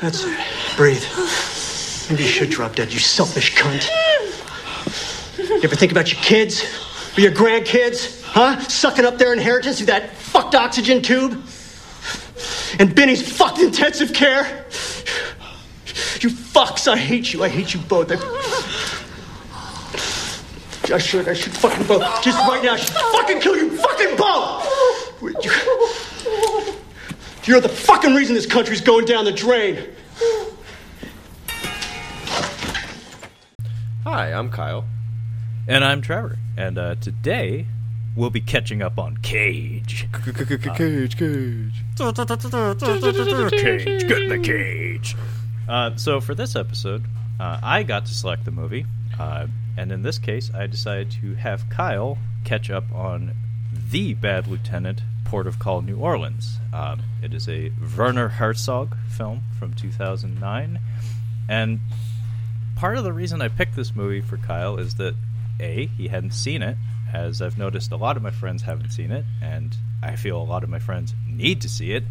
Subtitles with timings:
[0.00, 0.38] That's it.
[0.76, 1.02] Breathe.
[2.10, 3.88] Maybe you should drop dead, you selfish cunt.
[5.38, 6.62] You ever think about your kids?
[7.16, 8.22] Or your grandkids?
[8.22, 8.60] Huh?
[8.60, 11.42] Sucking up their inheritance through that fucked oxygen tube?
[12.78, 14.66] And Benny's fucked intensive care?
[16.20, 17.42] You fucks, I hate you.
[17.42, 18.12] I hate you both.
[18.12, 18.16] I,
[20.94, 22.02] I should, I should fucking both.
[22.22, 24.64] Just right now, I should fucking kill you fucking both!
[25.44, 25.90] You-
[27.48, 29.82] You're the fucking reason this country's going down the drain.
[34.04, 34.84] Hi, I'm Kyle.
[35.66, 36.36] And I'm Trevor.
[36.58, 37.64] And uh, today
[38.14, 40.06] we'll be catching up on Cage.
[40.12, 41.16] Cage, cage.
[43.50, 45.16] Cage, get in the cage.
[45.66, 47.06] Uh, so for this episode,
[47.40, 48.84] uh, I got to select the movie,
[49.18, 49.46] uh,
[49.78, 53.34] and in this case, I decided to have Kyle catch up on
[53.90, 56.58] the Bad Lieutenant, Port of Call, New Orleans.
[56.72, 60.80] Um, it is a Werner Herzog film from 2009,
[61.50, 61.80] and
[62.76, 65.14] part of the reason I picked this movie for Kyle is that
[65.60, 66.78] a he hadn't seen it,
[67.12, 70.42] as I've noticed a lot of my friends haven't seen it, and I feel a
[70.42, 72.04] lot of my friends need to see it.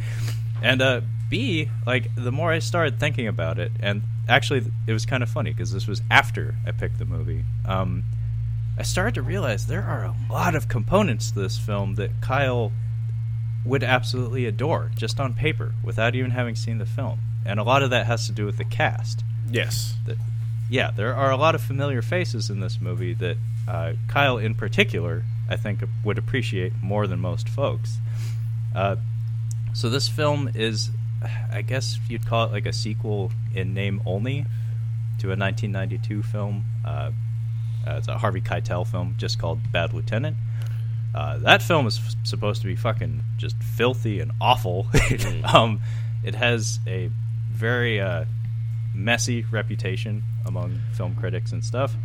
[0.61, 5.07] And uh, B, like the more I started thinking about it, and actually it was
[5.07, 7.45] kind of funny because this was after I picked the movie.
[7.65, 8.03] Um,
[8.77, 12.71] I started to realize there are a lot of components to this film that Kyle
[13.65, 17.83] would absolutely adore just on paper without even having seen the film, and a lot
[17.83, 19.95] of that has to do with the cast Yes.
[20.05, 20.17] that
[20.69, 24.53] yeah, there are a lot of familiar faces in this movie that uh, Kyle, in
[24.55, 27.97] particular, I think would appreciate more than most folks.
[28.75, 28.97] Uh,
[29.73, 30.89] so this film is,
[31.51, 34.45] I guess you'd call it like a sequel in name only
[35.19, 36.65] to a 1992 film.
[36.85, 37.11] Uh,
[37.87, 40.35] uh, it's a Harvey Keitel film just called Bad Lieutenant.
[41.17, 44.85] Uh, that film is f- supposed to be fucking just filthy and awful.
[45.51, 45.81] um,
[46.23, 47.09] it has a
[47.49, 48.25] very uh,
[48.93, 51.95] messy reputation among film critics and stuff.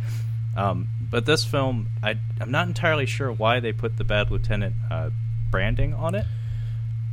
[0.57, 4.73] Um, but this film, I, I'm not entirely sure why they put the Bad Lieutenant
[4.89, 5.11] uh,
[5.51, 6.25] branding on it.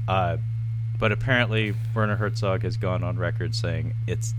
[0.08, 0.38] Uh,
[0.98, 4.32] but apparently, Werner Herzog has gone on record saying it's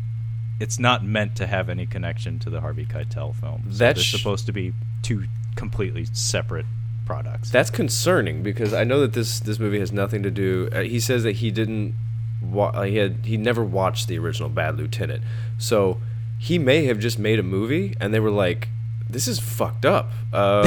[0.59, 3.65] it's not meant to have any connection to the Harvey Keitel film.
[3.69, 5.25] So That's they're supposed to be two
[5.55, 6.65] completely separate
[7.11, 7.49] products.
[7.49, 10.69] That's concerning because I know that this this movie has nothing to do.
[10.71, 11.93] Uh, he says that he didn't.
[12.41, 15.21] Wa- uh, he had he never watched the original Bad Lieutenant,
[15.57, 15.99] so
[16.39, 18.69] he may have just made a movie and they were like,
[19.09, 20.09] "This is fucked up.
[20.33, 20.65] Um,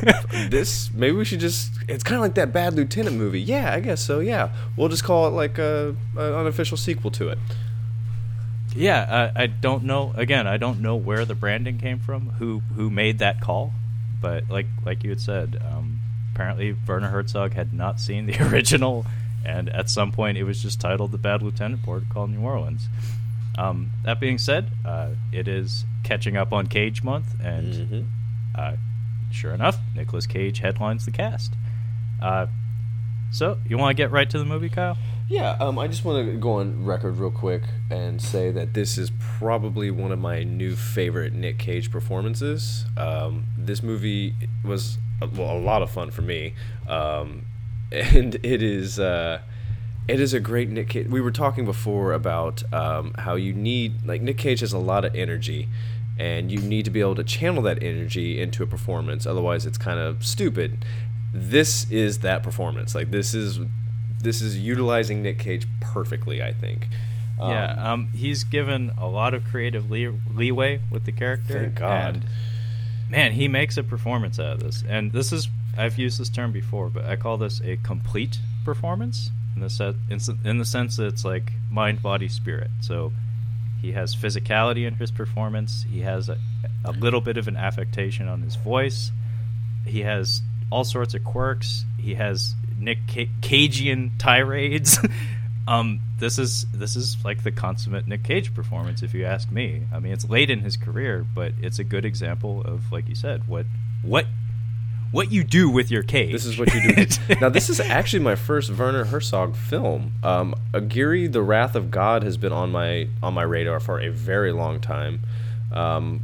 [0.48, 3.40] this maybe we should just." It's kind of like that Bad Lieutenant movie.
[3.40, 4.20] Yeah, I guess so.
[4.20, 7.38] Yeah, we'll just call it like a, an unofficial sequel to it.
[8.74, 10.14] Yeah, I, I don't know.
[10.16, 13.74] Again, I don't know where the branding came from, who who made that call,
[14.22, 15.98] but like like you had said, um,
[16.34, 19.04] apparently Werner Herzog had not seen the original,
[19.44, 22.88] and at some point it was just titled "The Bad Lieutenant Called New Orleans."
[23.58, 28.06] Um, that being said, uh, it is catching up on Cage Month, and Mhm.
[28.54, 28.76] uh,
[29.30, 31.52] sure enough, Nicolas Cage headlines the cast.
[32.22, 32.46] Uh,
[33.30, 34.96] so, you want to get right to the movie, Kyle?
[35.28, 38.98] Yeah, um, I just want to go on record real quick and say that this
[38.98, 42.84] is probably one of my new favorite Nick Cage performances.
[42.96, 44.34] Um, this movie
[44.64, 46.54] was a, well, a lot of fun for me,
[46.88, 47.46] um,
[47.92, 49.40] and it is uh,
[50.08, 51.06] it is a great Nick Cage.
[51.06, 55.04] We were talking before about um, how you need like Nick Cage has a lot
[55.04, 55.68] of energy.
[56.18, 59.78] And you need to be able to channel that energy into a performance, otherwise it's
[59.78, 60.84] kind of stupid.
[61.32, 62.94] This is that performance.
[62.94, 63.60] Like this is
[64.22, 66.88] this is utilizing Nick Cage perfectly, I think.
[67.40, 71.60] Um, yeah, um, he's given a lot of creative lee- leeway with the character.
[71.60, 72.14] Thank God.
[72.14, 72.24] And,
[73.10, 74.84] man, he makes a performance out of this.
[74.88, 79.30] And this is, I've used this term before, but I call this a complete performance
[79.56, 82.70] in the, set, in, in the sense that it's like mind, body, spirit.
[82.80, 83.12] So
[83.80, 86.38] he has physicality in his performance, he has a,
[86.84, 89.10] a little bit of an affectation on his voice,
[89.84, 90.40] he has
[90.70, 94.98] all sorts of quirks, he has Nick Ca- Cagean tirades.
[95.68, 99.82] um, this is this is like the consummate Nick Cage performance, if you ask me.
[99.92, 103.14] I mean, it's late in his career, but it's a good example of, like you
[103.14, 103.66] said, what
[104.02, 104.26] what
[105.12, 106.32] what you do with your cage.
[106.32, 107.34] This is what you do.
[107.40, 110.12] now, this is actually my first Werner Herzog film.
[110.22, 114.08] Um, Aguirre, The Wrath of God, has been on my on my radar for a
[114.08, 115.20] very long time.
[115.70, 116.22] Um,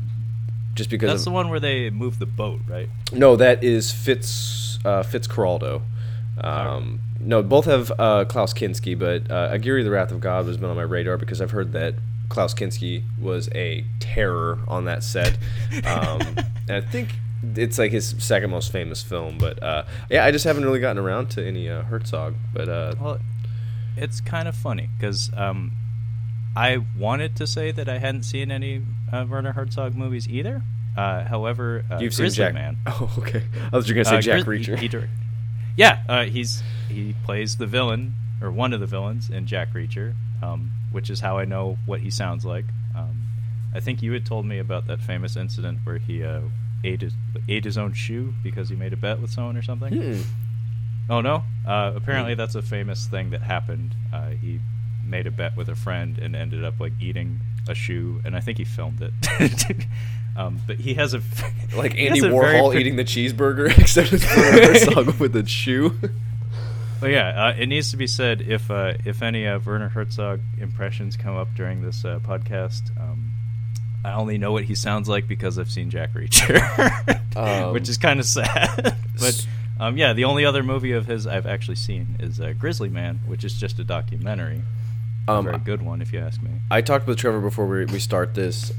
[0.75, 2.89] just because That's of, the one where they move the boat, right?
[3.13, 5.83] No, that is Fitz uh, Fitzcarraldo.
[6.43, 10.57] Um, no, both have uh, Klaus Kinski, but uh, Aguirre, The Wrath of God, has
[10.57, 11.95] been on my radar because I've heard that
[12.29, 15.37] Klaus Kinski was a terror on that set.
[15.85, 16.21] Um,
[16.69, 17.15] and I think
[17.57, 19.39] it's like his second most famous film.
[19.39, 22.35] But uh, yeah, I just haven't really gotten around to any uh, Herzog.
[22.53, 23.19] But uh, Well,
[23.97, 25.73] it's kind of funny because um,
[26.57, 28.83] I wanted to say that I hadn't seen any
[29.13, 30.63] uh, Werner Herzog movies either.
[30.97, 32.55] Uh, however, uh, You've seen Grizzly Jack.
[32.55, 32.77] Man.
[32.87, 33.43] Oh, okay.
[33.73, 34.79] I was gonna say Jack Grizz- Reacher.
[34.79, 34.89] he- he
[35.79, 40.13] yeah, uh, he's he plays the villain or one of the villains in Jack Reacher,
[40.43, 42.65] um, which is how I know what he sounds like.
[42.97, 43.23] Um,
[43.73, 46.41] I think you had told me about that famous incident where he uh,
[46.83, 47.15] ate his
[47.49, 49.95] ate his own shoe because he made a bet with someone or something.
[49.95, 50.21] Hmm.
[51.09, 51.45] Oh no!
[51.65, 53.95] Uh, apparently, that's a famous thing that happened.
[54.13, 54.59] Uh, he
[55.07, 57.39] made a bet with a friend and ended up like eating
[57.69, 59.87] a shoe, and I think he filmed it.
[60.39, 61.21] um, but he has a
[61.77, 65.93] like Andy Warhol par- eating the cheeseburger, except it's Werner Herzog with a shoe.
[67.03, 70.41] Well, yeah, uh, it needs to be said if uh, if any uh, Werner Herzog
[70.59, 73.33] impressions come up during this uh, podcast, um,
[74.05, 76.59] I only know what he sounds like because I've seen Jack Reacher,
[77.37, 78.97] Um, which is kind of sad.
[79.21, 79.47] but
[79.79, 83.21] um, yeah, the only other movie of his I've actually seen is uh, Grizzly Man,
[83.27, 84.63] which is just a documentary.
[85.29, 86.51] a Um, very good one, if you ask me.
[86.71, 88.73] I talked with Trevor before we, we start this.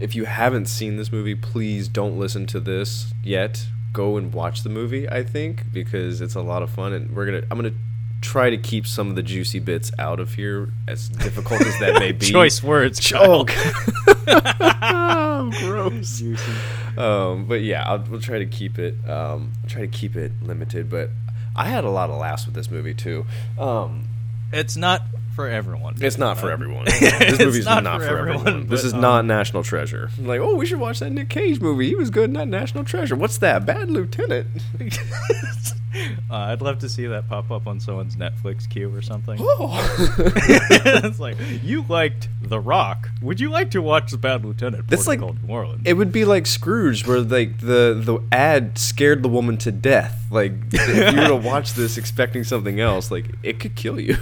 [0.00, 3.66] If you haven't seen this movie, please don't listen to this yet.
[3.92, 5.08] Go and watch the movie.
[5.08, 7.42] I think because it's a lot of fun, and we're gonna.
[7.50, 7.74] I'm gonna
[8.20, 11.98] try to keep some of the juicy bits out of here, as difficult as that
[11.98, 12.26] may be.
[12.26, 13.12] Choice words.
[13.14, 15.50] Oh, Kyle.
[15.52, 16.22] gross.
[16.96, 18.94] Um, but yeah, I'll, we'll try to keep it.
[19.08, 20.90] Um, try to keep it limited.
[20.90, 21.10] But
[21.56, 23.26] I had a lot of laughs with this movie too.
[23.58, 24.04] Um,
[24.52, 25.02] It's not
[25.38, 25.94] for everyone.
[26.00, 26.84] it's not for everyone.
[26.98, 28.66] This it's movie's not not, for everyone, everyone.
[28.66, 30.10] This is um, not National Treasure.
[30.18, 31.86] Like, oh, we should watch that Nick Cage movie.
[31.86, 33.14] He was good in that National Treasure.
[33.14, 33.64] What's that?
[33.64, 34.48] Bad Lieutenant.
[36.28, 39.38] uh, I'd love to see that pop up on someone's Netflix queue or something.
[39.40, 39.96] Oh.
[40.18, 43.08] it's like you liked The Rock.
[43.22, 44.88] Would you like to watch The Bad Lieutenant?
[44.88, 45.82] That's like- New Orleans.
[45.84, 50.26] It would be like Scrooge, where like the the ad scared the woman to death.
[50.32, 54.16] Like, if you were to watch this expecting something else, like it could kill you.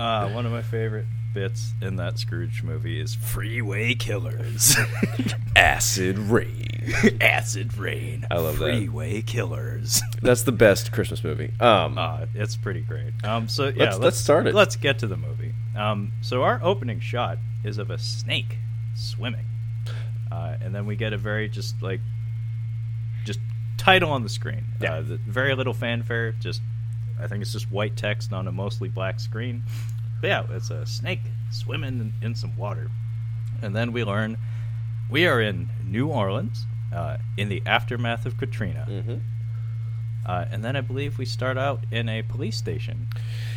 [0.00, 4.76] Uh, one of my favorite bits in that Scrooge movie is Freeway Killers.
[5.56, 6.66] Acid rain.
[7.20, 8.26] Acid Rain.
[8.30, 8.64] I love that.
[8.64, 10.00] Freeway Killers.
[10.22, 11.52] That's the best Christmas movie.
[11.60, 13.12] Um, Uh, it's pretty great.
[13.22, 14.54] Um, so yeah, Let's- let's start it.
[14.54, 15.52] Let's get to the movie.
[15.76, 18.56] Um, so our opening shot is of a snake
[18.96, 19.44] swimming,
[20.32, 22.00] uh, and then we get a very just like
[23.24, 23.38] just
[23.76, 24.64] title on the screen.
[24.80, 24.94] Yeah.
[24.94, 26.32] Uh, the, very little fanfare.
[26.32, 26.60] Just
[27.22, 29.62] I think it's just white text on a mostly black screen.
[30.20, 31.20] But yeah, it's a snake
[31.50, 32.88] swimming in, in some water,
[33.62, 34.36] and then we learn
[35.08, 36.64] we are in New Orleans
[36.94, 38.86] uh, in the aftermath of Katrina.
[38.88, 39.20] mhm.
[40.26, 43.08] Uh, and then I believe we start out in a police station,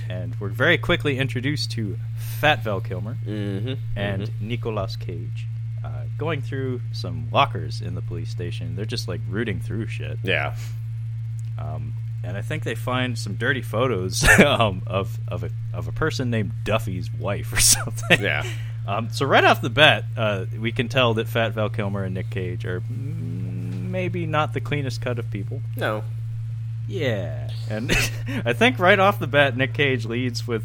[0.09, 3.77] and we're very quickly introduced to Fat Val Kilmer Mhm.
[3.97, 4.41] and Mhm.
[4.41, 5.45] Nicolas Cage,
[5.83, 8.75] uh, going through some lockers in the police station.
[8.77, 10.17] They're just like rooting through shit.
[10.23, 10.55] yeah,
[11.57, 11.93] Um,
[12.23, 16.29] and I think they find some dirty photos um, of of a of a person
[16.29, 18.21] named Duffy's wife or something.
[18.21, 18.43] Yeah.
[18.85, 22.13] Um, so right off the bat, uh, we can tell that Fat Val Kilmer and
[22.13, 25.61] Nick Cage are mm, maybe not the cleanest cut of people.
[25.77, 26.03] no,
[26.87, 27.91] Yeah, and
[28.45, 30.63] I think right off the bat, Nick Cage leads with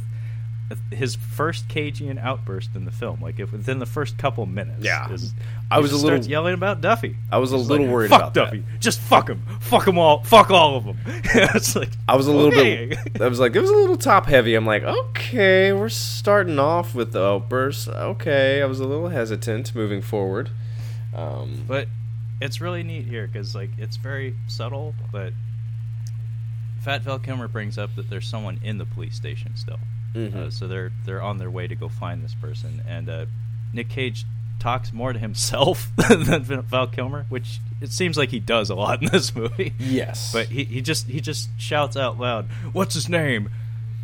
[0.90, 3.22] his first Cagean outburst in the film.
[3.22, 5.10] Like if within the first couple minutes, Yeah.
[5.10, 5.32] is-
[5.70, 7.16] I was a little- starts yelling about Duffy.
[7.32, 8.44] I was a little like, worried about that.
[8.46, 8.64] Duffy.
[8.78, 9.42] Just fuck him.
[9.60, 10.22] Fuck them all.
[10.24, 10.98] Fuck all of them.
[11.06, 12.86] it's like I was a little okay.
[13.12, 13.20] bit.
[13.22, 14.54] I was like, it was a little top heavy.
[14.54, 17.88] I'm like, okay, we're starting off with the outburst.
[17.88, 20.50] Okay, I was a little hesitant moving forward.
[21.14, 21.88] Um, But
[22.40, 25.32] it's really neat here because like it's very subtle, but
[26.80, 29.80] Fat Val Kilmer brings up that there's someone in the police station still.
[30.14, 30.34] Mhm.
[30.34, 33.26] Uh, so they're they're on their way to go find this person, and uh,
[33.72, 34.24] Nick Cage
[34.58, 39.02] talks more to himself than Val Kilmer, which it seems like he does a lot
[39.02, 39.72] in this movie.
[39.78, 43.50] yes, But he, he just he just shouts out loud, "What's his name?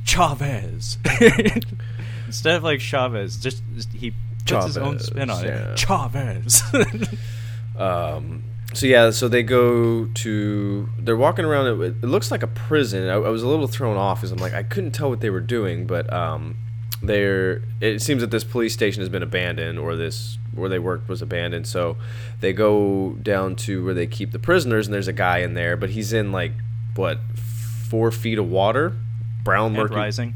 [0.05, 0.99] Chavez."
[2.27, 4.13] Instead of like Chavez, just, just- he
[4.47, 5.73] puts his own spin on yeah.
[5.73, 5.79] it.
[5.79, 6.63] Chavez.
[7.77, 8.45] Um,
[8.75, 10.89] so yeah, so they go to.
[10.99, 11.67] They're walking around.
[11.81, 13.09] It, it looks like a prison.
[13.09, 15.31] I, I was a little thrown off because I'm like I couldn't tell what they
[15.31, 16.57] were doing, but um,
[17.03, 17.63] they're.
[17.81, 21.23] It seems that this police station has been abandoned, or this where they worked was
[21.23, 21.67] abandoned.
[21.67, 21.97] So
[22.41, 25.77] they go down to where they keep the prisoners, and there's a guy in there,
[25.77, 26.53] but he's in like
[26.95, 27.19] what
[27.89, 28.97] four feet of water,
[29.43, 29.95] brown Head murky.
[29.95, 30.35] rising.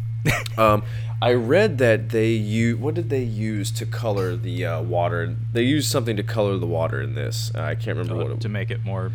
[0.58, 0.82] Um,
[1.20, 5.34] I read that they use what did they use to color the uh, water?
[5.52, 7.50] They used something to color the water in this.
[7.54, 9.10] Uh, I can't remember what it to make it more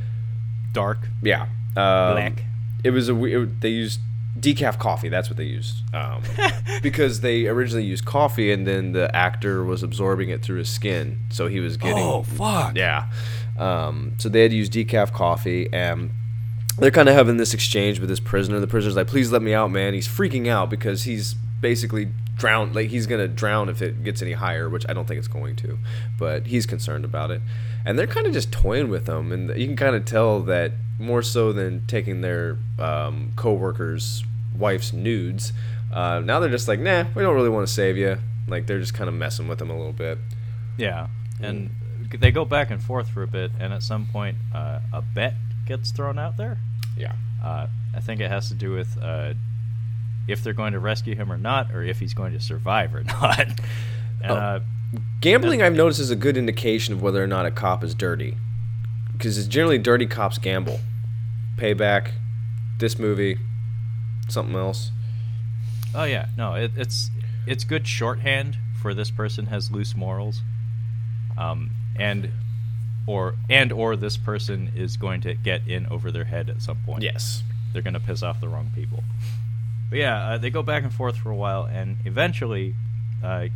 [0.74, 1.48] dark, Yeah, um,
[2.15, 2.43] black.
[2.83, 4.00] It was a it, they used
[4.38, 5.07] decaf coffee.
[5.07, 6.22] That's what they used um,
[6.81, 11.19] because they originally used coffee, and then the actor was absorbing it through his skin,
[11.29, 12.75] so he was getting Oh, fuck.
[12.75, 13.05] yeah.
[13.57, 16.10] Um, so they had to use decaf coffee, and
[16.79, 18.60] they're kind of having this exchange with this prisoner.
[18.60, 22.74] The prisoner's like, "Please let me out, man." He's freaking out because he's basically drown.
[22.74, 25.55] Like he's gonna drown if it gets any higher, which I don't think it's going
[25.58, 25.79] to.
[26.20, 27.41] But he's concerned about it,
[27.86, 30.74] and they're kind of just toying with him, and you can kind of tell that
[31.00, 34.24] more so than taking their um, co-workers'
[34.55, 35.53] wife's nudes.
[35.91, 38.20] Uh, now they're just like, nah, we don't really want to save you.
[38.48, 40.20] Like they're just kind of messing with him a little bit.
[40.77, 41.08] Yeah,
[41.41, 41.72] and
[42.20, 45.34] they go back and forth for a bit, and at some point, uh, a bet
[45.65, 46.58] gets thrown out there.
[46.98, 47.13] Yeah.
[47.43, 49.34] Uh, I think it has to do with uh,
[50.27, 53.03] if they're going to rescue him or not, or if he's going to survive or
[53.22, 53.48] not.
[54.24, 54.34] Oh.
[54.34, 54.60] uh,
[55.22, 58.38] Gambling, I've noticed, is a good indication of whether or not a cop is dirty.
[59.12, 60.80] Because it's generally dirty cops gamble.
[61.58, 62.12] Payback,
[62.80, 63.38] this movie,
[64.30, 64.92] something else.
[65.96, 67.10] oh yeah, no, it, it's
[67.46, 70.42] it's good shorthand for this person has loose morals,
[71.38, 72.30] um, and
[73.08, 76.77] or and or this person is going to get in over their head at some
[76.86, 77.03] point.
[77.03, 77.44] Yes.
[77.72, 79.03] they're going to piss off the wrong people.
[79.94, 82.74] But yeah, uh, they go back and forth for a while, and eventually,
[83.24, 83.50] uh,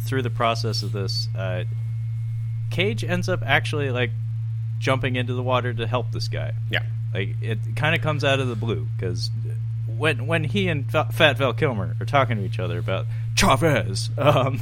[0.00, 1.62] through the process of this, uh,
[2.72, 4.10] Cage ends up actually like
[4.80, 6.54] jumping into the water to help this guy.
[6.68, 6.82] Yeah.
[7.14, 9.30] Like it kind of comes out of the blue because
[9.86, 13.06] when when he and Fa- Fat Val Kilmer are talking to each other about
[13.36, 14.60] Chavez, um,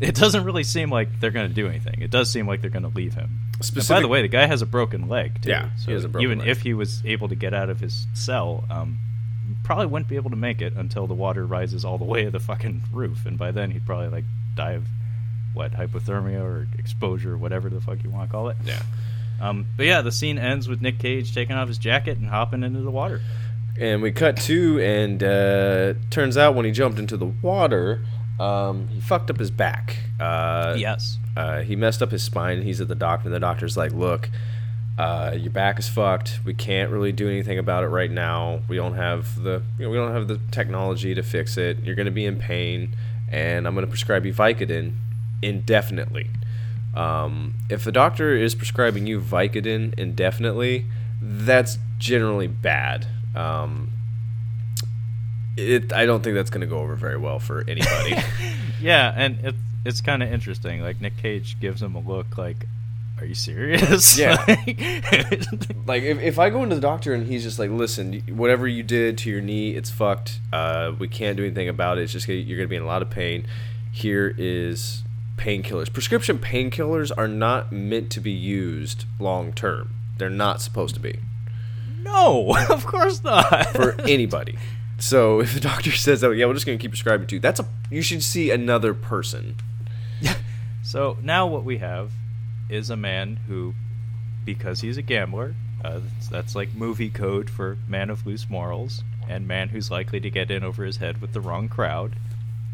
[0.00, 2.02] it doesn't really seem like they're going to do anything.
[2.02, 3.40] It does seem like they're going to leave him.
[3.60, 5.48] And by the way, the guy has a broken leg too.
[5.48, 6.48] Yeah, so he has a broken even leg.
[6.50, 9.00] if he was able to get out of his cell, um,
[9.64, 12.30] probably wouldn't be able to make it until the water rises all the way to
[12.30, 14.84] the fucking roof, and by then he'd probably like die of
[15.54, 18.56] what hypothermia or exposure, or whatever the fuck you want to call it.
[18.64, 18.82] Yeah.
[19.40, 22.62] Um, but yeah, the scene ends with Nick Cage taking off his jacket and hopping
[22.62, 23.20] into the water.
[23.78, 28.04] And we cut to, and uh, turns out when he jumped into the water,
[28.38, 29.96] um, he fucked up his back.
[30.20, 31.18] Uh, yes.
[31.36, 32.62] uh, he messed up his spine.
[32.62, 34.30] He's at the doctor, and the doctor's like, "Look,
[34.98, 36.40] uh, your back is fucked.
[36.44, 38.60] We can't really do anything about it right now.
[38.68, 41.82] We don't have the you know, we don't have the technology to fix it.
[41.82, 42.94] You're going to be in pain,
[43.30, 44.92] and I'm going to prescribe you Vicodin
[45.42, 46.30] indefinitely.
[46.94, 50.86] Um, if the doctor is prescribing you Vicodin indefinitely,
[51.20, 53.06] that's generally bad.
[53.34, 53.90] Um,
[55.56, 58.16] it I don't think that's going to go over very well for anybody.
[58.80, 59.54] Yeah, and it,
[59.86, 60.82] it's kind of interesting.
[60.82, 62.66] Like Nick Cage gives him a look like,
[63.24, 64.36] "Are you serious?" Yeah.
[65.86, 68.82] Like- if, if I go into the doctor and he's just like, listen, whatever you
[68.82, 70.40] did to your knee, it's fucked.
[70.52, 72.02] Uh, we can't do anything about it.
[72.02, 73.46] It's just gonna, you're gonna be in a lot of pain.
[73.92, 75.02] Here is
[75.36, 75.92] painkillers.
[75.92, 79.94] Prescription painkillers are not meant to be used long term.
[80.18, 81.18] They're not supposed to be
[82.02, 83.66] no, of course not.
[83.68, 84.56] for anybody.
[84.98, 87.40] So if the doctor says that, yeah, we're just gonna keep prescribing to you.
[87.40, 89.56] That's a you should see another person.
[90.82, 92.12] So now what we have
[92.68, 93.74] is a man who,
[94.44, 95.54] because he's a gambler,
[95.84, 100.20] uh, that's, that's like movie code for man of loose morals and man who's likely
[100.20, 102.16] to get in over his head with the wrong crowd.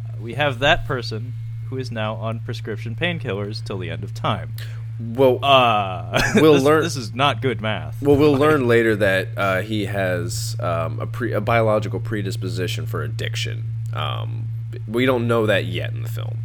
[0.08, 1.32] Uh, we have that person
[1.68, 4.52] who is now on prescription painkillers till the end of time.
[5.00, 8.02] Well, Uh, We'll this, learn- This is not good math.
[8.02, 13.02] Well, we'll learn later that uh, he has um, a, pre- a biological predisposition for
[13.02, 13.64] addiction.
[13.94, 14.48] Um,
[14.86, 16.38] we don't know that yet in the film.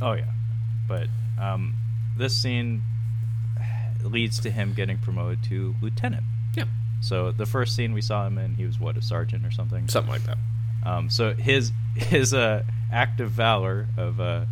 [0.00, 0.30] Oh yeah,
[0.88, 1.08] but
[1.40, 1.74] um,
[2.16, 2.82] this scene
[4.02, 6.24] leads to him getting promoted to lieutenant.
[6.56, 6.64] Yeah,
[7.00, 9.88] So the first scene we saw him in, he was what a sergeant or something.
[9.88, 10.38] something like that.
[10.84, 14.44] Um, so his his uh, act of valor of uh,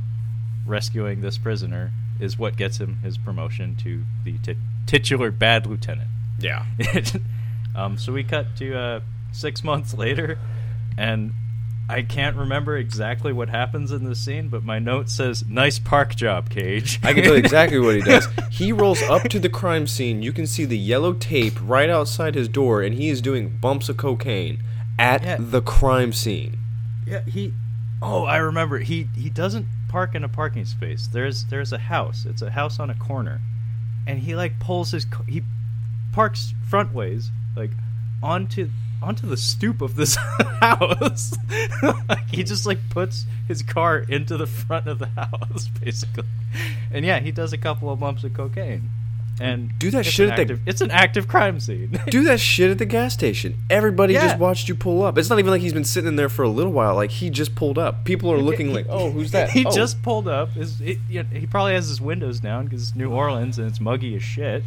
[0.66, 6.08] rescuing this prisoner is what gets him his promotion to the tit- titular bad lieutenant.
[6.38, 6.64] Yeah,
[7.76, 9.00] um, so we cut to uh,
[9.32, 10.38] six months later,
[10.96, 11.32] and
[11.92, 16.14] I can't remember exactly what happens in this scene, but my note says "nice park
[16.16, 18.26] job, Cage." I can tell you exactly what he does.
[18.50, 20.22] He rolls up to the crime scene.
[20.22, 23.88] You can see the yellow tape right outside his door, and he is doing bumps
[23.88, 24.62] of cocaine
[24.98, 25.36] at Yeah.
[25.38, 26.58] the crime scene.
[27.06, 27.52] Yeah, he.
[28.00, 28.78] Oh, I remember.
[28.78, 31.06] He he doesn't park in a parking space.
[31.06, 32.24] There's there's a house.
[32.24, 33.40] It's a house on a corner,
[34.06, 35.42] and he like pulls his he
[36.12, 37.70] parks front ways like
[38.22, 38.70] onto
[39.02, 40.16] onto the stoop of this
[40.60, 41.34] house.
[42.08, 46.24] like, he just like puts his car into the front of the house basically,
[46.92, 48.88] and yeah, he does a couple of bumps of cocaine.
[49.40, 51.98] And Do that shit at the- active, It's an active crime scene.
[52.10, 53.56] Do that shit at the gas station.
[53.70, 54.26] Everybody Yeah.
[54.26, 55.16] just watched you pull up.
[55.18, 56.94] It's not even like he's been sitting in there for a little while.
[56.94, 58.04] Like he just pulled up.
[58.04, 59.70] People are looking like, "Oh, who's that?" He Oh.
[59.74, 60.50] just pulled up.
[60.50, 63.66] His, it, you know, he probably has his windows down because it's New Orleans and
[63.66, 64.62] it's muggy as shit.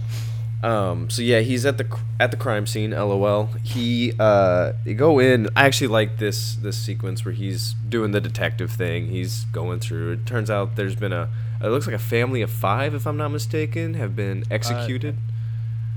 [0.65, 1.85] Um, so yeah, he's at the
[2.19, 2.89] at the crime scene.
[2.89, 3.49] LOL.
[3.61, 5.47] He uh, you go in.
[5.55, 9.09] I actually like this this sequence where he's doing the detective thing.
[9.09, 10.13] He's going through.
[10.13, 11.29] It turns out there's been a.
[11.61, 15.17] It looks like a family of five, if I'm not mistaken, have been executed.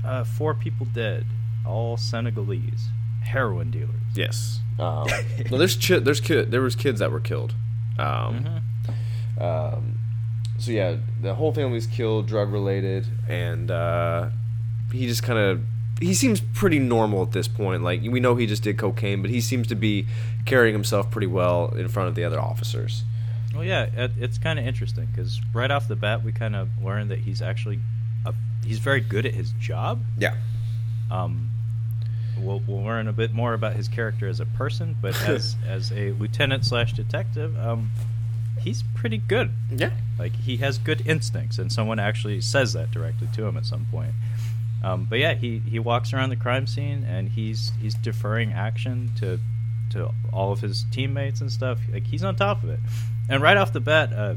[0.05, 1.25] Uh, four people dead,
[1.65, 2.89] all Senegalese.
[3.23, 3.89] heroin dealers.
[4.15, 4.59] Yes.
[4.77, 5.07] Um,
[5.51, 7.55] no, there's chi- there's kid there was kids that were killed.
[7.97, 8.61] Um,
[9.41, 9.99] um,
[10.59, 14.29] so yeah, the whole family's killed, drug related, and uh,
[14.91, 15.61] he just kind of
[15.99, 17.83] he seems pretty normal at this point.
[17.83, 20.07] Like we know he just did cocaine, but he seems to be
[20.45, 23.03] carrying himself pretty well in front of the other officers.
[23.53, 26.69] Well, yeah, it, it's kind of interesting because right off the bat, we kind of
[26.83, 27.79] learn that he's actually
[28.25, 30.01] a, he's very good at his job.
[30.17, 30.35] Yeah.
[31.11, 31.49] Um,
[32.37, 35.91] we'll, we'll learn a bit more about his character as a person, but as as
[35.91, 37.91] a lieutenant slash detective, um,
[38.59, 39.51] he's pretty good.
[39.69, 39.91] Yeah.
[40.17, 43.87] Like he has good instincts, and someone actually says that directly to him at some
[43.91, 44.13] point.
[44.83, 49.11] Um, but yeah, he, he walks around the crime scene and he's he's deferring action
[49.19, 49.39] to
[49.91, 51.79] to all of his teammates and stuff.
[51.91, 52.79] Like he's on top of it.
[53.27, 54.35] And right off the bat, uh,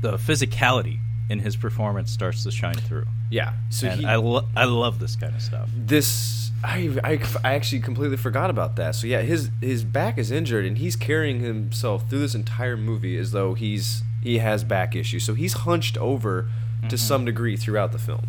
[0.00, 0.98] the physicality
[1.28, 3.06] in his performance starts to shine through.
[3.30, 3.54] Yeah.
[3.70, 5.68] So he, I lo- I love this kind of stuff.
[5.74, 8.94] this I, I, I actually completely forgot about that.
[8.94, 13.16] So yeah, his his back is injured and he's carrying himself through this entire movie
[13.16, 15.24] as though he's he has back issues.
[15.24, 16.48] So he's hunched over
[16.88, 18.28] to some degree throughout the film.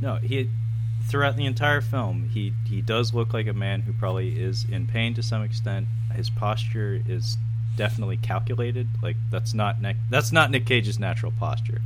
[0.00, 0.50] No, he
[1.08, 4.86] throughout the entire film, he he does look like a man who probably is in
[4.86, 5.86] pain to some extent.
[6.14, 7.36] His posture is
[7.76, 8.88] definitely calculated.
[9.02, 11.80] Like that's not Nick, that's not Nick Cage's natural posture.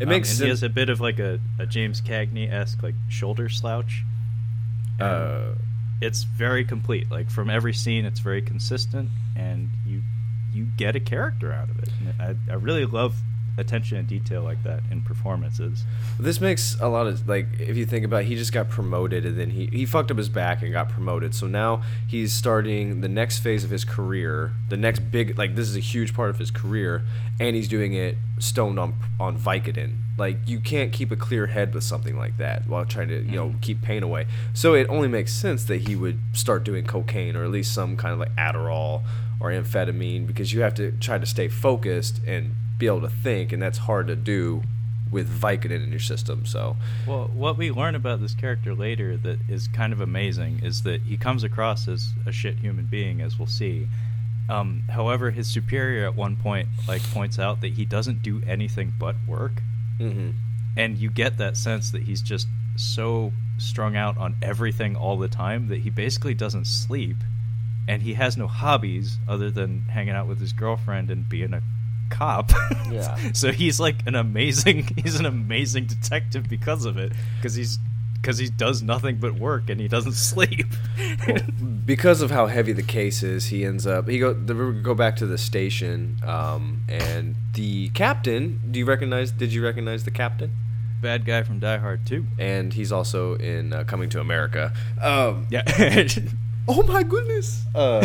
[0.00, 0.44] It Um, makes and sense.
[0.44, 4.04] he has a bit of like a, a James Cagney esque like shoulder slouch.
[5.00, 5.54] uh,
[6.00, 7.10] It's very complete.
[7.10, 10.02] Like from every scene, it's very consistent, and you
[10.52, 11.88] you get a character out of it.
[12.00, 13.14] And I, I really love
[13.58, 15.84] attention and detail like that in performances.
[16.18, 19.26] This makes a lot of like if you think about it, he just got promoted
[19.26, 21.34] and then he, he fucked up his back and got promoted.
[21.34, 25.68] So now he's starting the next phase of his career, the next big like this
[25.68, 27.02] is a huge part of his career,
[27.38, 29.96] and he's doing it stoned on on Vicodin.
[30.16, 33.36] Like you can't keep a clear head with something like that while trying to you
[33.36, 33.60] know mm.
[33.60, 34.26] keep pain away.
[34.54, 37.96] So it only makes sense that he would start doing cocaine or at least some
[37.96, 39.02] kind of like Adderall
[39.40, 43.52] or amphetamine because you have to try to stay focused and be able to think,
[43.52, 44.60] and that's hard to do
[45.08, 46.44] with Vicodin in your system.
[46.44, 46.74] So
[47.06, 51.02] Well, what we learn about this character later that is kind of amazing is that
[51.02, 53.86] he comes across as a shit human being, as we'll see.
[54.48, 58.92] Um, however, his superior at one point like points out that he doesn't do anything
[58.98, 59.62] but work,
[59.98, 60.30] hmm
[60.76, 65.28] and you get that sense that he's just so strung out on everything all the
[65.28, 67.18] time that he basically doesn't sleep,
[67.86, 71.62] and he has no hobbies other than hanging out with his girlfriend and being a
[72.10, 72.50] cop.
[72.92, 73.16] Yeah.
[73.32, 77.78] so he's like an amazing he's an amazing detective because of it because he's
[78.20, 80.66] because he does nothing but work and he doesn't sleep.
[81.86, 84.94] because of how heavy the case is, he ends up he go the, we go
[84.94, 88.60] back to the station, um, and the captain.
[88.70, 89.30] Do you recognize?
[89.32, 90.52] Did you recognize the captain?
[91.00, 92.24] Bad guy from Die Hard 2.
[92.38, 94.72] And he's also in uh, Coming to America.
[95.00, 95.62] Um, Yeah.
[96.68, 97.64] oh my goodness.
[97.74, 98.00] Uh,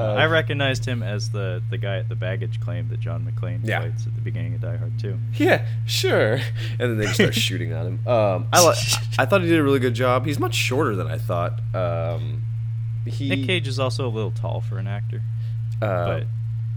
[0.00, 3.80] I recognized him as the the guy at the baggage claim that John McClane Yeah.
[3.80, 5.18] fights at the beginning of Die Hard 2.
[5.34, 6.34] yeah, sure.
[6.78, 8.08] And then they just start shooting on him.
[8.08, 8.76] Um, I li-
[9.18, 10.26] I thought he did a really good job.
[10.26, 11.60] He's much shorter than I thought.
[11.74, 12.42] Um,
[13.06, 15.22] he Nick Cage is also a little tall for an actor,
[15.80, 16.24] uh, but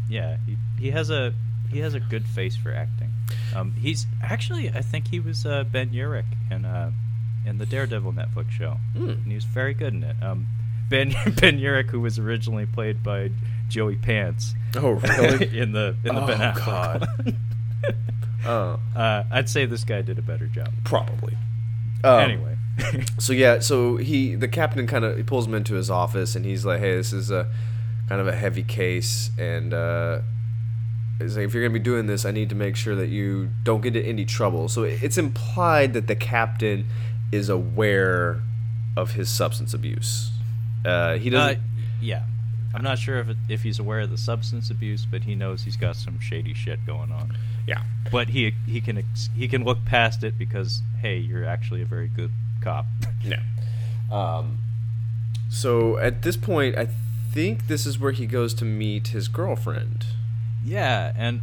[0.10, 1.34] yeah, he, he has a
[1.70, 3.12] he has a good face for acting.
[3.56, 6.92] Um, he's actually I think he was uh, Ben Urich in uh,
[7.46, 9.10] in the Daredevil Netflix show, Hmm.
[9.10, 10.16] and he was very good in it.
[10.24, 10.48] Um,
[10.94, 11.10] Ben
[11.42, 13.32] Ben Urich, who was originally played by
[13.68, 15.58] Joey Pants oh really?
[15.60, 17.08] in the in the Oh, Ben Affleck God.
[17.26, 17.38] one.
[18.46, 20.68] Oh, uh, I'd say this guy did a better job.
[20.84, 21.38] probably.
[22.04, 22.58] Um, anyway,
[23.18, 26.44] So yeah, so he the captain kind of he pulls him into his office and
[26.46, 27.48] he's like, "Hey, this is a
[28.10, 30.20] kind of a heavy case, and uh,
[31.20, 33.50] he's like, if you're gonna be doing this, I need to make sure that you
[33.64, 36.86] don't get into any trouble." So it's implied that the captain
[37.32, 38.42] is aware
[38.98, 40.32] of his substance abuse.
[40.86, 41.62] Uh, he uh, doesn't.
[42.02, 42.24] yeah,
[42.74, 45.64] I'm not sure if it, if he's aware of the substance abuse, but he knows
[45.64, 47.38] he's got some shady shit going on.
[47.68, 47.84] yeah.
[48.12, 51.86] But he he can ex- he can look past it because hey, you're actually a
[51.86, 52.86] very good cop.
[53.26, 53.38] No.
[54.16, 54.58] Um,
[55.50, 56.90] so at this point, I
[57.32, 60.06] think this is where he goes to meet his girlfriend.
[60.66, 61.42] yeah, and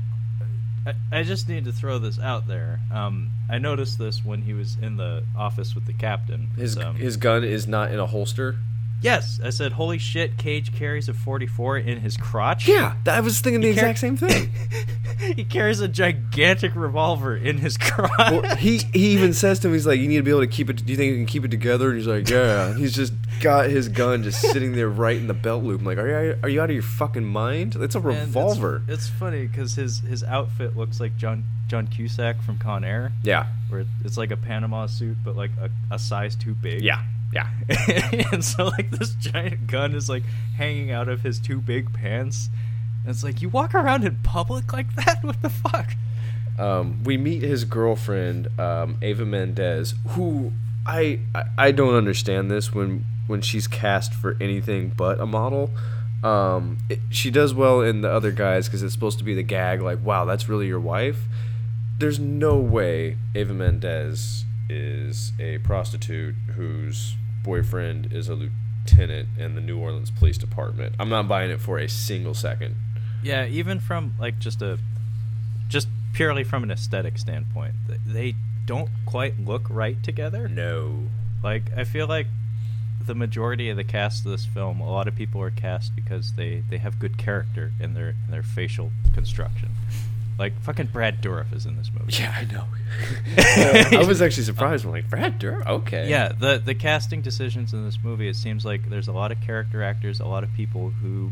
[0.87, 2.81] I, I just need to throw this out there.
[2.93, 6.51] Um, I noticed this when he was in the office with the captain.
[6.57, 8.57] His um, his gun is not in a holster.
[9.03, 12.69] Yes, I said, holy shit, Cage carries a 44 in his crotch.
[12.69, 14.51] Yeah, I was thinking the He car- exact same thing.
[15.37, 18.11] he carries a gigantic revolver in his crotch.
[18.19, 20.47] well, he he even says to him, he's like, "You need to be able to
[20.47, 20.85] keep it.
[20.85, 23.71] Do you think you can keep it together?" And he's like, "Yeah." He's just got
[23.71, 25.81] his gun just sitting there right in the belt loop.
[25.81, 27.77] I'm like, "Are you are you out of your fucking mind?
[27.81, 31.87] It's a And it's- revolver." It's, funny because his his outfit looks like John John
[31.87, 35.99] Cusack from Con Air, yeah, where it's like a Panama suit but like a, a
[35.99, 36.83] size too big.
[36.83, 37.03] yeah,
[37.33, 37.49] Yeah.
[38.33, 40.25] and so like this giant gun is like
[40.57, 42.49] hanging out of his two big pants.
[43.03, 45.21] And it's like you walk around in public like that?
[45.25, 45.93] What the fuck?
[46.59, 50.53] Um, we meet his girlfriend, um, Eva Mendes, who
[50.87, 55.71] I, I I don't understand this when when she's cast for anything but a model.
[56.23, 59.43] Um, it, she does well in the other guys because it's supposed to be the
[59.43, 61.23] gag, like, wow, that's really your wife.
[61.99, 69.61] There's no way Eva Mendes is a prostitute whose boyfriend is a lieutenant in the
[69.61, 70.95] New Orleans Police Department.
[70.99, 72.77] I'm not buying it for a single second.
[73.23, 74.79] Yeah, even from like just a
[75.69, 77.75] just purely from an aesthetic standpoint,
[78.07, 80.49] they don't quite look right together.
[80.49, 81.03] No.
[81.43, 82.29] Like I feel like
[83.05, 86.35] the majority of the cast of this film, a lot of people are cast because
[86.35, 89.71] they they have good character in their in their facial construction.
[90.41, 92.15] Like fucking Brad Dourif is in this movie.
[92.15, 92.65] Yeah, I know.
[94.01, 94.87] I was actually surprised.
[94.87, 95.67] I'm like, Brad Dourif?
[95.67, 96.09] Okay.
[96.09, 99.41] Yeah, the the casting decisions in this movie, it seems like there's a lot of
[99.43, 101.31] character actors, a lot of people who,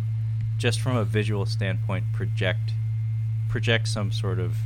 [0.59, 2.73] just from a visual standpoint, project
[3.49, 4.59] project some sort of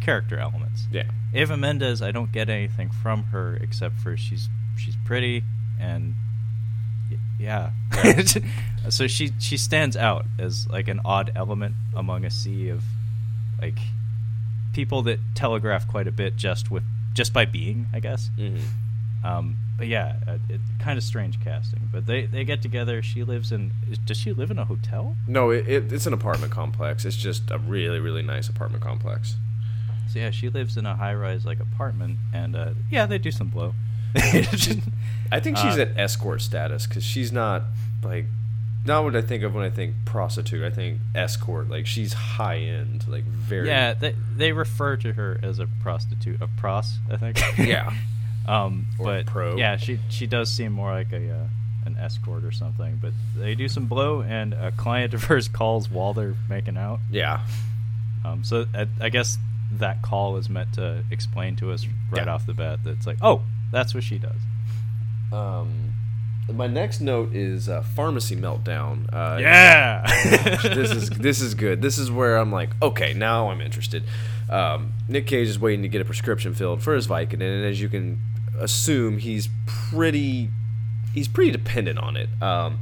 [0.00, 0.88] character elements.
[0.90, 1.04] Yeah.
[1.32, 5.44] Eva Mendes, I don't get anything from her except for she's she's pretty
[5.78, 6.16] and
[7.08, 7.70] y- yeah.
[8.88, 12.82] so she she stands out as like an odd element among a sea of
[13.60, 13.78] like
[14.72, 18.30] people that telegraph quite a bit just with just by being, I guess.
[18.38, 19.26] Mm-hmm.
[19.26, 21.88] Um, but yeah, uh, it, kind of strange casting.
[21.92, 23.02] But they they get together.
[23.02, 23.72] She lives in.
[24.06, 25.16] Does she live in a hotel?
[25.26, 27.04] No, it, it, it's an apartment complex.
[27.04, 29.36] It's just a really, really nice apartment complex.
[30.12, 33.30] So yeah, she lives in a high rise like apartment, and uh, yeah, they do
[33.30, 33.74] some blow.
[34.14, 37.64] I think she's Uh, at escort status because she's not
[38.02, 38.26] like
[38.86, 40.62] not what I think of when I think prostitute.
[40.64, 41.68] I think escort.
[41.68, 43.66] Like she's high end, like very.
[43.68, 47.38] yeah, they they refer to her as a prostitute, a pros, I think.
[47.58, 47.92] Yeah.
[48.48, 49.56] um, Or but pro.
[49.56, 51.46] yeah, she she does seem more like a uh,
[51.86, 52.98] an escort or something.
[53.00, 57.00] But they do some blow, and a client of hers calls while they're making out.
[57.10, 57.40] Yeah.
[58.24, 59.38] Um, so I, I guess
[59.72, 62.32] that call is meant to explain to us right Yeah.
[62.34, 64.36] off the bat that it's like, oh, that's what she does.
[65.32, 65.89] Um,
[66.52, 69.12] my next note is uh, pharmacy meltdown.
[69.12, 70.04] Uh, Yeah.
[70.62, 71.82] this is this is good.
[71.82, 74.04] This is where I'm like, okay, now I'm interested.
[74.48, 77.80] Um, Nick Cage is waiting to get a prescription filled for his Vicodin, and as
[77.80, 78.18] you can
[78.58, 80.50] assume, he's pretty
[81.14, 82.28] he's pretty dependent on it.
[82.42, 82.78] Um,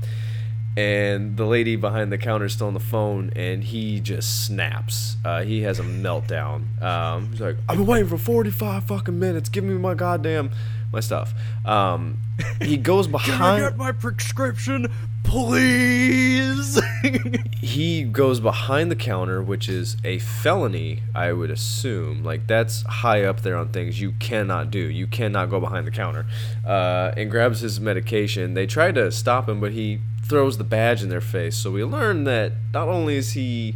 [0.76, 5.16] and the lady behind the counter is still on the phone, and he just snaps.
[5.24, 6.80] Uh, he has a meltdown.
[6.80, 9.48] Um, he's like, "I've been waiting for 45 fucking minutes.
[9.48, 10.50] Give me my goddamn
[10.92, 12.18] my stuff." Um,
[12.60, 13.62] he goes behind.
[13.62, 14.88] Get my prescription,
[15.24, 16.80] please?
[17.60, 22.24] he goes behind the counter, which is a felony, I would assume.
[22.24, 24.78] Like that's high up there on things you cannot do.
[24.78, 26.26] You cannot go behind the counter,
[26.66, 28.54] uh, and grabs his medication.
[28.54, 31.56] They try to stop him, but he throws the badge in their face.
[31.56, 33.74] So we learn that not only is he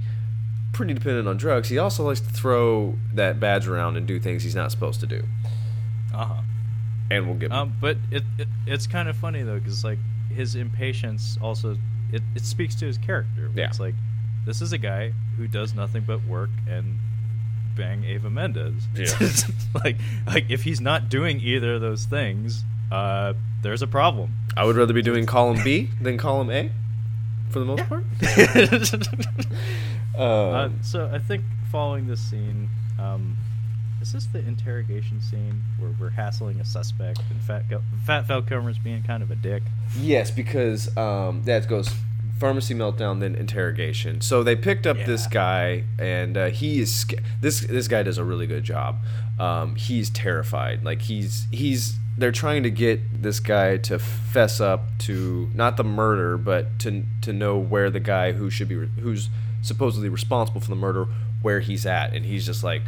[0.72, 4.42] pretty dependent on drugs, he also likes to throw that badge around and do things
[4.42, 5.22] he's not supposed to do.
[6.14, 6.42] uh-huh.
[7.10, 9.98] And we'll get Um, but it, it it's kind of funny though, because like
[10.30, 11.76] his impatience also
[12.12, 13.50] it, it speaks to his character.
[13.54, 13.66] Yeah.
[13.66, 13.94] It's like
[14.46, 16.98] this is a guy who does nothing but work and
[17.76, 18.86] bang Eva Mendes.
[18.94, 19.06] Yeah.
[19.84, 24.34] like like if he's not doing either of those things, uh, there's a problem.
[24.56, 26.70] I would rather be doing column B than column A,
[27.50, 28.04] for the most part.
[30.14, 33.34] Uh, Um, so I think following this scene, um,
[34.02, 38.42] is this the interrogation scene where we're hassling a suspect and Fat Gal- Fat Val
[38.42, 39.62] Kilmer's being kind of a dick?
[39.96, 41.88] Yes, because um, that goes
[42.40, 44.20] pharmacy meltdown, then interrogation.
[44.20, 47.06] So they picked up this guy, and uh, he is
[47.40, 48.96] this this guy does a really good job.
[49.38, 50.84] Um, he's terrified.
[50.84, 55.84] Like he's he's they're trying to get this guy to fess up to not the
[55.84, 59.30] murder, but to to know where the guy who should be who's
[59.62, 61.06] supposedly responsible for the murder
[61.42, 62.82] where he's at, and he's just like.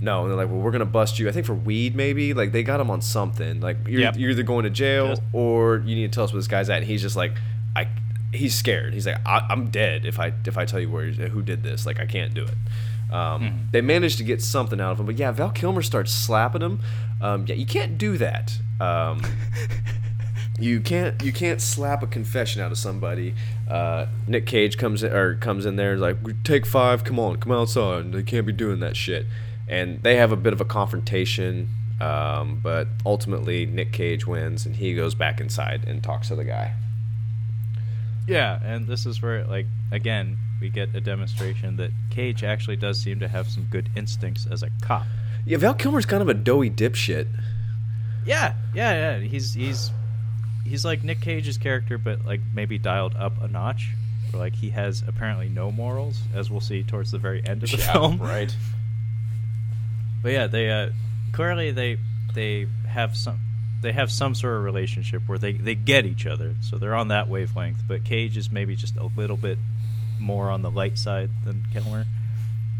[0.00, 1.28] No, and they're like, well, we're gonna bust you.
[1.28, 2.32] I think for weed, maybe.
[2.34, 3.60] Like they got him on something.
[3.60, 4.16] Like you're, Yep.
[4.16, 6.70] you're either going to jail Just- or you need to tell us where this guy's
[6.70, 6.78] at.
[6.78, 7.32] And he's just like,
[7.74, 7.88] I,
[8.32, 8.94] he's scared.
[8.94, 11.84] He's like, I, I'm dead if I if I tell you where who did this.
[11.86, 13.12] Like I can't do it.
[13.12, 16.60] Um, They managed to get something out of him, but yeah, Val Kilmer starts slapping
[16.62, 16.80] him.
[17.22, 18.52] Um, yeah, you can't do that.
[18.80, 19.22] Um,
[20.60, 23.34] you can't you can't slap a confession out of somebody.
[23.68, 27.18] Uh, Nick Cage comes in or comes in there and is like, take five, come
[27.18, 28.12] on, come outside.
[28.12, 29.26] They can't be doing that shit.
[29.68, 31.68] And they have a bit of a confrontation,
[32.00, 36.44] um, but ultimately Nick Cage wins and he goes back inside and talks to the
[36.44, 36.74] guy.
[38.26, 42.98] Yeah, and this is where, like, again, we get a demonstration that Cage actually does
[42.98, 45.06] seem to have some good instincts as a cop.
[45.46, 47.26] Yeah, Val Kilmer's kind of a doughy dipshit.
[48.26, 49.18] Yeah, yeah, yeah.
[49.20, 49.90] He's he's
[50.64, 53.94] he's like Nick Cage's character, but like maybe dialed up a notch.
[54.30, 57.70] Where, like he has apparently no morals, as we'll see towards the very end of
[57.70, 58.18] the film.
[58.18, 58.54] right.
[60.22, 60.90] But yeah, they uh,
[61.32, 61.98] clearly they
[62.34, 63.40] they have some
[63.80, 67.08] they have some sort of relationship where they they get each other, so they're on
[67.08, 67.82] that wavelength.
[67.86, 69.58] But Cage is maybe just a little bit
[70.18, 72.06] more on the light side than Kilmer.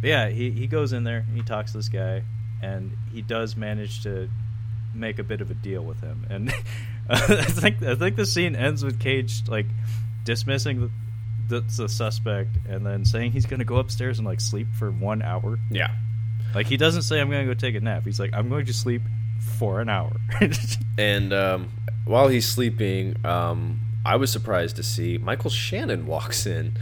[0.01, 2.23] But yeah, he he goes in there, he talks to this guy,
[2.63, 4.29] and he does manage to
[4.95, 6.27] make a bit of a deal with him.
[6.29, 6.51] And
[7.09, 9.67] I think I think the scene ends with Cage like
[10.25, 14.41] dismissing the, the, the suspect and then saying he's going to go upstairs and like
[14.41, 15.59] sleep for one hour.
[15.71, 15.95] Yeah.
[16.55, 18.05] Like he doesn't say I'm going to go take a nap.
[18.05, 19.03] He's like I'm going to sleep
[19.59, 20.17] for an hour.
[20.99, 21.69] And um,
[22.07, 26.77] while he's sleeping, um, I was surprised to see Michael Shannon walks in.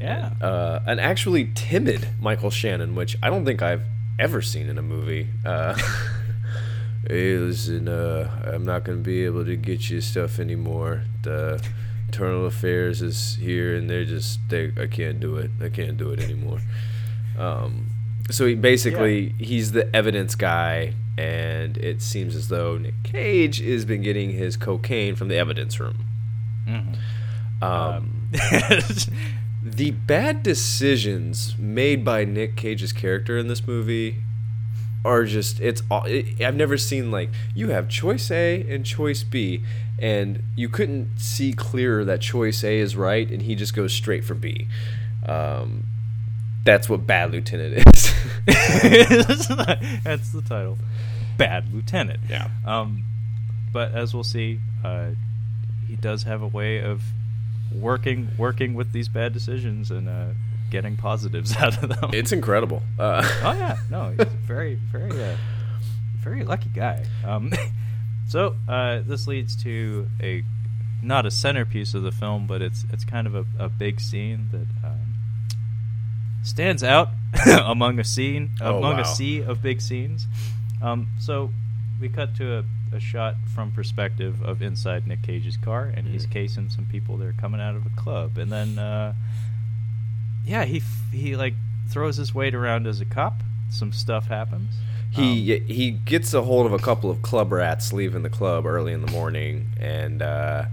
[0.00, 0.30] yeah.
[0.40, 3.82] Uh, an actually timid Michael Shannon, which I don't think I've
[4.18, 5.28] ever seen in a movie.
[5.44, 5.74] Uh,
[7.06, 11.02] hey, listen, uh, I'm not going to be able to get you stuff anymore.
[11.22, 11.62] The
[12.06, 15.50] Internal Affairs is here, and they're just, they, I can't do it.
[15.60, 16.60] I can't do it anymore.
[17.38, 17.87] Um,
[18.30, 23.84] so he basically, he's the evidence guy, and it seems as though Nick Cage has
[23.84, 26.04] been getting his cocaine from the evidence room.
[26.68, 26.96] Mhm.
[27.62, 28.30] Um,
[29.62, 34.16] the bad decisions made by Nick Cage's character in this movie
[35.04, 39.22] are just it's all it, I've never seen like you have choice A and choice
[39.22, 39.62] B
[39.98, 44.24] and you couldn't see clearer that choice A is right and he just goes straight
[44.24, 44.68] for B.
[45.26, 45.84] Um,
[46.64, 48.14] that's what Bad Lieutenant is.
[48.46, 50.78] That's the title.
[51.36, 52.20] Bad Lieutenant.
[52.28, 52.48] Yeah.
[52.66, 53.04] Um,
[53.72, 55.10] but as we'll see, uh,
[55.86, 57.02] he does have a way of
[57.74, 60.26] working working with these bad decisions and uh,
[60.70, 62.10] getting positives out of them.
[62.12, 62.82] it's incredible.
[62.98, 65.36] Uh, oh yeah, no, he's a very very uh,
[66.20, 67.04] very lucky guy.
[67.24, 67.52] Um,
[68.28, 70.42] so uh, this leads to a
[71.02, 74.48] not a centerpiece of the film, but it's it's kind of a, a big scene
[74.52, 74.97] that um,
[76.42, 77.08] stands out
[77.64, 79.02] among a scene Oh, among wow.
[79.02, 80.26] a sea of big scenes.
[80.82, 81.50] Um, so
[82.00, 82.64] we cut to a,
[82.96, 86.30] a shot from perspective of inside Nick Cage's car, and he's Mhm.
[86.30, 89.12] casing some people that are coming out of a club, and then uh,
[90.44, 91.54] yeah, he f- he like
[91.90, 93.42] throws his weight around as a cop.
[93.70, 94.74] Some stuff happens.
[95.10, 98.92] He he gets a hold of a couple of club rats leaving the club early
[98.92, 100.66] in the morning and uh,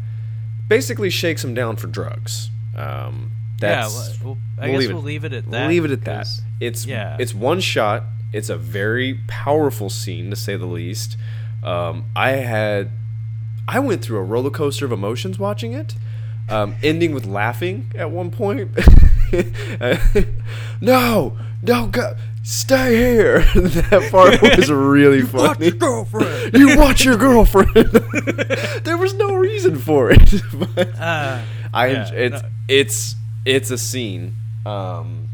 [0.67, 2.49] basically shakes them down for drugs.
[2.77, 5.59] Um, that's yeah, well, I we'll guess leave it- we'll leave it at that.
[5.59, 6.27] We'll leave it at that.
[6.59, 7.17] It's yeah.
[7.19, 8.03] it's one shot.
[8.33, 11.17] It's a very powerful scene to say the least.
[11.63, 12.89] Um, I had
[13.67, 15.95] I went through a roller coaster of emotions watching it,
[16.49, 18.71] um, ending with laughing at one point.
[20.81, 23.39] no, no, go, stay here.
[23.55, 25.45] that part was really funny.
[25.47, 26.53] Watch your girlfriend.
[26.53, 27.87] you watch your girlfriend.
[28.83, 30.33] there was no reason for it.
[30.99, 31.41] Uh,
[31.73, 32.49] I Yeah, it's no.
[32.67, 34.35] it's it's a scene.
[34.65, 35.27] Um,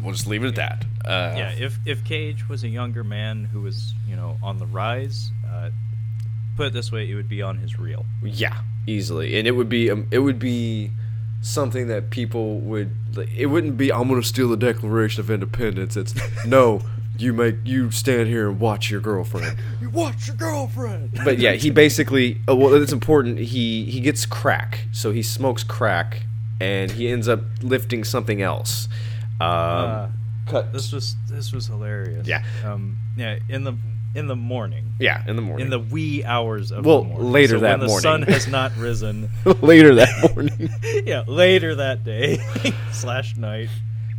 [0.00, 0.84] we'll just leave it at that.
[1.04, 4.66] Uh, yeah, if if Cage was a younger man who was you know on the
[4.66, 5.70] rise, uh,
[6.56, 8.06] put it this way, it would be on his reel.
[8.22, 10.90] yeah, easily, and it would be um, it would be
[11.42, 12.94] something that people would.
[13.36, 15.96] It wouldn't be I'm going to steal the Declaration of Independence.
[15.96, 16.14] It's
[16.46, 16.80] no.
[17.18, 19.56] You make you stand here and watch your girlfriend.
[19.82, 21.10] You watch your girlfriend.
[21.24, 22.40] But yeah, he basically.
[22.48, 23.38] Oh, well, it's important.
[23.38, 26.22] He he gets crack, so he smokes crack,
[26.62, 28.88] and he ends up lifting something else.
[29.40, 30.08] Um, Uh,
[30.46, 30.72] cut.
[30.72, 32.26] this was this was hilarious.
[32.26, 32.42] Yeah.
[32.64, 32.96] Um.
[33.16, 33.38] Yeah.
[33.48, 33.74] In the
[34.14, 34.92] in the morning.
[35.00, 35.66] Yeah, in the morning.
[35.66, 37.24] In the wee hours of Well, the morning.
[37.24, 39.30] Well, later so that when the sun has not risen.
[39.62, 40.68] later that morning.
[41.06, 42.38] yeah, later that day
[42.92, 43.70] slash night,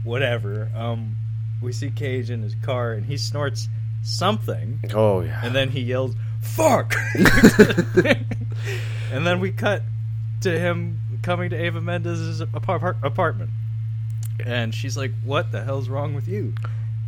[0.03, 0.69] whatever.
[0.75, 1.15] Um,
[1.61, 3.69] we see Cage in his car and he snorts
[4.03, 5.39] something, Oh yeah.
[5.45, 6.93] and then he yells "fuck,"
[9.11, 9.83] and then we cut
[10.41, 13.49] to him coming to Eva Mendes's apartment,
[14.45, 16.53] and she's like, "What the hell's wrong with you?"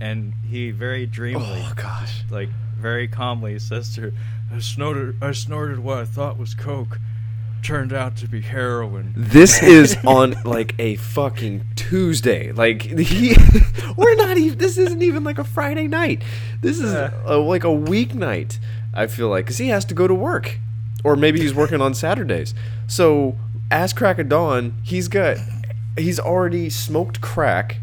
[0.01, 2.23] And he very dreamily, oh gosh.
[2.32, 4.13] like very calmly, says to her,
[4.51, 6.99] "I snorted, I snorted what I thought was coke."
[7.62, 9.12] Turned out to be heroin.
[9.17, 12.51] This is on like a fucking Tuesday.
[12.51, 13.36] Like he,
[13.97, 14.60] we're not even.
[14.60, 16.21] This isn't even like a Friday night.
[16.62, 18.60] This is a, like a weeknight.
[18.93, 20.60] I feel like because he has to go to work,
[21.04, 22.54] or maybe he's working on Saturdays.
[22.88, 23.36] So
[23.71, 25.38] ass crack of dawn, he's got
[25.97, 27.78] he's already smoked crack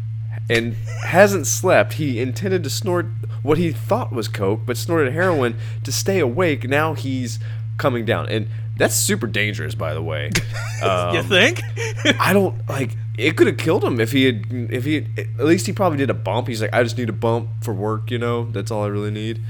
[0.49, 0.73] and
[1.05, 1.93] hasn't slept.
[1.93, 3.07] He intended to snort
[3.41, 6.67] what he thought was coke, but snorted heroin to stay awake.
[6.67, 7.39] Now he's
[7.77, 10.31] coming down, and that's super dangerous, by the way.
[10.83, 11.61] Um, you think?
[12.19, 12.97] I don't like.
[13.17, 14.43] It could have killed him if he had.
[14.51, 15.07] If he had,
[15.39, 16.49] at least he probably did a bump.
[16.49, 18.11] He's like, I just need a bump for work.
[18.11, 19.41] You know, that's all I really need.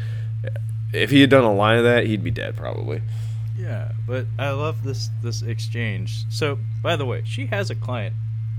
[0.93, 3.01] If he had done a line of that, he'd be dead probably.
[3.63, 6.25] Yeah, but I love this this exchange.
[6.29, 8.13] So, by the way, she has a client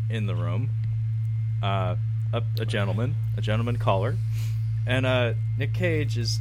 [0.08, 0.70] in the room,
[1.62, 1.96] uh,
[2.32, 4.16] a, a gentleman, a gentleman caller,
[4.86, 6.40] and uh, Nick Cage is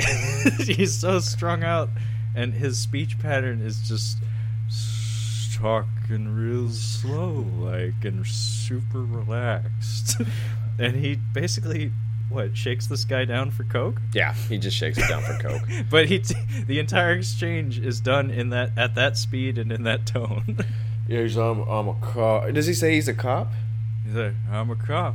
[0.58, 1.90] he's so strung out,
[2.34, 4.16] and his speech pattern is just
[5.54, 10.18] talking real slow, like and super relaxed,
[10.78, 11.92] and he basically
[12.28, 14.00] what shakes this guy down for coke.
[14.14, 15.62] Yeah, he just shakes it down for coke.
[15.90, 16.34] but he t-
[16.66, 20.58] the entire exchange is done in that at that speed and in that tone.
[21.08, 22.52] Yeah, he's I'm, I'm a cop.
[22.52, 23.48] Does he say he's a cop?
[24.04, 25.14] He's like, "I'm a cop.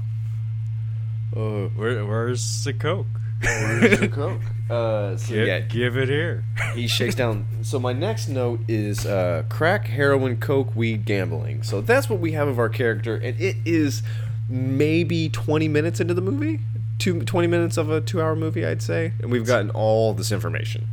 [1.35, 3.05] Uh, Where, where's the coke?
[3.41, 4.41] where's the coke?
[4.71, 7.45] Uh, so Gi- yeah, give it here." he shakes down.
[7.61, 11.61] So my next note is uh, crack, heroin, coke, weed, gambling.
[11.61, 14.01] So that's what we have of our character, and it is
[14.49, 16.59] maybe 20 minutes into the movie.
[16.99, 20.87] Two, 20 minutes of a two-hour movie, I'd say, and we've gotten all this information.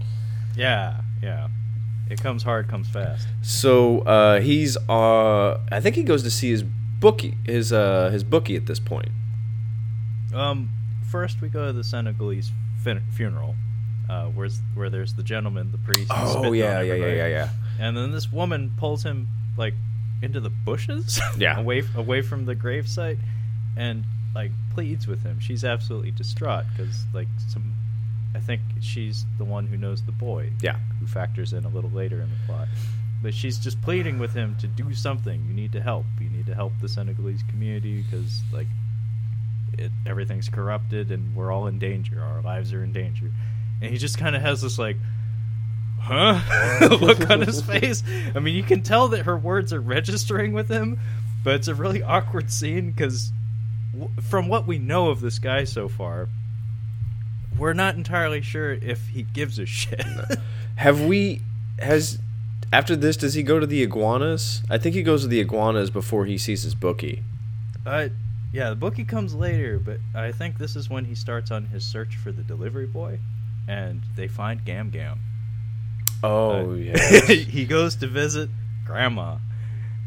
[0.56, 1.48] Yeah, yeah.
[2.08, 3.28] It comes hard, comes fast.
[3.42, 8.24] So uh, he's, uh, I think he goes to see his bookie, his uh, his
[8.24, 9.10] bookie at this point.
[10.34, 10.70] Um,
[11.08, 12.50] first we go to the Senegalese
[12.82, 13.54] fin- funeral,
[14.08, 16.10] uh, where's where there's the gentleman, the priest.
[16.12, 17.16] who's spitting on Oh, yeah, yeah, everybody.
[17.16, 17.48] yeah, yeah.
[17.78, 19.74] And then this woman pulls him like
[20.22, 21.58] into the bushes, Yeah.
[21.60, 23.18] away away from the gravesite,
[23.76, 25.40] and like pleads with him.
[25.40, 27.74] She's absolutely distraught because like some,
[28.34, 30.50] I think she's the one who knows the boy.
[30.62, 30.78] Yeah.
[31.00, 32.68] who factors in a little later in the plot.
[33.22, 35.44] But she's just pleading with him to do something.
[35.46, 36.06] You need to help.
[36.20, 38.68] You need to help the Senegalese community because like
[39.76, 42.22] it, everything's corrupted and we're all in danger.
[42.22, 43.30] Our lives are in danger.
[43.82, 44.96] And he just kind of has this like,
[46.00, 48.02] huh, look on his face.
[48.34, 50.98] I mean, you can tell that her words are registering with him,
[51.44, 53.32] but it's a really awkward scene because
[54.22, 56.28] from what we know of this guy so far,
[57.58, 60.04] we're not entirely sure if he gives a shit.
[60.76, 61.42] Have we
[61.78, 62.18] has
[62.72, 64.62] after this does he go to the iguanas?
[64.70, 67.22] I think he goes to the iguanas before he sees his bookie.
[67.84, 68.08] Uh,
[68.52, 71.84] yeah, the bookie comes later, but I think this is when he starts on his
[71.84, 73.18] search for the delivery boy,
[73.68, 75.18] and they find Gam Gam.
[76.22, 77.20] Oh Uh, yeah.
[77.26, 78.50] he goes to visit
[78.84, 79.36] Grandma,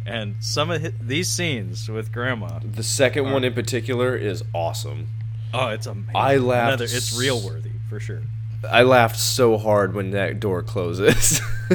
[0.06, 2.60] and some of hi these scenes with Grandma.
[2.64, 5.08] the second one in particular is awesome.
[5.54, 6.16] Oh, it's amazing.
[6.16, 8.22] I laughed Another, it's real worthy for sure.
[8.70, 11.42] I laughed so hard when that door closes.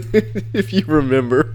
[0.53, 1.55] if you remember.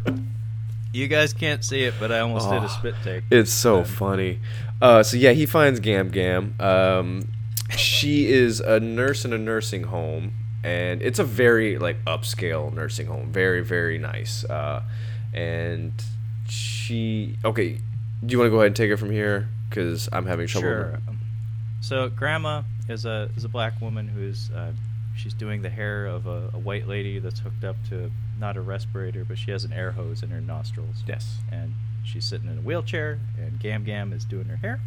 [0.93, 2.65] You guys can't see it, but I almost did Oh.
[2.65, 3.23] a spit take.
[3.31, 4.39] It's so funny.
[4.79, 6.53] Uh, so yeah, he finds Gam Gam.
[6.59, 7.27] Um,
[7.75, 10.33] she is a nurse in a nursing home,
[10.63, 13.31] and it's a very like upscale nursing home.
[13.31, 14.43] Very very nice.
[14.45, 14.83] Uh,
[15.33, 15.93] and
[16.83, 17.79] she okay.
[18.25, 19.49] Do you want to go ahead and take it from here?
[19.69, 20.67] Because I'm having trouble.
[20.67, 20.99] Sure.
[21.81, 24.71] So grandma is a is a black woman who's uh,
[25.15, 28.61] she's doing the hair of a, a white lady that's hooked up to not a
[28.61, 31.03] respirator, but she has an air hose in her nostrils.
[31.07, 31.37] Yes.
[31.51, 34.79] And she's sitting in a wheelchair, and Gam Gam is doing her hair.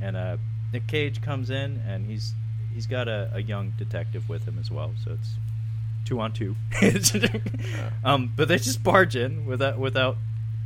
[0.00, 0.36] And uh,
[0.72, 2.34] Nick Cage comes in, and he's
[2.72, 5.34] he's got a, a young detective with him as well, so it's
[6.04, 6.56] two on two.
[8.04, 10.16] um, but they just barge in without without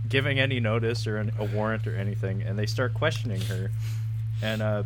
[0.09, 3.71] giving any notice or an, a warrant or anything, and they start questioning her.
[4.43, 4.83] And uh,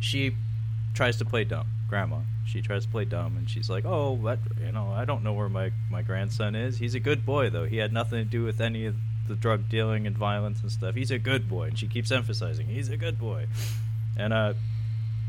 [0.00, 0.34] she
[0.94, 2.18] tries to play dumb, Grandma.
[2.46, 4.38] She tries to play dumb, and she's like, "Oh, what?
[4.64, 6.78] You know, I don't know where my my grandson is.
[6.78, 7.64] He's a good boy, though.
[7.64, 8.96] He had nothing to do with any of
[9.28, 10.94] the drug dealing and violence and stuff.
[10.94, 13.46] He's a good boy." And she keeps emphasizing, "He's a good boy."
[14.18, 14.54] And uh,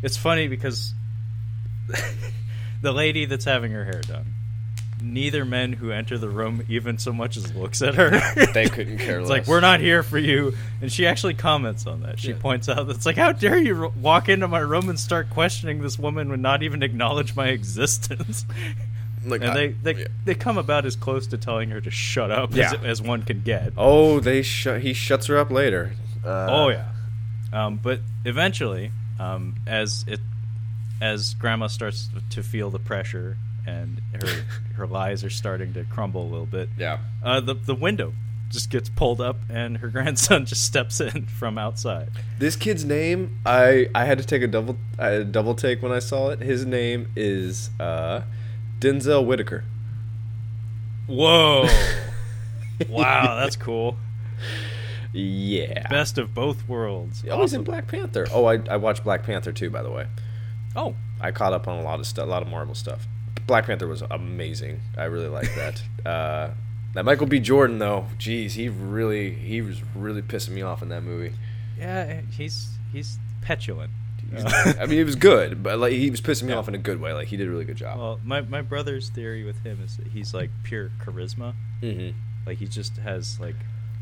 [0.02, 0.94] it's funny because
[2.82, 4.26] the lady that's having her hair done,
[5.04, 8.12] neither men who enter the room even so much as looks at her.
[8.54, 9.40] They couldn't care It's less.
[9.40, 12.20] like we're not here for you, and she actually comments on that.
[12.20, 12.38] She Yeah.
[12.40, 15.82] points out that it's like, how dare you walk into my room and start questioning
[15.82, 18.46] this woman and not even acknowledge my existence?
[19.26, 20.08] Like, and I- they they, yeah.
[20.26, 22.74] they come about as close to telling her to shut up as, Yeah.
[22.84, 23.72] as one can get.
[23.78, 24.82] Oh, they shut.
[24.82, 25.94] He shuts her up later.
[26.26, 26.90] Uh, Oh yeah,
[27.54, 30.20] um, but eventually, um, as it
[31.00, 34.28] as Grandma starts to feel the pressure and her
[34.76, 37.00] her lies are starting to crumble a little bit, Yeah.
[37.24, 38.14] uh, the the window
[38.50, 42.10] just gets pulled up and her grandson just steps in from outside.
[42.40, 46.00] This kid's name, I I had to take a double a double take when I
[46.00, 46.40] saw it.
[46.40, 48.22] His name is uh,
[48.80, 49.64] Denzel Whitaker.
[51.08, 51.68] Whoa!
[52.90, 53.98] wow, that's cool.
[55.12, 55.88] Yeah.
[55.90, 57.24] Best of both worlds.
[57.30, 58.26] Oh, he's in Black Panther.
[58.32, 60.08] Oh, I, I watched Black Panther too, by the way.
[60.76, 63.06] Oh, I caught up on a lot of stuff, a lot of Marvel stuff.
[63.48, 64.82] Black Panther was amazing.
[64.98, 65.82] I really liked that.
[66.06, 66.50] uh,
[66.94, 67.40] that Michael B.
[67.40, 71.34] Jordan though, geez, he really he was really pissing me off in that movie.
[71.80, 73.92] yeah, he's he's petulant.
[74.32, 76.80] He's- I mean, it was good, but like he was pissing me off in a
[76.80, 77.12] good way.
[77.14, 77.98] Like he did a really good job.
[77.98, 81.54] Well, my my brother's theory with him is that he's like pure charisma.
[81.82, 82.10] hmm
[82.46, 83.56] Like he just has like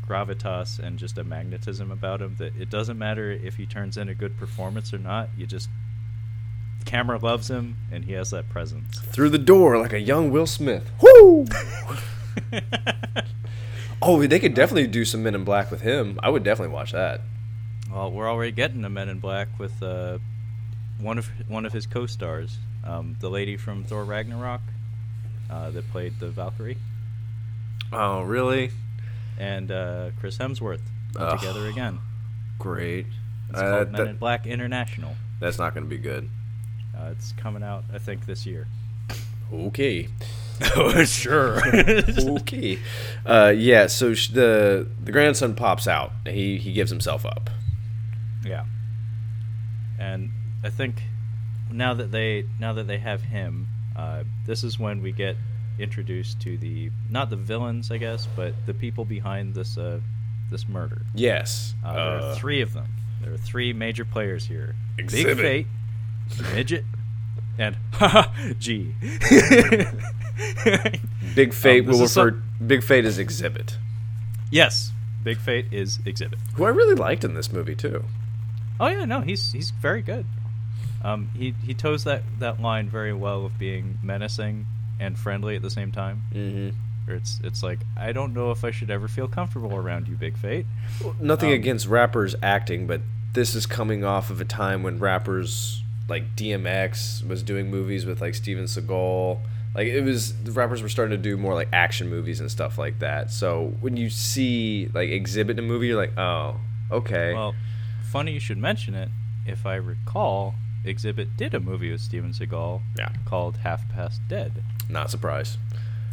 [0.06, 4.08] gravitas and just a magnetism about him that it doesn't matter if he turns in
[4.08, 5.28] a good performance or not.
[5.36, 5.68] You just
[6.82, 8.98] camera loves him and he has that presence.
[9.00, 10.90] Through the door like a young Will Smith.
[11.00, 11.46] Woo!
[14.02, 16.18] oh, they could definitely do some Men in Black with him.
[16.22, 17.20] I would definitely watch that.
[17.92, 20.18] well, we're already getting a Men in Black with uh,
[21.00, 24.60] one of one of his co-stars, um, the lady from Thor Ragnarok,
[25.50, 26.78] uh, that played the Valkyrie,
[27.92, 28.70] Oh, really?
[29.38, 30.80] and uh, Chris Hemsworth
[31.14, 31.98] put together again.
[32.58, 33.06] Great.
[33.50, 35.16] It's Uh, called Men that- in Black International.
[35.40, 36.28] that's not going to be good.
[37.02, 38.66] Uh, it's coming out, I think, this year.
[39.52, 40.08] Okay.
[40.76, 41.60] oh, sure.
[42.38, 42.78] okay.
[43.26, 43.86] Uh, yeah.
[43.88, 46.12] So sh- the the grandson pops out.
[46.26, 47.50] He he gives himself up.
[48.46, 48.64] Yeah.
[49.98, 50.30] And
[50.64, 51.02] I think
[51.70, 55.36] now that they now that they have him, uh, this is when we get
[55.78, 60.00] introduced to the not the villains, I guess, but the people behind this uh,
[60.50, 61.02] this murder.
[61.14, 61.74] Yes.
[61.84, 62.86] Uh, there Uh, are three of them.
[63.22, 65.24] There are three major players here: Xzibit.
[65.24, 65.66] Big Fate,
[66.54, 66.84] Midget,
[67.58, 67.76] and
[68.58, 68.94] G.
[71.34, 73.76] Big Fate Um, will is some- Big Fate is Xzibit,
[74.50, 74.92] yes,
[75.22, 76.38] Big Fate is Xzibit.
[76.54, 78.04] who I really liked in this movie too.
[78.80, 80.26] Oh yeah, no, he's he's very good.
[81.04, 84.66] Um, he he toes that that line very well of being menacing
[85.00, 86.22] and friendly at the same time.
[86.32, 86.70] Mm-hmm.
[87.12, 90.36] It's it's like I don't know if I should ever feel comfortable around you, Big
[90.36, 90.66] Fate.
[91.20, 93.00] Nothing Um, against rappers acting, but
[93.32, 98.20] this is coming off of a time when rappers like DMX was doing movies with
[98.20, 99.38] like Steven Seagal.
[99.74, 102.78] Like it was the rappers were starting to do more like action movies and stuff
[102.78, 103.30] like that.
[103.30, 106.56] So when you see like Xzibit in a movie, you're like, oh,
[106.90, 107.32] okay.
[107.32, 107.54] Well,
[108.10, 109.08] funny you should mention it.
[109.46, 114.62] If I recall, Xzibit did a movie with Steven Seagal yeah, called Half Past Dead.
[114.88, 115.58] not surprised.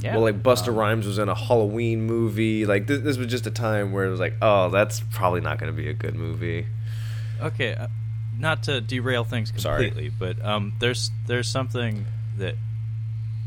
[0.01, 0.13] Yeah.
[0.13, 2.65] Well, like Busta um, Rhymes was in a Halloween movie.
[2.65, 5.59] Like this, this was just a time where it was like, oh, that's probably not
[5.59, 6.67] going to be a good movie.
[7.41, 7.87] Okay, uh,
[8.39, 9.87] not to derail things Sorry.
[9.89, 12.05] completely, but um, there's there's something
[12.37, 12.55] that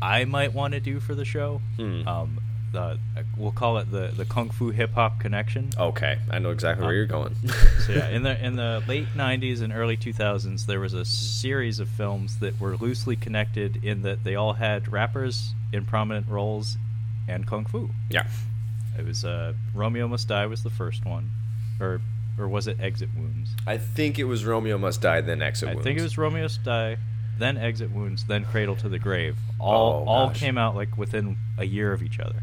[0.01, 1.61] I might want to do for the show.
[1.77, 2.07] Hmm.
[2.07, 2.39] Um,
[2.71, 2.97] the,
[3.37, 5.69] we'll call it the the kung fu hip hop connection.
[5.77, 7.35] Okay, I know exactly where Uh, you're going.
[7.85, 11.79] So yeah, in the in the late '90s and early 2000s, there was a series
[11.79, 16.77] of films that were loosely connected in that they all had rappers in prominent roles
[17.27, 17.89] and kung fu.
[18.09, 18.25] yeah.
[18.97, 21.29] It was uh, Romeo Must Die was the first one,
[21.79, 21.99] or
[22.37, 23.51] or was it Exit Wounds?
[23.67, 25.71] I think it was Romeo Must Die, then Exit Wounds.
[25.71, 25.83] I Wounds.
[25.85, 26.97] think it was Romeo Must Die,
[27.37, 29.37] then Exit Wounds, then Cradle to the Grave.
[29.59, 30.39] All Oh, all gosh.
[30.39, 32.41] came out like within a year of each other,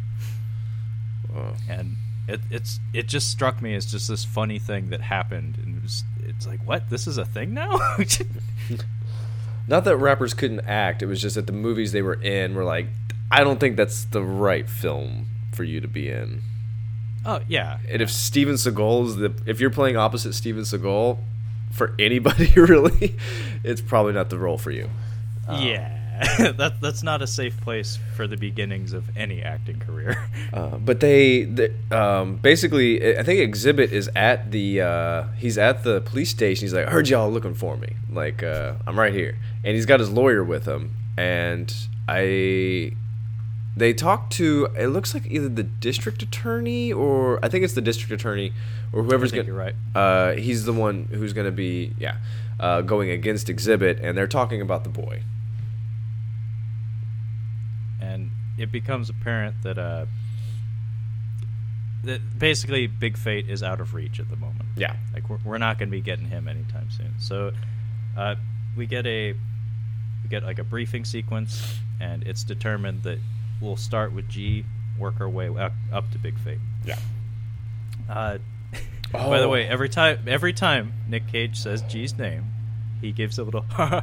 [1.34, 1.54] Oh.
[1.68, 1.96] and
[2.28, 5.82] it it's it just struck me as just this funny thing that happened, and it
[5.82, 7.78] was it's like what this is a thing now.
[9.68, 12.64] Not that rappers couldn't act, it was just that the movies they were in were
[12.64, 12.86] like,
[13.30, 16.42] I don't think that's the right film for you to be in.
[17.24, 21.18] Oh yeah, And if Steven Seagal is the, if you're playing opposite Steven Seagal,
[21.70, 23.16] for anybody really,
[23.62, 24.88] it's probably not the role for you.
[25.48, 25.96] yeah.
[26.38, 30.22] that that's not a safe place for the beginnings of any acting career.
[30.52, 35.82] Uh, but they, the, um, basically, I think Xzibit is at the, uh, he's at
[35.82, 36.66] the police station.
[36.66, 37.94] He's like, I heard y'all looking for me.
[38.10, 39.38] Like, uh, I'm right here.
[39.64, 40.94] And he's got his lawyer with him.
[41.16, 41.72] And
[42.06, 42.92] I,
[43.76, 47.80] they talk to, it looks like either the district attorney or, I think it's the
[47.80, 48.52] district attorney
[48.92, 49.74] or whoever's going right.
[49.94, 52.16] Uh, he's the one who's going to be, yeah,
[52.58, 54.02] uh, going against Xzibit.
[54.02, 55.22] And they're talking about the boy.
[58.00, 60.06] and it becomes apparent that uh
[62.02, 64.64] that basically Big Fate is out of reach at the moment.
[64.74, 64.96] Yeah.
[65.12, 67.12] Like we're, we're not going to be getting him anytime soon.
[67.18, 67.52] So
[68.16, 68.36] uh,
[68.74, 73.18] we get a we get like a briefing sequence, and it's determined that
[73.60, 74.64] we'll start with G,
[74.98, 76.58] work our way up, up to Big Fate.
[76.84, 76.98] Yeah.
[78.08, 78.38] Uh,
[79.12, 79.48] By the Oh.
[79.48, 82.44] way, every time every time Nick Cage says G's name,
[83.00, 83.64] he gives a little.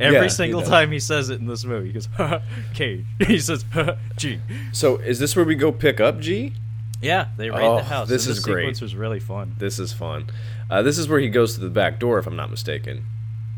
[0.00, 0.68] Every Yeah, single does.
[0.68, 2.08] time he says it in this movie, he goes
[2.74, 3.04] Cage.
[3.26, 3.64] He says
[4.16, 4.40] G.
[4.72, 6.52] So is this where we go pick up G?
[7.00, 8.08] Yeah, they raid Oh, the house.
[8.08, 8.62] this and is great.
[8.62, 9.54] Sequence was really fun.
[9.58, 10.26] This is fun.
[10.68, 13.04] Uh, this is where he goes to the back door, if I'm not mistaken.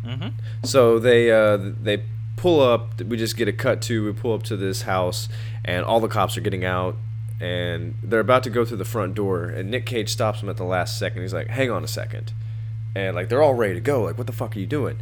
[0.05, 0.29] hmm
[0.62, 2.03] So they uh, they
[2.47, 3.03] pull up.
[3.03, 4.05] We just get a cut to.
[4.05, 5.28] We pull up to this house,
[5.64, 6.94] and all the cops are getting out,
[7.40, 9.47] and they're about to go through the front door.
[9.47, 11.22] And Nick Cage stops them at the last second.
[11.22, 12.32] He's like, "Hang on a second.
[12.94, 14.05] and like they're all ready to go.
[14.05, 14.99] Like, what the fuck are you doing?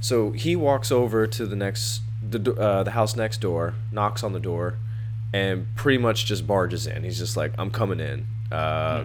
[0.00, 4.32] So he walks over to the next the uh, the house next door, knocks on
[4.32, 4.76] the door,
[5.32, 7.04] and pretty much just barges in.
[7.04, 9.04] He's just like, "I'm coming in," uh,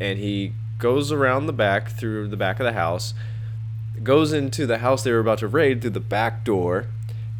[0.00, 3.12] and he goes around the back through the back of the house,
[4.04, 6.86] goes into the house they were about to raid through the back door,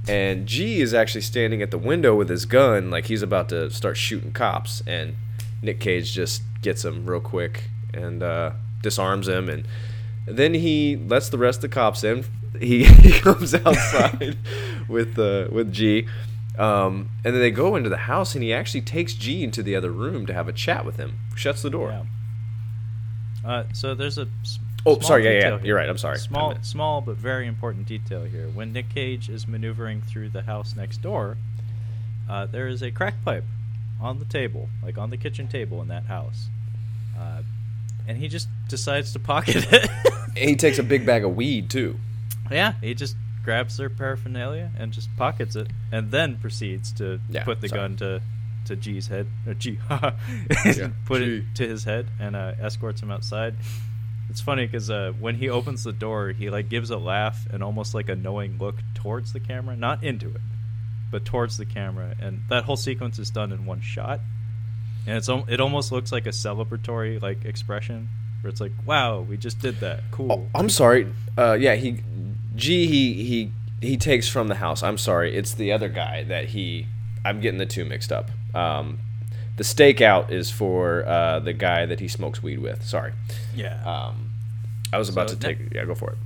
[0.09, 3.71] and G is actually standing at the window with his gun, like he's about to
[3.71, 4.83] start shooting cops.
[4.87, 5.17] And
[5.63, 8.53] Nick Cage just gets him real quick and uh,
[8.83, 9.67] disarms him, and
[10.27, 12.25] then he lets the rest of the cops in.
[12.59, 14.39] He, he comes outside
[14.89, 16.07] with uh, with G.
[16.59, 19.77] Um, and then they go into the house, and he actually takes G into the
[19.77, 21.19] other room to have a chat with him.
[21.37, 21.91] Shuts the door.
[21.91, 23.49] Yeah.
[23.49, 24.27] Uh, so there's a.
[24.97, 25.61] Oh, sorry, yeah, yeah, here.
[25.67, 26.19] You're right, I'm sorry.
[26.19, 28.49] Small, small but very important detail here.
[28.49, 31.37] When Nick Cage is maneuvering through the house next door,
[32.29, 33.45] uh, there is a crack pipe
[34.01, 36.47] on the table, like on the kitchen table in that house,
[37.19, 37.43] uh,
[38.07, 39.91] and he just decides to pocket it.
[40.37, 41.99] He takes a big bag of weed too.
[42.49, 47.43] yeah, he just grabs their paraphernalia and just pockets it, and then proceeds to Yeah,
[47.43, 47.81] put the sorry.
[47.81, 48.23] gun to
[48.67, 49.27] to G's head.
[49.47, 51.39] Or G, Yeah, put G.
[51.39, 53.55] it to his head and uh, escorts him outside.
[54.31, 57.63] It's funny because uh, when he opens the door, he like gives a laugh and
[57.63, 60.41] almost like a knowing look towards the camera, not into it,
[61.11, 64.21] but towards the camera, and that whole sequence is done in one shot.
[65.07, 68.09] And it's it almost looks like a celebratory like expression
[68.43, 71.11] where it's like, "Wow, we just did that, cool." Oh, I'm sorry.
[71.37, 72.03] Uh, yeah, he
[72.55, 74.83] G he he he takes from the house.
[74.83, 75.35] I'm sorry.
[75.35, 76.87] It's the other guy that he.
[77.25, 78.31] I'm getting the two mixed up.
[78.55, 78.99] Um,
[79.59, 82.83] the stakeout is for uh, the guy that he smokes weed with.
[82.85, 83.13] Sorry.
[83.55, 83.83] yeah.
[83.85, 84.31] Um,
[84.93, 85.59] I was about So to take.
[85.75, 86.19] Yeah, go for it.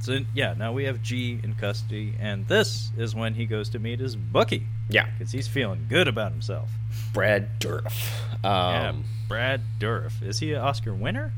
[0.00, 3.78] So yeah, now we have G in custody, and this is when he goes to
[3.78, 6.68] meet his bookie Yeah, because he's feeling good about himself.
[7.14, 8.10] Brad Dourif.
[8.44, 10.22] yeah, Um, Brad Dourif.
[10.22, 11.32] Is he an Oscar winner?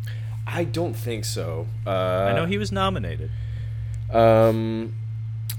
[0.46, 1.66] I don't think so.
[1.86, 1.90] Uh,
[2.30, 3.30] I know he was nominated.
[4.12, 4.94] Um,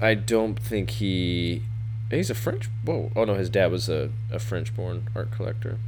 [0.00, 1.62] I don't think he.
[2.10, 2.68] He's a French.
[2.84, 3.10] Whoa!
[3.14, 5.78] Oh no, his dad was a, a French-born art collector.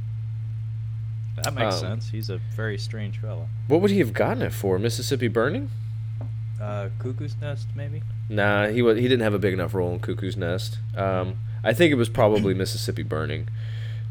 [1.43, 2.09] That makes Um, sense.
[2.09, 3.47] He's a very strange fellow.
[3.67, 4.77] What would he have gotten it for?
[4.79, 5.69] Mississippi Burning?
[6.61, 8.01] Uh, Cuckoo's Nest, maybe.
[8.29, 8.97] Nah, he was.
[8.97, 10.79] He didn't have a big enough role in Cuckoo's Nest.
[10.95, 13.49] Um, I think it was probably Mississippi Burning,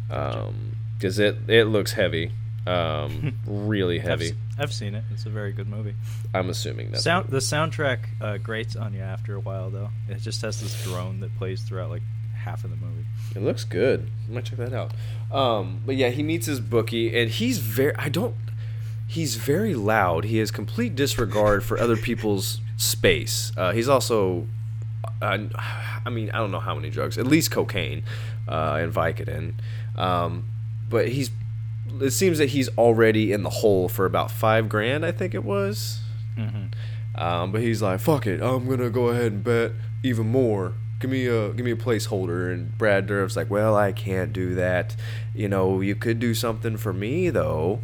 [0.08, 2.32] because it it looks heavy,
[2.66, 4.26] um, really I've, heavy.
[4.28, 5.04] s- I've seen it.
[5.12, 5.94] It's a very good movie.
[6.34, 9.90] I'm assuming that Sound the soundtrack uh, grates on you after a while, though.
[10.08, 12.02] It just has this drone that plays throughout like
[12.36, 13.04] half of the movie.
[13.34, 14.08] It looks good.
[14.28, 14.92] I might check that out.
[15.32, 17.94] Um, but yeah, he meets his bookie, and he's very.
[17.96, 18.34] I don't.
[19.08, 20.24] He's very loud.
[20.24, 23.52] He has complete disregard for other people's space.
[23.56, 24.46] Uh, he's also.
[25.20, 25.38] Uh,
[26.04, 27.16] I mean, I don't know how many drugs.
[27.18, 28.02] At least cocaine
[28.48, 29.54] uh, and Vicodin.
[29.96, 30.44] Um,
[30.88, 31.30] but he's.
[32.02, 35.04] It seems that he's already in the hole for about five grand.
[35.04, 36.00] I think it was.
[36.36, 37.20] Mm-hmm.
[37.20, 39.72] Um, but he's like, "Fuck it, I'm gonna go ahead and bet
[40.02, 40.74] even more.
[40.98, 44.54] Give me a give me a placeholder." And Brad Dourif's like, "Well, I can't do
[44.54, 44.96] that.
[45.34, 47.80] You know, you could do something for me though."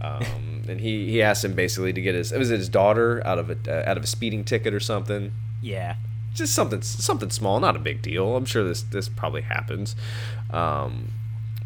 [0.00, 3.38] Um, and he he asked him basically to get his was it his daughter out
[3.38, 5.32] of a uh, out of a speeding ticket or something.
[5.60, 5.96] Yeah.
[6.34, 8.36] Just something something small, not a big deal.
[8.36, 9.94] I'm sure this this probably happens.
[10.50, 11.12] Um,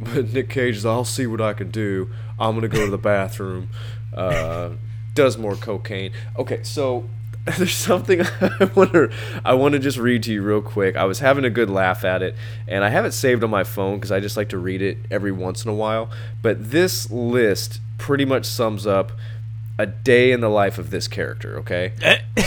[0.01, 2.11] but Nick Cage is, I'll see what I can do.
[2.38, 3.68] I'm gonna go to the bathroom.
[4.14, 4.70] Uh,
[5.14, 6.12] does more cocaine.
[6.38, 7.09] Okay, so
[7.59, 9.11] there's something I to
[9.44, 10.97] I want to just read to you real quick.
[10.97, 12.34] I was having a good laugh at it,
[12.66, 14.99] and I have it saved on my phone because I just like to read it
[15.11, 16.11] every once in a while.
[16.42, 19.12] But this list pretty much sums up
[19.79, 21.59] a day in the life of this character.
[21.59, 21.93] Okay,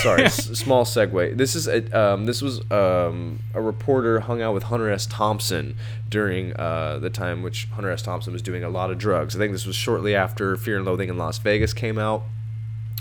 [0.01, 1.37] sorry, s- small segue.
[1.37, 5.05] This is a, um, this was um, a reporter hung out with Hunter S.
[5.05, 5.75] Thompson
[6.09, 8.01] during uh, the time which Hunter S.
[8.01, 9.35] Thompson was doing a lot of drugs.
[9.35, 12.23] I think this was shortly after Fear and Loathing in Las Vegas came out.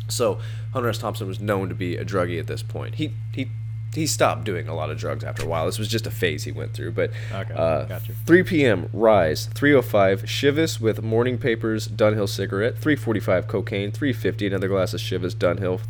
[0.09, 0.39] So
[0.73, 0.99] Hunter S.
[0.99, 2.97] Thompson was known to be a druggie at this point.
[2.97, 3.49] He he
[3.95, 5.67] he stopped doing a lot of drugs after a while.
[5.67, 6.93] This was just a phase he went through.
[6.93, 8.13] But Okay, uh, gotcha.
[8.27, 8.89] 3 p.m.
[8.93, 15.35] Rise 305 Chivas with morning papers Dunhill cigarette 345 cocaine 350 another glass of Chivas
[15.35, 15.81] Dunhill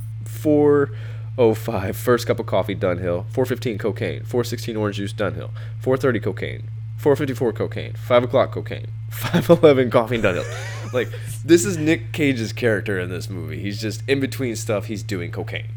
[1.36, 6.62] 405 first cup of coffee Dunhill 415 cocaine 416 orange juice Dunhill 430 cocaine
[6.99, 11.09] 454 cocaine 5 o'clock cocaine 511 coffee Dunhill like
[11.44, 15.30] this is Nick Cage's character in this movie he's just in between stuff he's doing
[15.30, 15.68] cocaine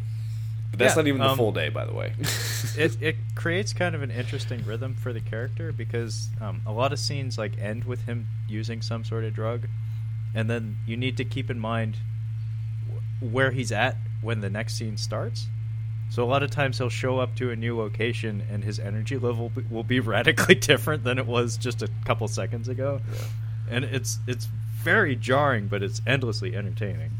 [0.82, 2.13] that's Yeah, not even the um, full day by the way.
[2.77, 6.93] It it creates kind of an interesting rhythm for the character because um, a lot
[6.93, 9.67] of scenes like end with him using some sort of drug,
[10.34, 11.97] and then you need to keep in mind
[12.89, 15.47] wh- where he's at when the next scene starts.
[16.09, 19.17] So a lot of times he'll show up to a new location and his energy
[19.17, 23.01] level b- will be radically different than it was just a couple seconds ago,
[23.69, 24.47] and it's it's
[24.84, 27.11] very jarring, but it's endlessly entertaining.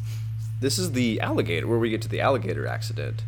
[0.62, 3.24] this is the alligator where we get to the alligator accident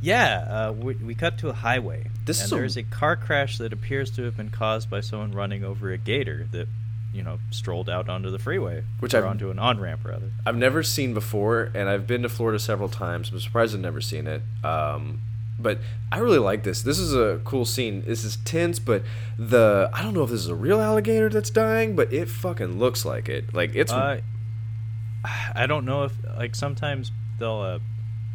[0.00, 2.06] Yeah, uh, we, we cut to a highway.
[2.24, 5.00] This and is a- there's a car crash that appears to have been caused by
[5.00, 6.68] someone running over a gator that
[7.12, 10.30] you know, strolled out onto the freeway, Which or I've- onto an on ramp rather.
[10.46, 13.30] I've never seen before, and I've been to Florida several times.
[13.32, 14.42] I'm surprised I've never seen it.
[14.62, 15.20] Um,
[15.58, 15.78] but
[16.12, 16.82] I really like this.
[16.82, 18.04] This is a cool scene.
[18.06, 19.02] This is tense, but
[19.38, 22.78] the I don't know if this is a real alligator that's dying, but it fucking
[22.78, 23.52] looks like it.
[23.54, 24.20] Like it's Uh,
[25.54, 27.78] I don't know if like sometimes they'll uh,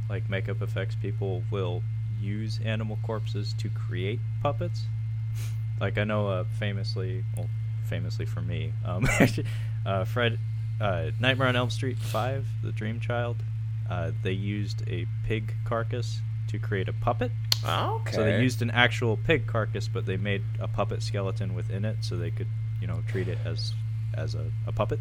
[0.10, 1.84] like makeup effects people will
[2.22, 4.84] use animal corpses to create puppets.
[5.80, 7.50] Like I know uh, famously, well,
[7.90, 9.08] famously for me, um,
[9.86, 10.40] uh, Fred,
[10.80, 13.38] uh, Nightmare on Elm Street Five, The Dream Child.
[13.90, 17.32] Uh, they used a pig carcass to create a puppet.
[18.02, 18.16] okay.
[18.16, 21.98] So they used an actual pig carcass, but they made a puppet skeleton within it,
[22.02, 22.48] so they could,
[22.80, 23.74] you know, treat it as
[24.14, 25.00] as a, a puppet.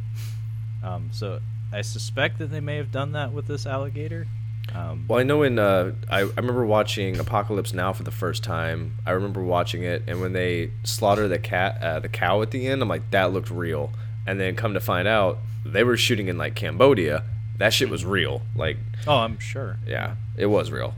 [0.82, 1.40] Um, so
[1.72, 4.26] I suspect that they may have done that with this alligator.
[4.74, 8.42] Um, Well, I know in uh, I, I remember watching Apocalypse Now for the first
[8.42, 8.98] time.
[9.06, 12.66] I remember watching it, and when they slaughter the cat, uh, the cow at the
[12.66, 13.92] end, I'm like, that looked real.
[14.26, 17.24] And then come to find out, they were shooting in like Cambodia.
[17.58, 18.42] That shit was real.
[18.56, 19.78] Like, oh, I'm sure.
[19.86, 20.94] yeah, it was real.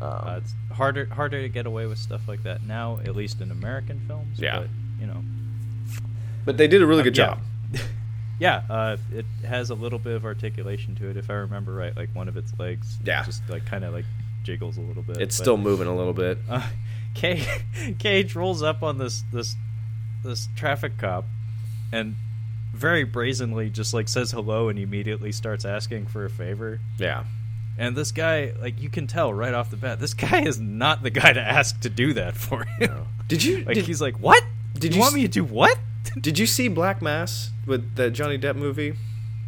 [0.00, 3.40] Um, Uh, it's harder harder to get away with stuff like that now, at least
[3.40, 4.38] in American films.
[4.38, 4.60] Yeah.
[4.60, 4.68] But,
[5.00, 5.22] you know.
[6.44, 7.26] but they did a really good yeah.
[7.26, 7.38] job.
[8.38, 11.96] Yeah, uh, it has a little bit of articulation to it, if I remember right.
[11.96, 13.24] Like one of its legs, Yeah.
[13.24, 14.04] just like kind of like
[14.44, 15.16] jiggles a little bit.
[15.18, 16.38] It's but- still moving a little bit.
[16.48, 16.62] Uh,
[17.14, 17.48] Cage,
[17.98, 19.56] Cage rolls up on this this
[20.22, 21.24] this traffic cop,
[21.90, 22.14] and
[22.72, 26.78] very brazenly just like says hello and immediately starts asking for a favor.
[26.98, 27.24] Yeah.
[27.76, 31.02] And this guy, like you can tell right off the bat, this guy is not
[31.02, 33.06] the guy to ask to do that for him.
[33.26, 34.44] Did you like did, he's like, what?
[34.74, 35.76] did you, you want me to do what?
[36.20, 38.94] did you see Black Mass with that Johnny Depp movie?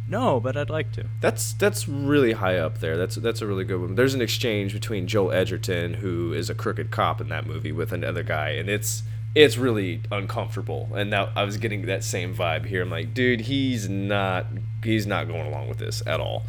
[0.09, 1.05] no, but I'd like to.
[1.21, 2.97] That's that's really high up there.
[2.97, 3.95] That's that's a really good one.
[3.95, 7.93] There's an exchange between Joel Edgerton, who is a crooked cop in that movie, with
[7.93, 10.89] another guy, and it's it's really uncomfortable.
[10.93, 12.81] And now I was getting that same vibe here.
[12.81, 14.47] I'm like, dude, he's not
[14.83, 16.43] he's not going along with this at all.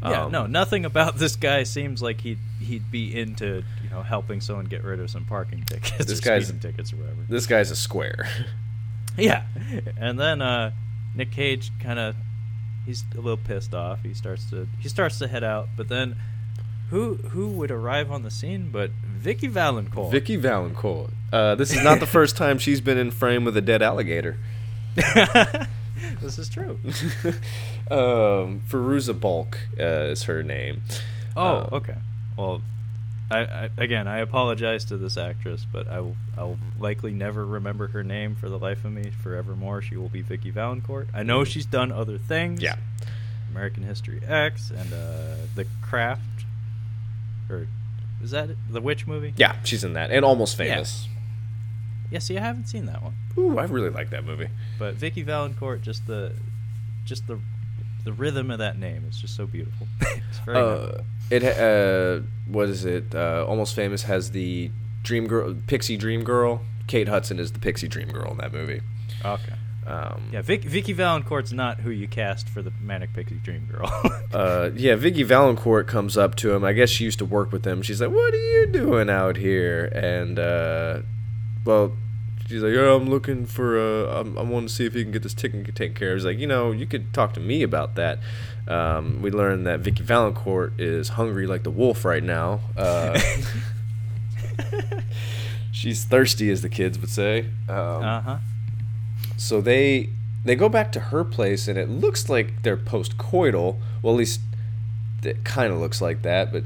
[0.00, 4.02] Yeah, Um, no, nothing about this guy seems like he'd he'd be into you know
[4.02, 7.22] helping someone get rid of some parking tickets, This or guy's- tickets or whatever.
[7.28, 8.28] This guy's a square.
[9.18, 9.42] Yeah,
[9.96, 10.72] and then uh,
[11.14, 12.16] Nick Cage kind of
[12.86, 14.02] he's a little pissed off.
[14.02, 16.16] He starts to he starts to head out, but then
[16.90, 20.10] who who would arrive on the scene but Vicky Valancourt?
[20.10, 21.10] Vicky Valancourt.
[21.32, 24.38] Uh, this is not the first time she's been in frame with a dead alligator.
[26.20, 26.78] this is true.
[27.90, 30.82] um, Fairuza Balk uh, is her name.
[31.36, 31.96] Oh, Uh, okay.
[32.36, 32.62] Well,
[33.30, 37.88] I, I again I apologize to this actress, but I will I'll likely never remember
[37.88, 39.82] her name for the life of me forevermore.
[39.82, 41.08] She will be Vicky Valancourt.
[41.12, 42.62] I know she's done other things.
[42.62, 42.76] Yeah.
[43.50, 46.22] American History X and uh, The Craft,
[47.50, 47.66] or
[48.22, 48.56] is that it?
[48.70, 49.32] the Witch movie?
[49.36, 50.74] Yeah, she's in that, and Almost Yeah.
[50.74, 51.08] Famous.
[52.10, 54.48] Yeah, see, I haven't seen that one, Ooh, I really like that movie.
[54.78, 56.32] but Vicky Valancourt, just the,
[57.04, 57.38] just the,
[58.04, 59.86] the rhythm of that name is just so beautiful.
[60.00, 61.04] it's very Uh, memorable.
[61.30, 63.14] It uh, what is it?
[63.14, 64.70] Uh, Almost Famous has the
[65.02, 66.62] Dream Girl, Pixie Dream Girl.
[66.86, 68.80] Kate Hudson is the Pixie Dream Girl in that movie.
[69.24, 69.54] okay.
[69.86, 73.90] Um, Yeah, Vic, Vicky Valancourt's not who you cast for the Manic Pixie Dream Girl.
[74.34, 76.62] uh, yeah, Vicky Valancourt comes up to him.
[76.62, 77.80] I guess she used to work with him.
[77.80, 81.00] She's like, "What are you doing out here?" And uh,
[81.64, 81.92] well,
[82.46, 83.78] she's like, "Yeah, I'm looking for.
[83.78, 86.18] Uh, I'm, I want to see if you can get this ticket taken care of."
[86.18, 88.18] He's like, "You know, you could talk to me about that."
[88.68, 92.60] Um, we learned that Vicky Valancourt is hungry like the wolf right now.
[92.76, 93.18] Uh,
[95.72, 97.46] she's thirsty, as the kids would say.
[97.68, 98.38] Um, uh huh.
[99.38, 100.10] so they
[100.44, 103.78] they go back to her place, and it looks like they're post-coital.
[104.02, 104.40] Well, at least
[105.22, 106.52] it kind of looks like that.
[106.52, 106.64] But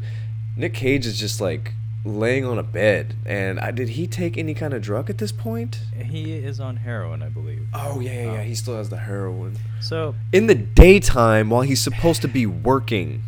[0.56, 1.72] Nick Cage is just like
[2.04, 5.30] laying on a bed, and I, did he take any kind of drug at this
[5.32, 5.80] point?
[5.96, 7.66] He is on heroin, I believe.
[7.72, 8.42] Oh yeah, yeah, yeah.
[8.42, 13.22] He still has the heroin So, in the daytime while he's supposed to be working.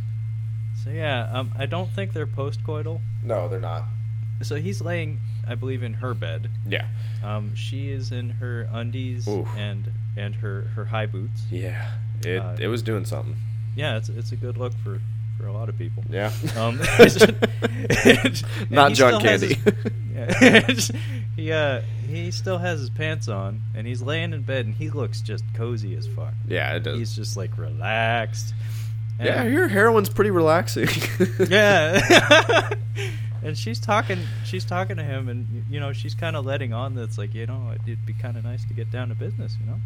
[0.82, 3.00] so yeah, um, I don't think they're postcoital.
[3.22, 3.84] No, they're not.
[4.42, 6.50] So he's laying, I believe, in her bed.
[6.66, 6.86] Yeah,
[7.22, 9.48] Um, she is in her undies Oof.
[9.56, 11.42] and and her her high boots.
[11.50, 11.90] yeah.
[12.24, 13.36] It Uh, it was doing something.
[13.76, 15.00] Yeah, it's it's a good look for
[15.38, 16.02] for a lot of people.
[16.10, 16.32] Yeah.
[16.56, 16.78] Um,
[18.70, 19.54] Not John Candy.
[19.54, 19.60] his-
[20.14, 20.90] yeah.
[21.36, 24.90] he uh he still has his pants on and he's laying in bed and he
[24.90, 26.32] looks just cozy as fuck.
[26.46, 26.98] yeah, it does.
[26.98, 28.54] He's just like relaxed.
[29.18, 30.88] And- yeah, your heroin's pretty relaxing.
[31.48, 32.70] yeah.
[33.44, 36.94] And she's talking she's talking to him and you know she's kind of letting on
[36.94, 39.56] that it's like you know it'd be kind of nice to get down to business
[39.60, 39.78] you know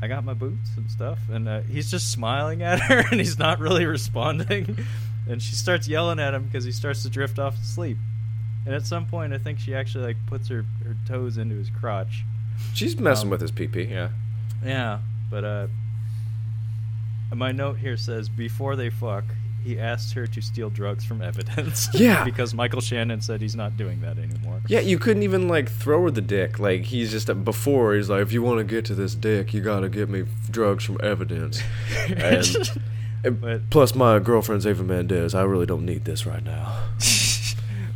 [0.00, 3.38] i got my boots and stuff and uh, he's just smiling at her and he's
[3.38, 4.78] not really responding
[5.28, 7.96] and she starts yelling at him because he starts to drift off to sleep
[8.66, 11.70] and at some point i think she actually like puts her, her toes into his
[11.70, 12.24] crotch
[12.74, 13.84] She's messing Um, with his pee pee.
[13.84, 14.10] Yeah.
[14.62, 14.98] yeah
[15.30, 15.66] But uh,
[17.34, 19.24] my note here says before they fuck,
[19.62, 21.88] he asked her to steal drugs from evidence.
[21.94, 22.24] Yeah.
[22.30, 24.60] because Michael Shannon said he's not doing that anymore.
[24.68, 26.58] Yeah, you couldn't even like throw her the dick.
[26.58, 29.60] Like he's just before he's like, if you want to get to this dick, you
[29.60, 31.62] gotta get me drugs from evidence.
[32.10, 32.46] And,
[33.24, 35.34] and But- plus, my girlfriend's Eva Mendes.
[35.34, 36.84] I really don't need this right now.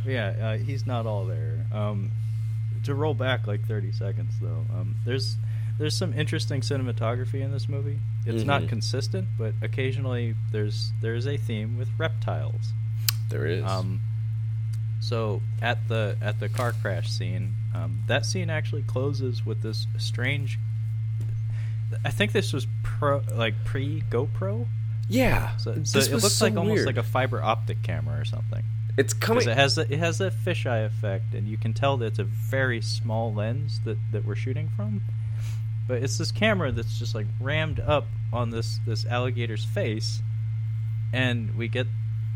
[0.05, 1.65] yeah, uh, he's not all there.
[1.71, 2.11] Um,
[2.83, 5.37] to roll back like 30 seconds though, um, there's
[5.79, 7.99] there's some interesting cinematography in this movie.
[8.25, 8.69] It's not Mhm.
[8.69, 12.73] consistent, but occasionally there's there's a theme with reptiles.
[13.29, 13.63] There is.
[13.63, 14.01] Um,
[14.99, 19.87] so at the at the car crash scene, um, that scene actually closes with this
[19.97, 20.57] strange.
[22.03, 24.67] I think this was pro like pre GoPro.
[25.07, 25.55] yeah.
[25.57, 28.63] So, so this it looks so like almost like a fiber optic camera or something.
[28.97, 29.39] It's coming.
[29.43, 32.19] Because it has the, it has that fisheye effect, and you can tell that it's
[32.19, 35.01] a very small lens that, that we're shooting from.
[35.87, 40.21] But it's this camera that's just like rammed up on this this alligator's face,
[41.13, 41.87] and we get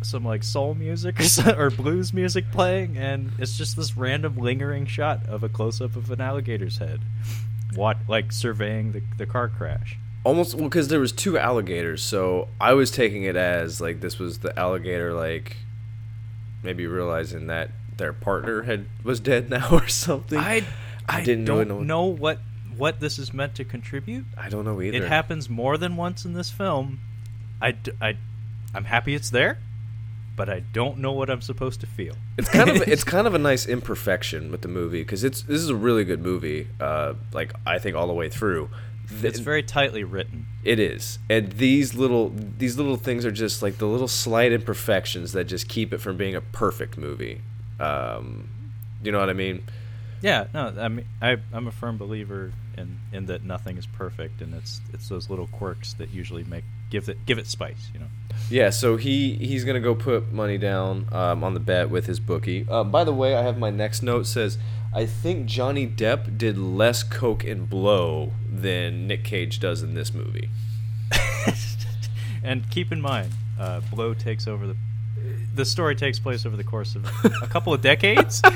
[0.01, 4.85] some like soul music or, or blues music playing, and it's just this random lingering
[4.85, 7.01] shot of a close up of an alligator's head,
[7.75, 9.97] what like surveying the the car crash.
[10.23, 14.19] almost well because there was two alligators so i was taking it as like this
[14.19, 15.55] was the alligator like
[16.61, 20.63] maybe realizing that their partner had was dead now or something I
[21.07, 22.39] I didn't don't really know- know what
[22.79, 24.25] what this is meant to contribute.
[24.37, 26.99] i don't know either It happens more than once in this film.
[27.61, 28.17] I, I,
[28.73, 29.57] I'm happy it's there,
[30.37, 32.15] but I don't know what I'm supposed to feel.
[32.37, 35.61] it's kind of it's kind of a nice imperfection with the movie because it's this
[35.61, 38.69] is a really good movie uh like i think all the way through
[39.09, 40.45] Th- it's very tightly written.
[40.63, 45.31] It is, and these little these little things are just like the little slight imperfections
[45.31, 47.41] that just keep it from being a perfect movie.
[47.79, 48.49] Um,
[49.03, 49.63] you know what I mean?
[50.21, 54.41] Yeah, no, I mean, I, I'm a firm believer in, in that nothing is perfect,
[54.41, 57.99] and it's it's those little quirks that usually make give it give it spice, you
[57.99, 58.07] know.
[58.49, 58.69] Yeah.
[58.69, 62.65] So he he's gonna go put money down um, on the bet with his bookie.
[62.69, 64.57] Uh, by the way, I have my next note says
[64.93, 70.13] I think Johnny Depp did less coke and blow than Nick Cage does in this
[70.13, 70.49] movie.
[72.43, 74.75] and keep in mind, uh, Blow takes over the.
[75.59, 77.05] The story takes place over the course of
[77.43, 78.41] a couple of decades.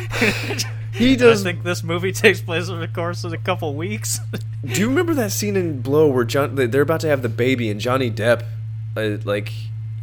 [0.93, 3.75] He does- I think this movie takes place over the course of a couple of
[3.75, 4.19] weeks.
[4.63, 7.69] Do you remember that scene in Blow where John they're about to have the baby
[7.71, 8.43] and Johnny Depp,
[8.95, 9.51] uh, like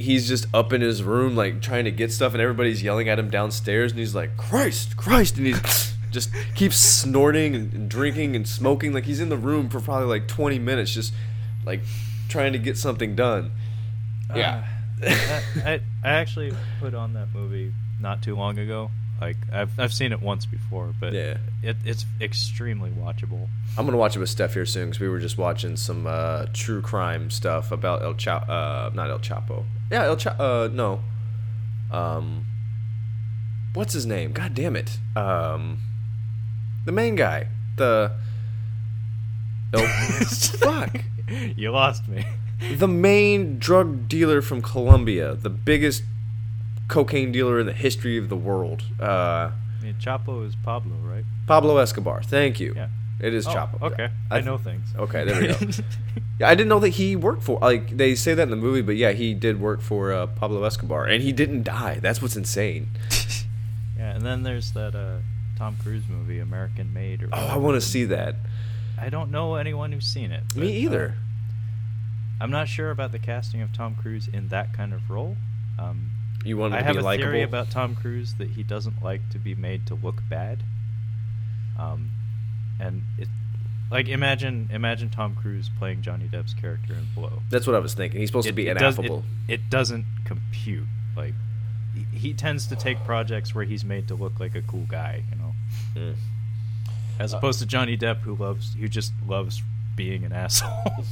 [0.01, 3.19] he's just up in his room like trying to get stuff and everybody's yelling at
[3.21, 8.35] him downstairs and he's like Christ, Christ, and he's just keeps snorting and, and drinking
[8.35, 11.15] and smoking like he's in the room for probably like 20 minutes just
[11.65, 11.81] like
[12.29, 13.53] trying to get something done.
[14.35, 14.65] Yeah.
[15.07, 18.91] I, I I actually put on that movie not too long ago.
[19.21, 21.37] Like I've I've seen it once before, but Yeah.
[21.63, 23.49] it, it's extremely watchable.
[23.77, 26.47] I'm gonna watch it with Steph here soon because we were just watching some uh,
[26.55, 28.49] true crime stuff about El Chapo.
[28.49, 29.65] Uh, not El Chapo.
[29.91, 30.41] Yeah, El Chapo.
[30.41, 31.01] Uh, no.
[31.91, 32.47] Um,
[33.75, 34.33] what's his name?
[34.33, 34.99] God damn it.
[35.17, 35.79] Um,
[36.87, 37.49] the main guy.
[37.77, 38.13] The.
[39.73, 40.97] Oh, fuck.
[41.29, 42.25] You lost me.
[42.77, 46.03] The main drug dealer from Colombia, the biggest
[46.89, 48.83] cocaine dealer in the history of the world.
[49.01, 49.51] Uh,
[49.83, 51.25] mean, Chapo is Pablo, right?
[51.47, 52.23] Pablo Escobar.
[52.23, 52.75] Thank you.
[52.77, 52.89] Yeah.
[53.21, 53.83] It is Oh, Chapo.
[53.83, 54.89] Okay, I I, know things.
[54.97, 55.55] Okay, there we go.
[56.41, 57.59] Yeah, I didn't know that he worked for.
[57.61, 60.65] Like they say that in the movie, but yeah, he did work for uh, Pablo
[60.65, 61.99] Escobar, and he didn't die.
[62.01, 62.89] That's what's insane.
[63.99, 65.19] yeah, and then there's that uh,
[65.59, 67.23] Tom Cruise movie, American Made.
[67.25, 68.37] Or Oh, I want to see that.
[68.99, 70.43] I don't know anyone who's seen it.
[70.57, 71.15] Me either.
[71.15, 71.21] uh,
[72.41, 75.37] I'm not sure about the casting of Tom Cruise in that kind of role.
[75.79, 76.11] Um,
[76.45, 77.27] You want I to have be a likable?
[77.27, 80.63] theory about Tom Cruise that he doesn't like to be made to look bad.
[81.79, 82.11] Um,
[82.79, 83.29] and it,
[83.91, 87.43] like imagine imagine Tom Cruise playing Johnny Depp's character in Blow.
[87.51, 88.21] That's what I was thinking.
[88.21, 89.11] He's supposed to be it Does, it,
[89.49, 90.87] it doesn't compute.
[91.17, 91.35] Like
[91.95, 95.25] he, he tends to take projects where he's made to look like a cool guy,
[95.31, 95.55] you know,
[95.97, 96.15] Mm.
[97.19, 99.63] as opposed to Johnny Depp who loves who just loves
[99.97, 100.85] being an asshole.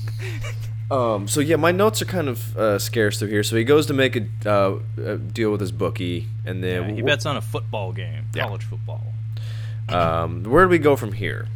[0.91, 3.43] Um, so yeah, my notes are kind of uh, scarce through here.
[3.43, 6.97] So he goes to make a, uh, a deal with his bookie, and yeah, then
[6.97, 8.45] he bets on a football game, Yeah.
[8.45, 9.13] college football.
[9.91, 11.47] Um, where do we go from here?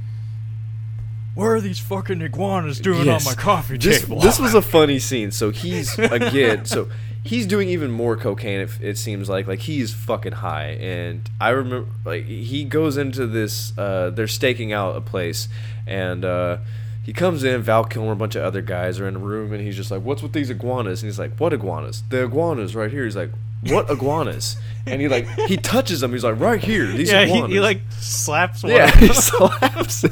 [1.35, 3.27] What are these fucking iguanas doing Yes.
[3.27, 4.21] on my coffee this, table?
[4.21, 5.31] This was a funny scene.
[5.31, 6.91] So he's again, so
[7.25, 8.61] he's doing even more cocaine.
[8.61, 10.77] It, it seems like like he's fucking high.
[10.79, 13.73] And I remember like he goes into this.
[13.79, 15.49] Uh, they're staking out a place,
[15.87, 16.59] and uh,
[17.03, 17.63] he comes in.
[17.63, 20.03] Val Kilmer, a bunch of other guys are in the room, and he's just like,
[20.03, 22.03] "What's with these iguanas?" And he's like, "What iguanas?
[22.09, 23.31] The iguanas right here." He's like,
[23.69, 24.57] what iguanas?
[24.87, 26.13] And he like he touches them.
[26.13, 27.51] He's like, right here, these yeah, he, iguanas.
[27.53, 28.73] he like slaps one.
[28.73, 30.05] yeah, he slaps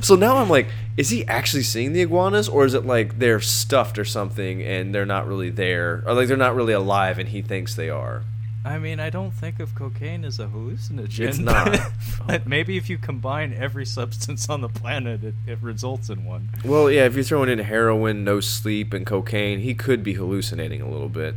[0.00, 3.40] so now I'm like, is he actually seeing the iguanas, or is it like they're
[3.40, 7.28] stuffed or something, and they're not really there, or like they're not really alive, and
[7.28, 8.24] he thinks they are?
[8.64, 11.28] I mean, I don't think of cocaine as a hallucinogen.
[11.28, 11.78] It's not.
[12.26, 16.50] but maybe if you combine every substance on the planet, it, it results in one.
[16.64, 20.80] Well, yeah, if you're throwing in heroin, no sleep, and cocaine, he could be hallucinating
[20.82, 21.36] a little bit.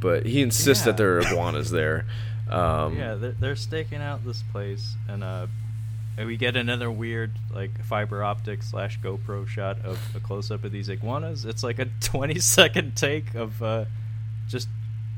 [0.00, 2.06] But he insists that there are iguanas there.
[2.50, 5.46] Um, yeah, they're, they're staking out this place, and uh,
[6.18, 10.64] and we get another weird like fiber optic slash GoPro shot of a close up
[10.64, 11.44] of these iguanas.
[11.44, 13.84] It's like a 20 second take of uh,
[14.48, 14.68] just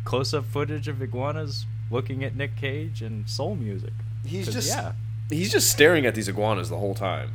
[0.05, 3.93] close up footage of iguanas looking at Nick Cage and soul music.
[4.25, 4.93] He's just yeah.
[5.29, 7.31] he's just staring at these iguanas the whole time.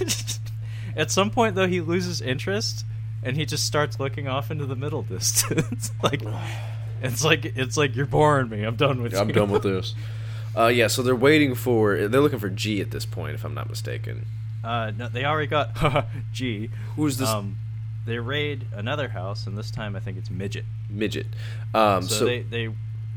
[0.96, 2.84] At some point, though, he loses interest
[3.22, 5.90] and he just starts looking off into the middle distance.
[6.02, 6.22] like
[7.02, 8.62] it's like it's like you're boring me.
[8.62, 9.34] I'm done with I'm you.
[9.34, 9.94] done with this.
[10.56, 13.54] Uh, yeah, so they're waiting for they're looking for G at this point, if I'm
[13.54, 14.26] not mistaken.
[14.62, 16.70] Uh, no, they already got G.
[16.96, 17.56] Who's this Um,
[18.06, 20.64] they raid another house, and this time I think it's midget.
[20.90, 21.26] midget?
[21.74, 22.68] Um, So, so they they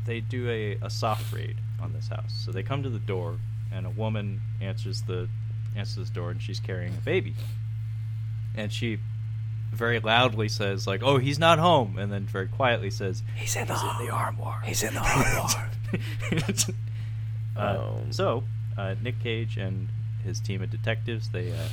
[0.06, 2.32] they do a, a soft raid on this house.
[2.44, 3.36] So they come to the door,
[3.72, 5.28] and a woman answers the
[5.76, 7.34] answers the door, and she's carrying a baby,
[8.54, 8.98] and she
[9.72, 13.66] very loudly says like, "Oh, he's not home," and then very quietly says, he's in
[13.66, 13.74] the,
[14.10, 14.62] armoire.
[14.64, 15.70] He's in the armoire.
[17.56, 18.44] uh, Um, so
[18.78, 19.88] uh, Nick Cage and
[20.24, 21.68] his team of detectives they uh,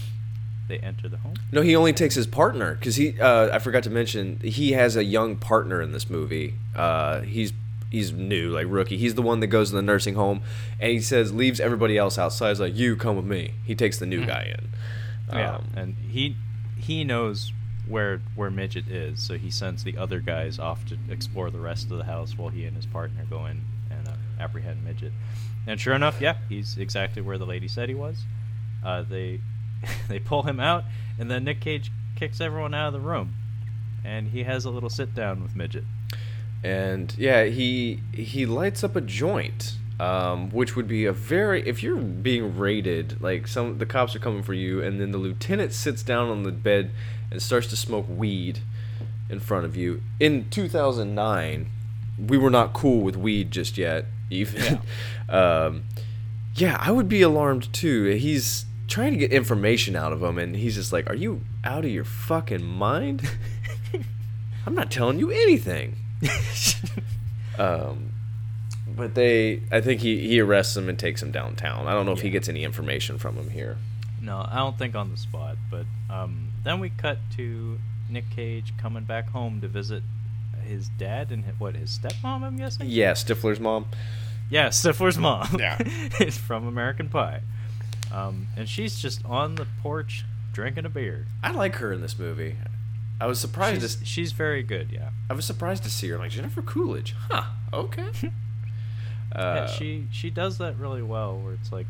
[0.68, 1.36] they enter the home.
[1.51, 3.20] No, he only takes his partner because he.
[3.20, 6.55] Uh, I forgot to mention he has a young partner in this movie.
[6.76, 7.53] Uh, he's
[7.91, 8.97] he's new, like rookie.
[8.97, 10.41] He's the one that goes to the nursing home,
[10.80, 12.49] and he says leaves everybody else outside.
[12.49, 14.70] He's like, "You come with me." He takes the new guy in.
[15.38, 16.36] Yeah, Um, and he
[16.78, 17.51] he knows
[17.88, 21.91] where where midget is, so he sends the other guys off to explore the rest
[21.91, 23.61] of the house while he and his partner go in
[23.91, 25.13] and uh, apprehend midget.
[25.68, 28.24] And sure enough, yeah, he's exactly where the lady said he was.
[28.84, 29.39] Uh, they
[30.07, 30.84] they pull him out,
[31.19, 33.36] and then Nick Cage kicks everyone out of the room,
[34.03, 35.84] and he has a little sit down with midget.
[36.63, 41.84] and yeah, he he lights up a joint, um, which would be a very if
[41.84, 45.73] you're being raided, like some the cops are coming for you, and then the lieutenant
[45.73, 46.91] sits down on the bed
[47.32, 48.59] and starts to smoke weed
[49.30, 50.01] in front of you.
[50.19, 51.67] In 2009,
[52.28, 54.80] we were not cool with weed just yet, even.
[55.30, 55.84] um,
[56.55, 58.05] yeah, I would be alarmed too.
[58.11, 61.86] He's trying to get information out of him, and he's just like, "Are you out
[61.86, 63.29] of your fucking mind?"
[64.67, 65.95] I'm not telling you anything.
[67.57, 68.11] Um,
[68.88, 71.88] but they, I think he, he arrests him and takes him downtown.
[71.88, 73.77] I don't know if he gets any information from him here.
[74.21, 75.57] No, I don't think on the spot.
[75.69, 77.79] But um, then we cut to
[78.09, 80.03] Nick Cage coming back home to visit
[80.63, 82.43] his dad and his, what his stepmom.
[82.43, 82.88] I'm guessing.
[82.89, 83.86] Yeah, Stifler's mom.
[84.49, 85.57] Yeah, Stifler's mom.
[85.59, 85.77] Yeah.
[86.19, 87.41] it's from American Pie.
[88.12, 91.26] Um, and she's just on the porch drinking a beer.
[91.43, 92.56] I like her in this movie.
[93.20, 93.82] I was surprised.
[93.82, 94.89] She's, to, she's very good.
[94.91, 95.10] Yeah.
[95.30, 96.18] I was surprised to see her.
[96.18, 97.16] Like Jennifer Coolidge.
[97.30, 97.43] Huh.
[97.74, 98.10] Okay.
[99.36, 101.38] yeah, uh, she she does that really well.
[101.39, 101.88] Where it's like,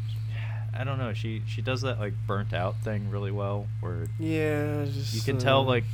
[0.74, 1.12] I don't know.
[1.14, 3.66] She she does that like burnt out thing really well.
[3.80, 4.84] Where Yeah.
[4.84, 5.84] Just, you can uh, tell like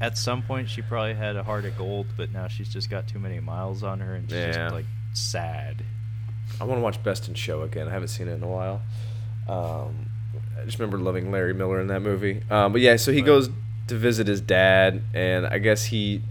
[0.00, 3.06] at some point she probably had a heart of gold, but now she's just got
[3.08, 4.52] too many miles on her and she's Yeah.
[4.52, 5.84] just like sad.
[6.60, 7.88] I want to watch Best in Show again.
[7.88, 8.82] I haven't seen it in a while.
[9.48, 10.06] Um,
[10.60, 12.42] I just remember loving Larry Miller in that movie.
[12.50, 13.50] Um, but yeah, so he goes
[13.88, 16.22] to visit his dad, and I guess he.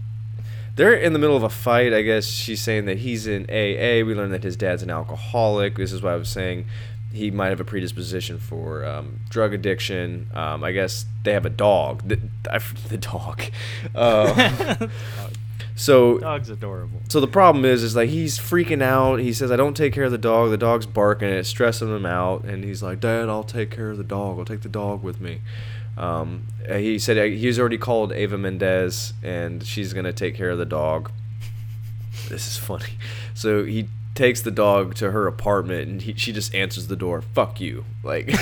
[0.76, 1.92] They're in the middle of a fight.
[1.92, 4.06] I guess she's saying that he's in AA.
[4.06, 5.76] We learned that his dad's an alcoholic.
[5.76, 6.66] This is why I was saying
[7.12, 10.28] he might have a predisposition for um, drug addiction.
[10.32, 12.08] Um, I guess they have a dog.
[12.08, 12.58] The, I
[12.88, 13.42] the dog.
[13.94, 14.86] Uh,
[15.80, 17.00] so Dog's adorable.
[17.08, 19.20] so the problem is, is like he's freaking out.
[19.20, 20.50] He says, "I don't take care of the dog.
[20.50, 21.28] The dog's barking.
[21.28, 24.38] It's stressing him out." And he's like, "Dad, I'll take care of the dog.
[24.38, 25.40] I'll take the dog with me."
[25.96, 30.66] Um, he said he's already called Eva Mendes, and she's gonna take care of the
[30.66, 31.10] dog.
[32.28, 32.98] This is funny.
[33.34, 37.22] So he takes the dog to her apartment, and he, she just answers the door.
[37.22, 38.28] Fuck you, like.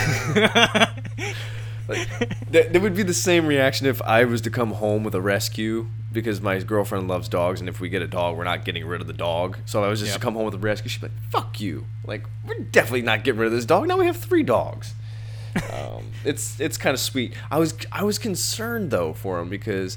[1.89, 2.09] Like
[2.51, 5.21] that, that would be the same reaction if I was to come home with a
[5.21, 8.87] rescue because my girlfriend loves dogs, and if we get a dog, we're not getting
[8.87, 9.59] rid of the dog.
[9.67, 10.21] So I was just Yep.
[10.21, 10.89] to come home with a rescue.
[10.89, 13.89] She'd be like, "Fuck you!" Like we're definitely not getting rid of this dog.
[13.89, 14.95] Now we have three dogs.
[15.73, 17.33] um, it's it's kind of sweet.
[17.51, 19.97] I was I was concerned though for him because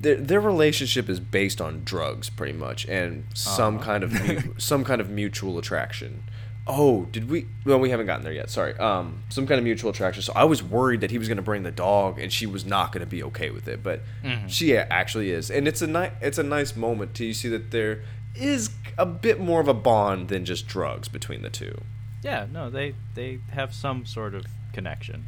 [0.00, 3.84] their their relationship is based on drugs pretty much and some Uh-huh.
[3.84, 6.22] kind of mu- some kind of mutual attraction.
[6.70, 7.46] Oh, did we?
[7.64, 8.50] Well, we haven't gotten there yet.
[8.50, 8.74] Sorry.
[8.78, 10.22] Um, some kind of mutual attraction.
[10.22, 12.64] So I was worried that he was going to bring the dog, and she was
[12.64, 14.02] not going to be okay with it, but
[14.46, 17.70] she actually is, and it's a nice, it's a nice moment to you see that
[17.70, 18.02] there
[18.34, 21.80] is a bit more of a bond than just drugs between the two.
[22.22, 25.26] Yeah, no, they they have some sort of connection.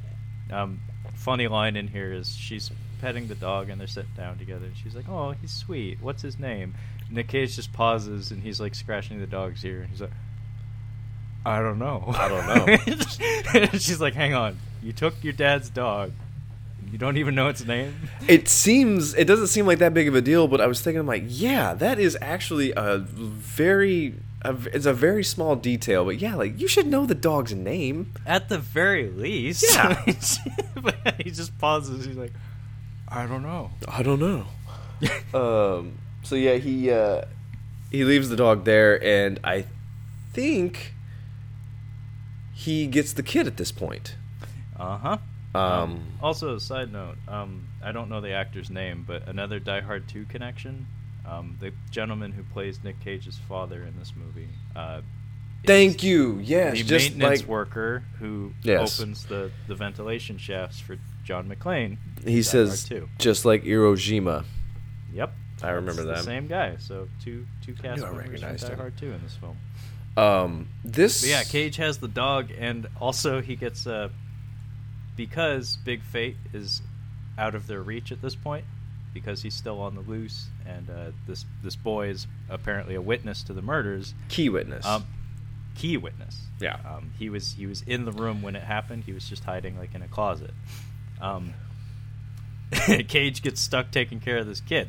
[0.50, 0.80] Um,
[1.14, 2.70] funny line in here is she's
[3.00, 4.66] petting the dog and they're sitting down together.
[4.66, 5.98] And she's like, "Oh, he's sweet.
[6.00, 6.74] What's his name?"
[7.10, 10.10] Nick Cage just pauses and he's like scratching the dog's ear and he's like,
[11.44, 12.04] "I don't know.
[12.16, 16.12] I don't know." She's like, "Hang on, you took your dad's dog.
[16.90, 17.94] You don't even know its name."
[18.28, 21.00] It seems it doesn't seem like that big of a deal, but I was thinking,
[21.00, 26.18] I'm like, yeah, that is actually a very, a, it's a very small detail, but
[26.18, 28.12] yeah, like you should know the dog's name.
[28.26, 30.02] At the very least, Yeah.
[30.82, 32.04] but he just pauses.
[32.04, 32.32] He's like,
[33.08, 34.46] "I don't know." I don't know.
[35.38, 35.98] um.
[36.24, 37.24] So yeah, he uh,
[37.90, 39.64] he leaves the dog there, and I
[40.34, 40.94] think
[42.62, 44.16] he gets the kid at this point.
[44.78, 45.18] Uh huh.
[45.58, 46.00] Um.
[46.22, 50.24] Also, side note, um, I don't know the actor's name, but another Die Hard 2
[50.26, 50.86] connection.
[51.28, 54.48] Um, the gentleman who plays Nick Cage's father in this movie.
[54.74, 55.02] Uh,
[55.64, 56.40] Thank you.
[56.42, 58.98] Yes, The just maintenance like worker who Yes.
[58.98, 61.98] opens the, the ventilation shafts for John McClane.
[62.24, 64.44] he Die says, just like Iwo Jima.
[65.12, 65.32] Yep.
[65.62, 66.24] I remember That's that.
[66.26, 66.76] The same guy.
[66.80, 68.78] So two two cast members from recognized Die him.
[68.78, 69.56] Hard 2 in this film.
[70.16, 70.68] Um.
[70.84, 71.22] This.
[71.22, 74.08] But yeah, Cage has the dog, and also he gets uh,
[75.16, 76.82] because Big Fate is
[77.38, 78.64] out of their reach at this point,
[79.14, 83.42] because he's still on the loose, and uh, this this boy is apparently a witness
[83.44, 84.14] to the murders.
[84.28, 84.84] Key witness.
[84.84, 85.06] Um,
[85.74, 86.38] key witness.
[86.60, 86.76] Yeah.
[86.88, 89.04] Um, he was he was in the room when it happened.
[89.04, 90.52] He was just hiding like in a closet.
[91.20, 91.54] Um,
[93.08, 94.88] Cage gets stuck taking care of this kid.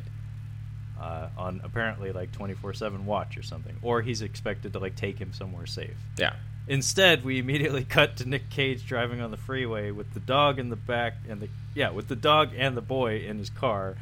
[1.00, 5.32] Uh, on apparently like 24/7 watch or something or he's expected to like take him
[5.32, 6.34] somewhere safe yeah.
[6.66, 10.70] Instead, we immediately cut to Nick Cage driving on the freeway with the dog in
[10.70, 13.96] the back and the yeah, with the dog and the boy in his car,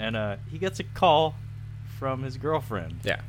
[0.00, 1.36] and uh, he gets a call
[1.98, 3.20] from his girlfriend, Yeah.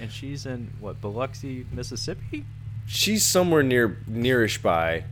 [0.00, 2.46] and she's in what Biloxi, Mississippi.
[2.86, 5.04] She's somewhere near nearish by.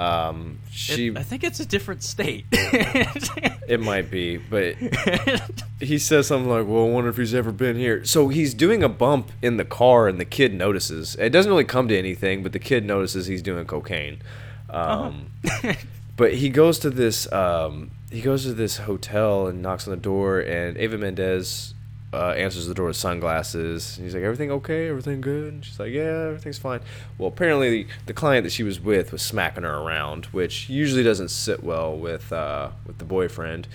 [0.00, 0.58] Um.
[0.66, 1.14] It- She.
[1.16, 2.46] I think it's a different state.
[2.52, 4.76] it might be, but
[5.80, 8.82] he says something like, "Well, I wonder if he's ever been here." So he's doing
[8.82, 11.16] a bump in the car, and the kid notices.
[11.16, 14.22] It doesn't really come to anything, but the kid notices he's doing cocaine.
[14.70, 15.26] Um,
[16.16, 17.30] but he goes to this.
[17.32, 21.74] Um, he goes to this hotel and knocks on the door, and Eva Mendes
[22.12, 23.96] uh, answers the door with sunglasses.
[23.96, 24.88] He's like, "Everything okay?
[24.88, 26.80] Everything good?" And she's like, "Yeah, everything's fine."
[27.18, 31.30] Well, apparently the client that she was with was smacking her around, which usually doesn't
[31.30, 33.68] sit well with uh, with the boyfriend.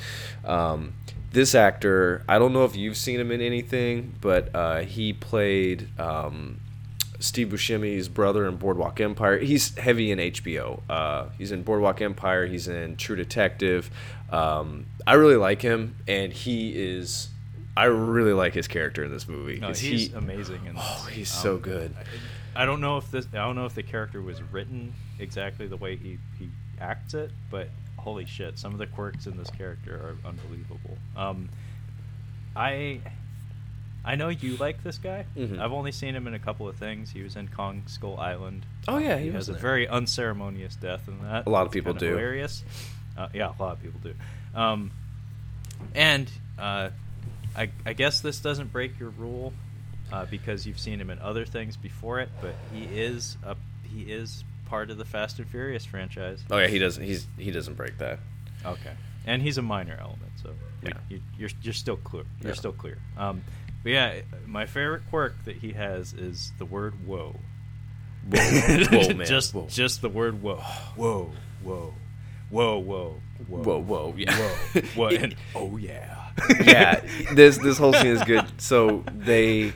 [0.44, 0.94] Um,
[1.32, 5.88] this actor, I don't know if you've seen him in anything, but uh, he played
[6.00, 6.62] um,
[7.20, 9.38] Steve Buscemi's brother in Boardwalk Empire.
[9.40, 10.82] He's heavy in HBO.
[10.90, 12.46] Uh, he's in Boardwalk Empire.
[12.46, 13.90] He's in True Detective.
[14.32, 17.30] Um, I really like him, and he is.
[17.78, 19.60] I really like his character in this movie.
[19.60, 20.66] no, he's he- amazing.
[20.66, 20.84] In this.
[20.86, 21.96] Oh, he's so Um, good.
[22.56, 23.28] I, I don't know if this.
[23.34, 26.50] I don't know if the character was written exactly the way he he
[26.80, 27.68] acts it, but
[27.98, 30.98] holy shit, some of the quirks in this character are unbelievable.
[31.18, 31.50] Um,
[32.56, 33.02] I
[34.06, 35.26] I know you like this guy.
[35.36, 35.60] Mhm.
[35.60, 37.12] I've only seen him in a couple of things.
[37.12, 38.66] He was in Kong Skull Island.
[38.88, 39.62] Oh, yeah, he he was has a there.
[39.62, 41.48] very unceremonious death in that.
[41.48, 42.12] A lot of people kinda do.
[42.12, 42.64] Hilarious.
[43.18, 44.14] Uh, yeah, a lot of people do.
[44.54, 44.92] Um,
[45.96, 46.90] and uh,
[47.58, 49.54] I, I guess this doesn't break your rule
[50.12, 54.02] uh, because you've seen him in other things before it, but he is a he
[54.04, 56.44] is part of the Fast and Furious franchise.
[56.52, 57.04] Oh yeah, he doesn't.
[57.04, 58.20] He's he doesn't break that.
[58.66, 58.92] Okay,
[59.26, 60.50] and he's a minor element, so
[60.82, 60.94] we- Yeah.
[61.10, 62.24] you, you're you're still clear.
[62.42, 62.56] You're Yeah.
[62.56, 62.98] still clear.
[63.18, 63.42] Um,
[63.84, 67.36] but yeah, my favorite quirk that he has is the word "whoa."
[68.28, 68.40] Whoa,
[68.92, 69.28] whoa, man.
[69.28, 69.68] just Whoa.
[69.70, 70.56] just the word "whoa."
[70.96, 71.32] Whoa,
[71.64, 71.94] whoa,
[72.50, 74.36] whoa, whoa, whoa, Whoa, whoa, yeah.
[74.36, 76.25] whoa, whoa, and oh yeah,
[76.64, 77.02] yeah,
[77.34, 78.46] this this whole scene is good.
[78.58, 79.74] So they,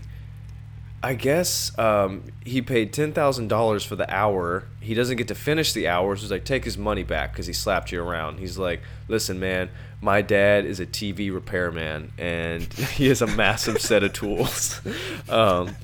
[1.02, 4.66] I guess, um, he paid ten thousand dollars for the hour.
[4.82, 7.48] He doesn't get to finish the hour, so he's like, take his money back because
[7.48, 8.40] he slapped you around.
[8.40, 9.70] He's like, listen, man,
[10.02, 14.82] my dad is a TV repairman, and he has a massive set of tools.
[15.30, 15.76] Um,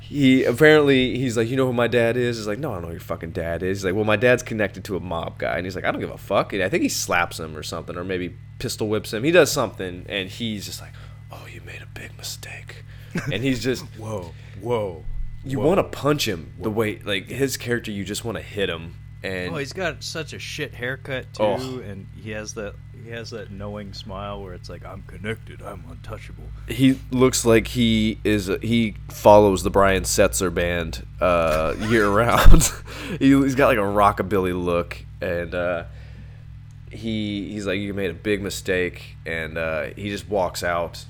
[0.00, 2.38] he apparently he's like, you know who my dad is?
[2.38, 3.78] He's like, no, I don't know who your fucking dad is.
[3.78, 6.00] He's like, well, my dad's connected to a mob guy, and he's like, I don't
[6.00, 6.54] give a fuck.
[6.54, 9.22] And I think he slaps him or something, or maybe pistol whips him.
[9.22, 10.92] He does something, and he's just like,
[11.30, 12.84] oh, you made a big mistake,
[13.32, 14.32] and he's just, whoa,
[14.62, 15.04] whoa.
[15.44, 18.70] you want to punch him the way like his character, you just want to hit
[18.70, 21.78] him and Oh, he's got such a shit haircut too, Oh.
[21.80, 25.84] and he has that he has that knowing smile where it's like I'm connected, I'm
[25.90, 26.44] untouchable.
[26.68, 32.70] he looks like he is he follows the Brian Setzer band uh, year round.
[33.18, 35.84] he, he's got like a rockabilly look, and uh,
[36.90, 41.04] he he's like you made a big mistake, and uh, he just walks out,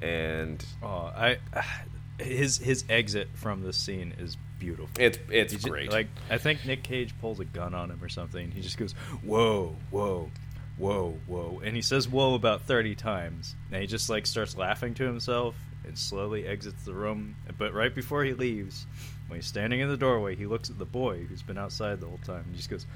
[0.00, 1.38] and Oh, I
[2.18, 4.36] his his exit from this scene is
[4.66, 4.88] beautiful.
[4.98, 5.90] it's it's He ju- great.
[5.90, 8.50] like I think Nick Cage pulls a gun on him or something.
[8.50, 8.92] He just goes,
[9.24, 10.30] "Whoa, whoa,
[10.78, 13.54] whoa, whoa," and he says "whoa" about thirty times.
[13.72, 15.54] And he just like starts laughing to himself
[15.84, 17.34] and slowly exits the room.
[17.58, 18.86] But right before he leaves,
[19.28, 22.06] when he's standing in the doorway, he looks at the boy who's been outside the
[22.06, 22.86] whole time and just goes,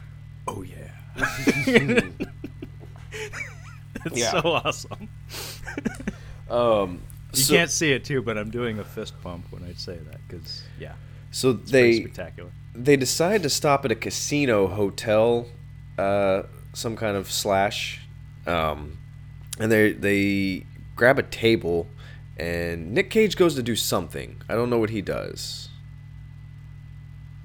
[0.47, 0.91] "Oh yeah."
[4.05, 4.31] it's Yeah.
[4.33, 5.09] so awesome.
[6.51, 7.01] um,
[7.33, 9.97] You so, can't see it too, but I'm doing a fist pump when I say
[9.97, 10.93] that because yeah,
[11.31, 12.51] so it's they spectacular.
[12.75, 15.47] they decide to stop at a casino hotel,
[15.99, 18.01] uh, some kind of slash,
[18.47, 18.99] um,
[19.59, 21.87] and they they grab a table,
[22.37, 24.41] and Nick Cage goes to do something.
[24.49, 25.69] I don't know what he does.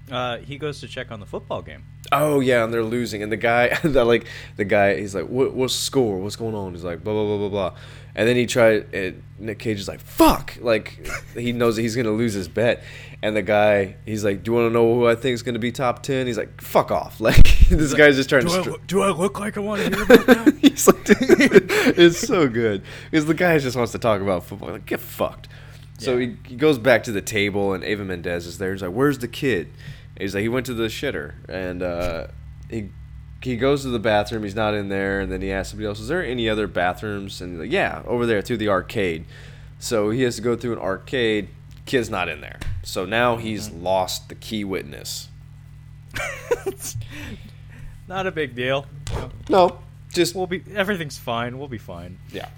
[0.10, 1.84] Uh, he goes to check on the football game.
[2.14, 5.54] Oh yeah, and they're losing, and the guy, the like the guy, he's like, "What
[5.54, 6.18] what's the score?
[6.18, 7.78] What's going on?" He's like, "Blah blah blah blah blah,"
[8.16, 8.94] and then he tried.
[8.94, 12.84] And Nick Cage is like, "Fuck!" Like he knows that he's gonna lose his bet,
[13.24, 15.58] and the guy, he's like, "Do you want to know who I think is gonna
[15.60, 16.28] be top 10?
[16.28, 18.50] He's like, "Fuck off!" Like this guy's just trying to.
[18.62, 20.54] str- do I look like I want to hear about that?
[20.62, 20.98] He's like,
[21.98, 24.72] it's so good because the guy just wants to talk about football.
[24.72, 25.48] Like, get fucked.
[25.98, 26.32] So Yeah.
[26.44, 28.74] he, he goes back to the table, and Eva Mendes is there.
[28.74, 29.70] He's like, "Where's the kid?"
[30.22, 32.28] He's like, "He went to the shitter," and uh,
[32.70, 32.90] he
[33.42, 34.44] he goes to the bathroom.
[34.44, 37.42] He's not in there, and then he asks somebody else, "Is there any other bathrooms?"
[37.42, 39.26] And like, "Yeah, over there through the arcade."
[39.80, 41.50] So he has to go through an arcade.
[41.88, 42.60] Kid's not in there.
[42.84, 45.28] So now he's lost the key witness.
[48.08, 48.86] Not a big deal.
[49.50, 49.80] No,
[50.14, 51.58] just We'll be everything's fine.
[51.58, 52.20] We'll be fine.
[52.32, 52.50] yeah.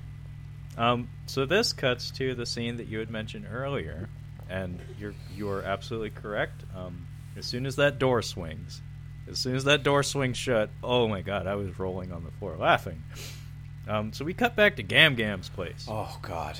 [0.77, 4.09] Um, so this cuts to the scene that you had mentioned earlier,
[4.49, 6.63] and you're you are absolutely correct.
[6.75, 7.05] Um,
[7.37, 8.81] as soon as that door swings,
[9.29, 12.31] as soon as that door swings shut, oh my god, I was rolling on the
[12.31, 13.01] floor laughing.
[13.87, 16.57] Um, so we cut back to Gam Gam's place, Oh God.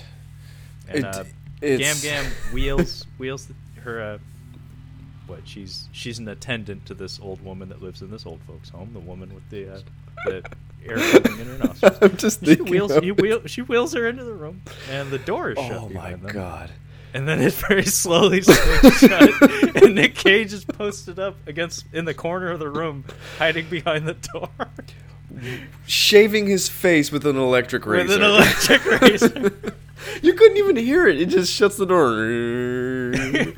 [0.87, 1.23] and it- uh,
[1.61, 3.47] Gam Gam wheels wheels
[3.83, 4.01] her.
[4.01, 4.17] Uh,
[5.25, 8.67] what she's she's an attendant to this old woman that lives in this old folks'
[8.69, 8.89] home.
[8.91, 9.79] The woman with the uh,
[10.25, 10.43] the
[10.85, 11.97] air coming in her nostrils.
[12.01, 14.61] I'm just She wheels, she, wheel, she wheels her into the room,
[14.91, 16.33] and the door is shut Oh my them.
[17.13, 22.05] And then it very slowly swings shut, and Nick Cage is posted up against in
[22.05, 23.05] the corner of the room,
[23.37, 24.49] hiding behind the door
[25.87, 28.07] Shaving his face with an electric razor.
[28.07, 29.73] with an electric razor.
[30.21, 31.19] you couldn't even hear it.
[31.19, 33.53] It just shuts the door.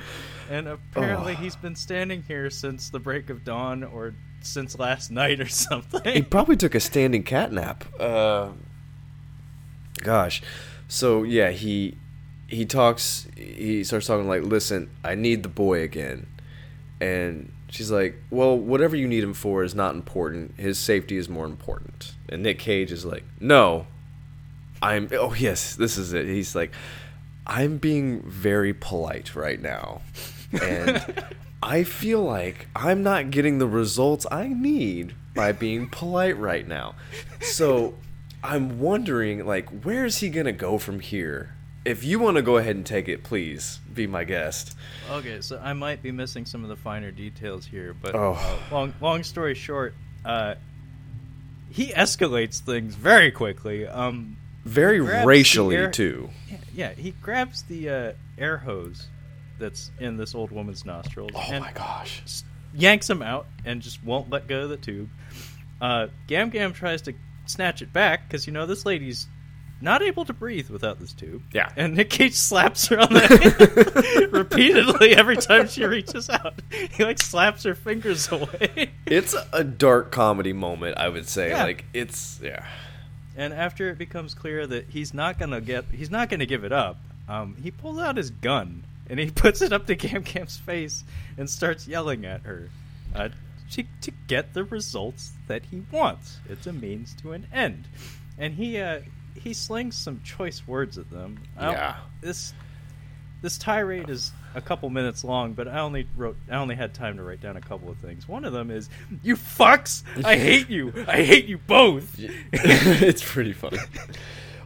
[0.50, 1.36] And apparently, Oh.
[1.36, 6.02] he's been standing here since the break of dawn, or since last night, or something.
[6.14, 7.84] he probably took a standing cat nap.
[8.00, 8.50] Uh,
[10.02, 10.42] gosh.
[10.88, 11.98] So yeah, he
[12.48, 13.28] he talks.
[13.36, 16.28] He starts talking like, "Listen, I need the boy again,"
[17.02, 20.54] and she's like, "Well, whatever you need him for is not important.
[20.58, 23.88] His safety is more important." And Nick Cage is like, "No,
[24.82, 25.10] I'm.
[25.12, 26.72] Oh yes, this is it." He's like,
[27.48, 30.02] "I'm being very polite right now,
[30.62, 31.24] and."
[31.64, 36.94] I feel like I'm not getting the results I need by being polite right now.
[37.42, 37.96] So
[38.44, 41.56] I'm wondering, like, where is he gonna go from here?
[41.86, 44.76] If you want to go ahead and take it, please be my guest.
[45.12, 48.34] Okay, so I might be missing some of the finer details here, but Oh.
[48.34, 49.94] uh, long long story short,
[50.26, 50.56] uh,
[51.70, 53.86] he escalates things very quickly.
[53.88, 56.30] Um, Very racially air- too.
[56.50, 59.08] yeah, yeah, he grabs the uh, air hose
[59.60, 62.22] that's in this old woman's nostrils Oh and my gosh.
[62.74, 65.10] yanks him out and just won't let go of the tube.
[65.80, 67.14] Uh, Gam Gam tries to
[67.46, 69.28] snatch it back because you know this lady's
[69.82, 71.44] not able to breathe without this tube.
[71.54, 71.72] Yeah.
[71.76, 76.62] and Nick Cage slaps her on the hand repeatedly every time she reaches out.
[76.92, 78.92] He like slaps her fingers away.
[79.06, 81.50] It's a dark comedy moment, I would say.
[81.50, 81.64] Yeah.
[81.64, 82.66] Like it's yeah.
[83.38, 86.72] And after it becomes clear that he's not gonna get, he's not gonna give it
[86.72, 86.98] up.
[87.28, 91.04] Um, he pulls out his gun and he puts it up to Gam Gam's face
[91.38, 92.70] and starts yelling at her
[93.14, 93.30] uh,
[93.72, 96.40] to, to get the results that he wants.
[96.50, 97.88] It's a means to an end,
[98.38, 99.02] and he uh,
[99.36, 101.40] he slings some choice words at them.
[101.60, 101.98] Yeah.
[102.22, 102.54] this
[103.42, 107.18] this tirade is a couple minutes long, but I only wrote I only had time
[107.18, 108.28] to write down a couple of things.
[108.28, 108.90] One of them is
[109.22, 110.04] "You fucks!
[110.26, 110.94] I hate you!
[111.08, 113.78] I hate you both!" it's pretty funny.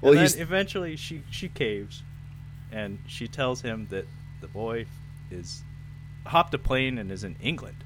[0.02, 2.04] Well, and then eventually she she caves,
[2.72, 4.06] and she tells him that
[4.40, 4.86] the boy
[5.30, 5.62] is
[6.26, 7.84] hopped a plane and is in England.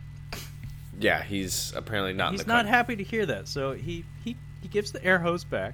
[1.00, 2.34] Yeah, he's apparently not.
[2.34, 2.70] in He's not cut.
[2.70, 5.74] happy to hear that, so he, he, he gives the air hose back.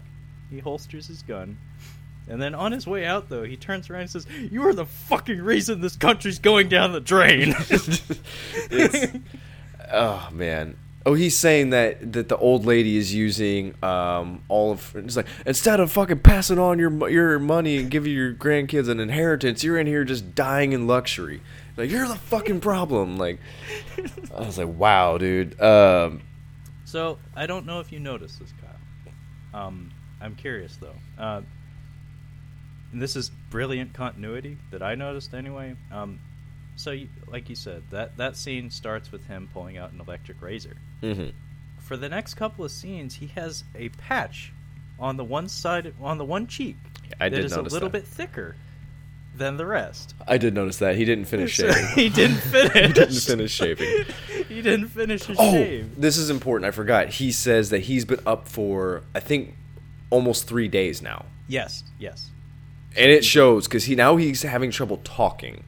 [0.50, 1.58] He holsters his gun.
[2.28, 4.86] And then on his way out, though, he turns around and says, You are the
[4.86, 7.56] fucking reason this country's going down the drain.
[8.72, 9.16] It's-
[9.92, 10.78] oh man.
[11.06, 14.94] Oh, he's saying that that the old lady is using um all of.
[14.96, 18.90] It's like instead of fucking passing on your mo- your money and giving your grandkids
[18.90, 21.42] an inheritance, you're in here just dying in luxury.
[21.78, 23.18] Like you're the fucking problem.
[23.18, 23.40] Like
[24.36, 25.60] I was like, wow, dude.
[25.60, 26.22] Um,
[26.86, 28.52] so, I don't know if you noticed this,
[29.54, 29.68] Kyle.
[29.68, 29.92] Um,
[30.22, 30.96] I'm curious, though.
[31.18, 31.42] Uh,
[32.92, 35.76] and this is brilliant continuity that I noticed anyway.
[35.92, 36.20] Um,
[36.76, 40.42] so, you, like you said, that, that scene starts with him pulling out an electric
[40.42, 40.76] razor.
[41.02, 41.34] mhm.
[41.80, 44.54] for the next couple of scenes, he has a patch
[45.00, 46.78] on the one side, on the one cheek,
[47.20, 48.00] I that is a little that.
[48.04, 48.56] bit thicker
[49.36, 50.14] than the rest.
[50.28, 51.86] I did notice that he didn't finish shaving.
[51.96, 52.74] he didn't finish.
[52.74, 54.06] he didn't finish shaving.
[54.50, 56.00] he didn't finish his Oh, shave.
[56.00, 56.68] this is important.
[56.68, 57.10] I forgot.
[57.10, 59.56] He says that he's been up for I think
[60.10, 62.30] almost three days now, Yes, yes,
[62.96, 65.64] and it shows because he now he's having trouble talking.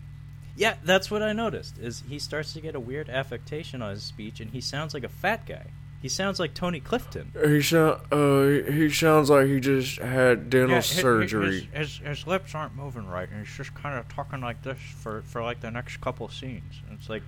[0.55, 0.75] yeah.
[0.83, 1.77] That's what I noticed.
[1.79, 5.03] Is he starts to get a weird affectation on his speech, and he sounds like
[5.03, 5.65] a fat guy.
[6.01, 7.31] He sounds like Tony Clifton.
[7.45, 11.69] He sound, uh, he sounds like he just had dental surgery.
[11.73, 14.79] His, his, his lips aren't moving right, and he's just kind of talking like this
[14.97, 16.81] for, for like the next couple scenes.
[16.89, 17.21] And it's like,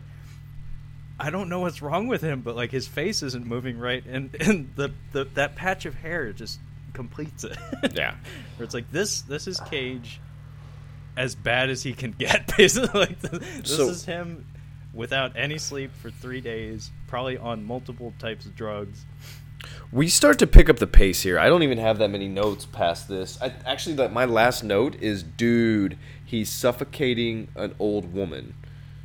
[1.19, 4.33] I don't know what's wrong with him, but like his face isn't moving right, and,
[4.39, 6.59] and the, the that patch of hair just
[6.93, 7.57] completes it.
[7.93, 8.15] Yeah.
[8.57, 10.19] Where it's like this this is Cage
[11.17, 12.99] as bad as he can get, basically.
[13.01, 14.45] Like this, So- is him
[14.93, 19.05] without any sleep for three days, probably on multiple types of drugs.
[19.91, 21.39] We start to pick up the pace here.
[21.39, 23.41] I don't even have that many notes past this.
[23.41, 28.55] I, actually, that my last note is, dude, he's suffocating an old woman.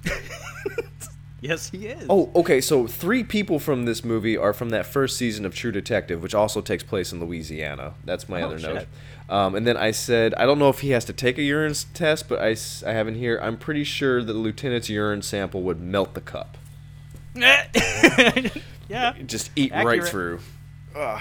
[1.40, 2.04] Yes, he is.
[2.10, 2.60] Oh, okay.
[2.60, 6.34] So three people from this movie are from that first season of True Detective, which
[6.34, 7.94] also takes place in Louisiana.
[8.04, 8.78] That's my Oh, other note.
[8.80, 8.88] shit.
[9.28, 11.74] Um, and then I said, I don't know if he has to take a urine
[11.94, 12.56] test, but I,
[12.86, 13.38] I have in here.
[13.40, 16.58] I'm pretty sure that the lieutenant's urine sample would melt the cup.
[17.34, 19.14] yeah.
[19.26, 20.08] Just eat right Accurate.
[20.08, 20.40] through.
[20.94, 21.18] So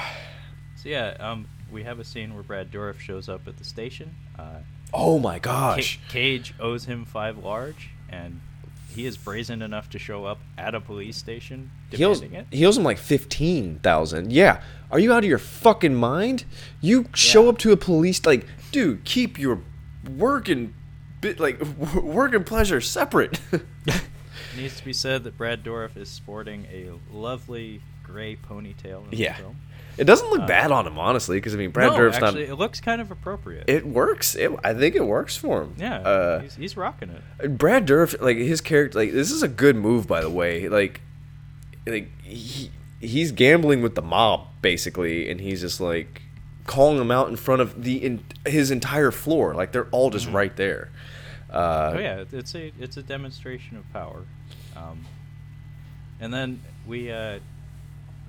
[0.85, 4.15] yeah, um, we have a scene where Brad Dourif shows up at the station.
[4.38, 4.60] Uh,
[4.94, 5.99] Oh my Ca- gosh.
[6.07, 8.39] Cage owes him five large, and
[8.98, 12.48] he is brazen enough to show up at a police station He owes, it.
[12.52, 14.34] he owes him like fifteen thousand.
[14.34, 14.61] Yeah,
[14.91, 16.45] are you out of your fucking mind?
[16.82, 17.49] You show Yeah.
[17.49, 19.61] up to a police like, dude, keep your
[20.18, 20.74] work and
[21.22, 21.61] bit like
[22.02, 23.40] work and pleasure separate.
[23.52, 23.61] It
[24.57, 29.11] needs to be said that Brad Dourif is sporting a lovely gray ponytail.
[29.11, 29.34] In Yeah.
[29.34, 29.57] the film.
[29.98, 32.44] It doesn't look Uh, bad on him, honestly, because I mean, Brad no, Dourif's actually,
[32.45, 32.53] not.
[32.53, 33.65] it looks kind of appropriate.
[33.68, 34.36] It works.
[34.36, 35.76] It, I think it works for him.
[35.78, 37.10] yeah, Uh, he's, he's rocking
[37.40, 37.57] it.
[37.57, 40.69] Brad Dourif, like his character, like this is a good move, by the way.
[40.69, 41.02] Like,
[41.86, 46.22] like he he's gambling with the mob basically, and he's just like
[46.65, 49.53] calling them out in front of the in, his entire floor.
[49.56, 50.90] Like they're all just right there.
[51.49, 54.24] Uh, oh yeah, it's a it's a demonstration of power.
[54.76, 55.06] Um,
[56.19, 57.40] and then we uh,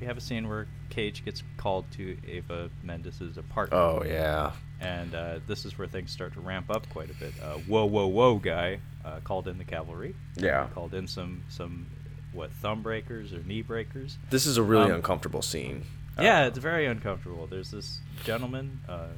[0.00, 3.82] we have a scene where Cage gets called to Eva Mendes' apartment.
[3.82, 4.52] Oh yeah.
[4.80, 7.32] and uh, this is where things start to ramp up quite a bit.
[7.42, 8.36] Uh, whoa, whoa, whoa!
[8.36, 10.14] Guy uh, called in the cavalry.
[10.36, 10.68] Yeah.
[10.74, 11.86] called in some some
[12.32, 14.18] what thumb breakers or knee breakers.
[14.30, 15.82] This is a really Um, uncomfortable scene.
[16.20, 17.46] yeah, it's very uncomfortable.
[17.46, 18.80] There's this gentleman.
[18.88, 19.08] Uh,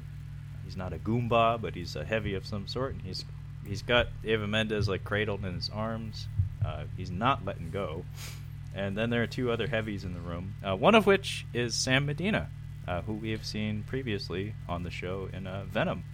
[0.64, 3.24] he's not a goomba, but he's a heavy of some sort, and he's
[3.66, 6.26] he's got Eva Mendes like cradled in his arms.
[6.64, 8.04] Uh, he's not letting go.
[8.74, 10.54] And then there are two other heavies in the room.
[10.64, 12.48] Uh, one of which is Sam Medina,
[12.86, 16.04] uh, who we have seen previously on the show in uh, Venom.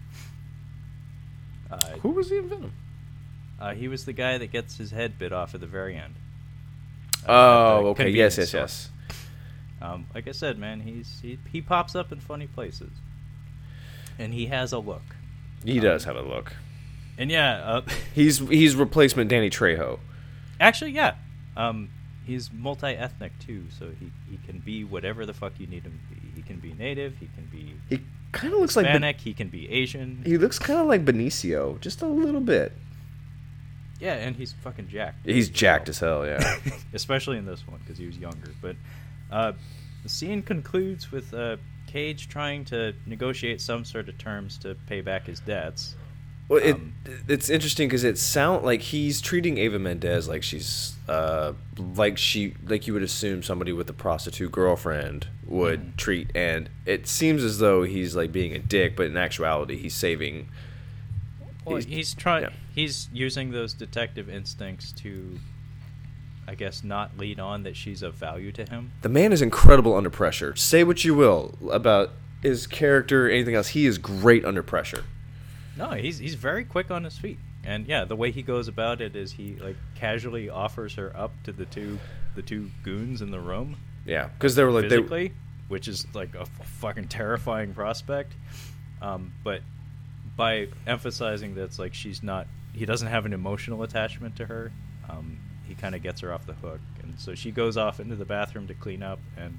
[1.71, 2.73] Uh, who was he in Venom?
[3.61, 6.15] uh, he was the guy that gets his head bit off at the very end.
[7.27, 7.33] Uh,
[7.83, 8.09] Oh, okay.
[8.11, 8.61] Yes, yes, store.
[8.63, 8.91] yes.
[9.83, 12.91] Um, like I said, man, he's he, he pops up in funny places,
[14.19, 15.03] and he has a look.
[15.65, 16.55] He does have a look.
[17.19, 17.83] And yeah, uh,
[18.15, 19.99] He's he's replacement Danny Trejo.
[20.61, 21.15] actually, yeah,
[21.57, 21.89] um,
[22.27, 26.15] he's multi-ethnic too, so he, he can be whatever the fuck you need him to
[26.15, 26.21] be.
[26.35, 29.33] He can be native, he can be He kind of looks like Ben- Hispanic, he
[29.33, 30.23] can be Asian.
[30.25, 32.73] he looks kind of like Benicio, just a little bit.
[34.01, 35.25] yeah, and he's fucking jacked.
[35.25, 36.27] He's jacked as hell.
[36.27, 36.59] Yeah.
[36.93, 38.51] especially in this one because he was younger.
[38.61, 38.77] But
[39.31, 39.53] uh,
[40.03, 45.01] the scene concludes with uh, Cage trying to negotiate some sort of terms to pay
[45.01, 45.97] back his debts.
[46.49, 46.93] Well, it Um,
[47.29, 51.55] it's interesting because it sound like he's treating Eva Mendes like she's uh
[51.97, 55.97] like she like you would assume somebody with a prostitute girlfriend would Mhm.
[55.97, 59.95] treat, and it seems as though he's like being a dick, but in actuality he's
[59.95, 60.49] saving.
[61.65, 62.45] Well, He's- he's, trying.
[62.45, 62.51] yeah.
[62.73, 65.39] He's using those detective instincts to
[66.49, 68.93] I guess, not lead on that she's of value to him.
[69.03, 70.55] The man is incredible under pressure.
[70.55, 73.69] Say what you will about his character, anything else.
[73.69, 75.03] He is great under pressure.
[75.77, 79.01] No, he's he's very quick on his feet, and yeah, the way he goes about
[79.01, 81.99] it is he like casually offers her up to the two
[82.35, 85.33] the two goons in the room Yeah, because they were like they, physically,
[85.69, 88.33] which is like a f- fucking terrifying prospect.
[89.03, 89.61] Um, but
[90.37, 94.73] by emphasizing that it's like she's not, he doesn't have an emotional attachment to her.
[95.09, 98.17] Um, he kind of gets her off the hook, and so she goes off into
[98.17, 99.59] the bathroom to clean up, and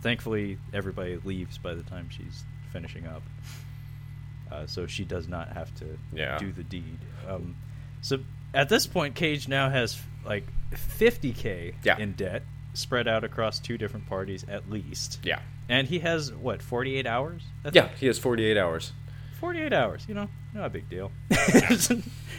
[0.00, 3.22] thankfully everybody leaves by the time she's finishing up.
[4.50, 6.38] Uh, so she does not have to Yeah.
[6.38, 6.98] do the deed.
[7.28, 7.56] Um,
[8.02, 8.18] so
[8.52, 11.98] at this point, Cage now has like 50k Yeah.
[11.98, 12.42] in debt,
[12.74, 15.20] spread out across two different parties at least.
[15.22, 17.42] yeah, And he has what 48 hours?
[17.72, 17.88] Yeah.
[17.98, 18.92] He has 48 hours.
[19.40, 20.04] 48 hours.
[20.08, 21.10] You know, not a big deal.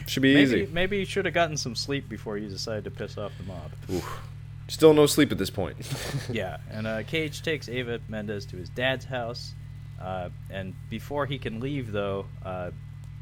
[0.08, 0.70] Should be maybe, easy.
[0.72, 3.72] Maybe he should have gotten some sleep before he decided to piss off the mob.
[3.92, 4.20] Oof.
[4.68, 5.78] Still no sleep at this point.
[6.32, 9.54] yeah, and uh, Cage takes Eva Mendes to his dad's house,
[10.00, 12.72] uh, and before he can leave, though, uh,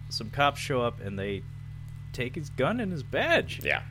[0.10, 1.44] some cops show up and they
[2.12, 3.62] take his gun and his badge.
[3.64, 3.82] yeah.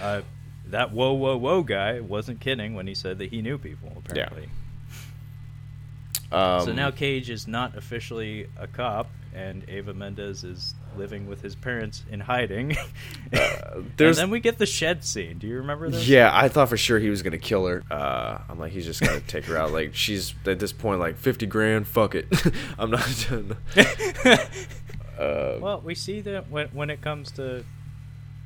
[0.00, 0.22] Uh,
[0.66, 3.92] that whoa whoa whoa guy wasn't kidding when he said that he knew people.
[3.96, 4.48] Apparently.
[6.30, 11.40] Um, so now Cage is not officially a cop, and Eva Mendes is living with
[11.42, 12.76] his parents in hiding.
[13.32, 15.38] and then we get the shed scene.
[15.38, 16.06] Do you remember this?
[16.06, 17.82] Yeah, I thought for sure he was gonna kill her.
[17.90, 19.72] Uh, I'm like, he's just gonna take her out.
[19.72, 21.86] Like she's at this point, like 50 grand.
[21.86, 22.26] Fuck it.
[22.78, 23.56] I'm not done.
[25.18, 27.64] Uh, Well, we see that when when it comes to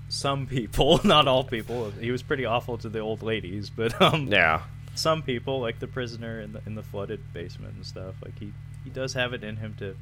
[0.09, 4.29] some people, not all people, he was pretty awful to the old ladies, but um,
[4.29, 4.63] yeah,
[4.95, 8.53] some people, like the prisoner in the in the flooded basement and stuff, like he
[8.85, 9.97] he does have it in him to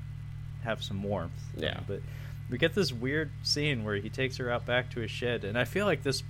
[0.62, 1.32] have some warmth.
[1.56, 1.80] Yeah.
[1.86, 2.00] But
[2.50, 5.58] we get this weird scene where he takes her out back to his shed, and
[5.58, 6.22] I feel like this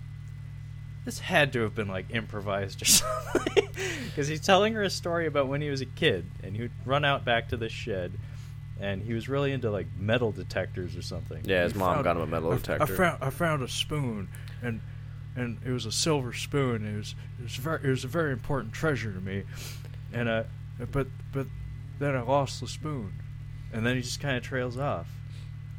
[1.04, 3.68] this had to have been like improvised or something,
[4.06, 6.70] because he's telling her a story about when he was a kid, and he would
[6.86, 8.12] run out back to the shed.
[8.80, 11.42] And he was really into like metal detectors or something.
[11.44, 12.82] Yeah, his He mom found- got him a metal I- detector.
[12.82, 14.28] I found I found a spoon,
[14.62, 14.80] and
[15.36, 16.84] and it was a silver spoon.
[16.86, 19.44] It was it was very it was a very important treasure to me,
[20.12, 20.42] and uh,
[20.90, 21.46] but but
[22.00, 23.12] then I lost the spoon.
[23.72, 25.06] and then he just kind of trails off.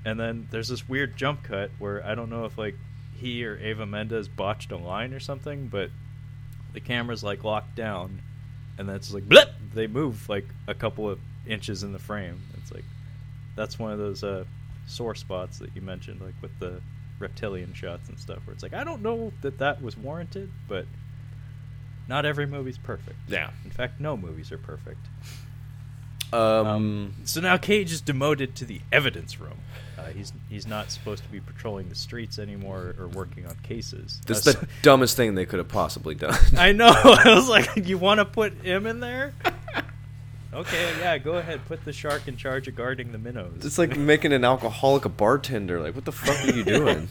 [0.06, 2.76] And then there's this weird jump cut where I don't know if like
[3.18, 5.90] he or Eva Mendes botched a line or something, but
[6.74, 8.22] the camera's like locked down,
[8.78, 9.50] and then it's like blip.
[9.74, 12.40] They move like a couple of inches in the frame.
[12.62, 12.86] It's like
[13.56, 14.44] that's one of those uh,
[14.86, 16.82] sore spots that you mentioned, like with the
[17.18, 20.86] reptilian shots and stuff, where it's like I don't know that that was warranted, but
[22.08, 23.18] not every movie's perfect.
[23.28, 23.50] yeah.
[23.64, 25.00] In fact, no movies are perfect.
[26.34, 29.60] Um, Um, so now Cage is demoted to the evidence room.
[29.98, 34.20] Uh, he's he's not supposed to be patrolling the streets anymore or working on cases.
[34.26, 36.36] That's Uh, the dumbest thing they could have possibly done.
[36.58, 36.88] I know.
[36.96, 39.34] I was like, you want to put him in there?
[40.54, 41.62] okay, yeah, go ahead.
[41.68, 43.66] Put the shark in charge of guarding the minnows.
[43.66, 45.80] It's like making an alcoholic a bartender.
[45.82, 47.08] Like, what the fuck are you doing?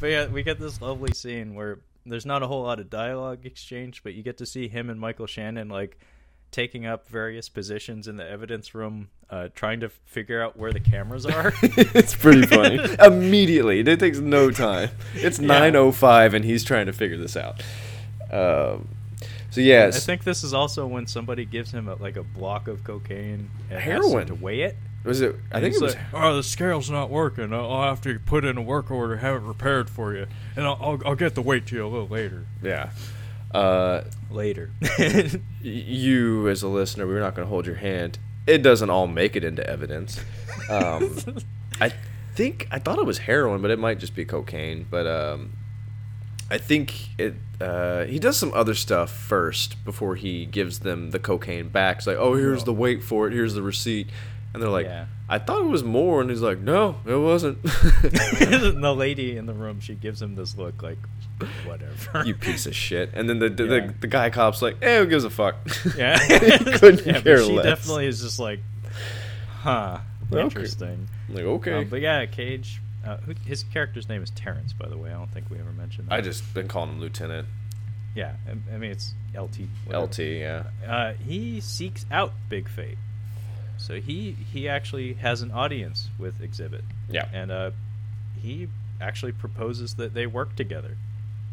[0.00, 3.44] but yeah, we get this lovely scene where there's not a whole lot of dialogue
[3.46, 5.98] exchange, but you get to see him and Michael Shannon like
[6.52, 10.78] taking up various positions in the evidence room, uh, trying to figure out where the
[10.80, 11.52] cameras are.
[11.62, 12.78] it's pretty funny.
[13.04, 14.90] Immediately, it takes no time.
[15.14, 15.70] It's Yeah.
[15.70, 17.60] 9:05, and he's trying to figure this out.
[18.30, 18.88] Um,
[19.50, 22.68] so yes, I think this is also when somebody gives him a, like a block
[22.68, 24.26] of cocaine and asks him Heroin.
[24.28, 24.76] to weigh it.
[25.04, 25.34] was it?
[25.50, 25.94] I And think it was.
[25.94, 27.52] like, Oh, the scale's not working.
[27.52, 30.26] I'll I'll have to put in a work order, have it repaired for you,
[30.56, 32.46] and I'll I'll, I'll get the weight to you a little later.
[32.62, 32.90] yeah.
[33.54, 34.70] Uh, Later.
[35.62, 38.18] you as a listener, we're not going to hold your hand.
[38.46, 40.20] It doesn't all make it into evidence.
[40.68, 41.18] Um,
[41.80, 41.92] I
[42.34, 44.86] think I thought it was heroin, but it might just be cocaine.
[44.90, 45.52] But um,
[46.50, 47.34] I think it.
[47.60, 51.98] Uh, he does some other stuff first before he gives them the cocaine back.
[51.98, 53.32] It's like, oh, here's the weight for it.
[53.32, 54.08] Here's the receipt.
[54.52, 55.06] And they're like, Yeah.
[55.28, 56.20] I thought it was more.
[56.20, 57.62] And he's like, no, it wasn't.
[57.62, 60.98] the lady in the room, she gives him this look like,
[61.66, 62.24] whatever.
[62.26, 63.10] you piece of shit.
[63.14, 63.86] And then the the, Yeah.
[63.86, 65.56] the, the guy cop's like, eh, who gives a fuck?
[65.96, 66.18] yeah.
[66.78, 67.64] Couldn't yeah, care she less.
[67.64, 68.60] definitely is just like,
[69.60, 69.98] huh,
[70.32, 70.40] Okay.
[70.42, 71.08] interesting.
[71.28, 71.72] I'm like, okay.
[71.74, 72.80] Um, but yeah, Cage.
[73.04, 75.10] Uh, who, his character's name is Terrence, by the way.
[75.10, 76.08] I don't think we ever mentioned.
[76.08, 76.14] That.
[76.14, 77.48] I just been calling him Lieutenant.
[78.14, 78.34] yeah.
[78.46, 79.66] I, I mean, it's LT.
[79.86, 80.04] whatever.
[80.06, 80.62] LT, yeah.
[80.86, 82.98] uh, he seeks out Big Fate.
[83.78, 87.26] So he he actually has an audience with Xzibit, Yeah.
[87.32, 87.70] and uh,
[88.40, 88.68] he
[89.00, 90.96] actually proposes that they work together.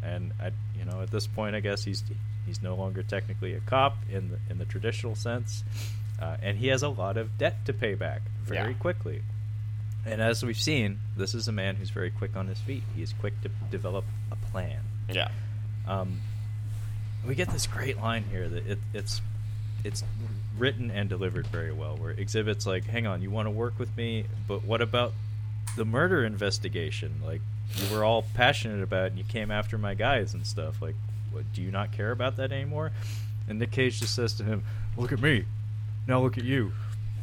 [0.04, 2.04] And I, you know, at this point, I guess he's
[2.46, 5.64] he's no longer technically a cop in the in the traditional sense,
[6.22, 8.78] uh, and he has a lot of debt to pay back very Yeah.
[8.78, 9.22] quickly.
[10.06, 12.84] And as we've seen, this is a man who's very quick on his feet.
[12.96, 14.80] He is quick to develop a plan.
[15.10, 15.28] Yeah.
[15.88, 16.22] Um,
[17.28, 19.22] we get this great line here that it, it's
[19.84, 20.04] it's
[20.58, 21.98] written and delivered very well.
[21.98, 25.14] Where Xzibit's like, "Hang on, you want to work with me, but what about
[25.76, 27.22] the murder investigation?
[27.24, 27.42] Like,
[27.76, 30.82] you were all passionate about, and you came after my guys and stuff.
[30.82, 30.96] Like,
[31.32, 32.92] what, do you not care about that anymore?"
[33.48, 34.64] And Nick Cage just says to him,
[34.98, 35.46] Look at me.
[36.08, 36.72] Now look at you.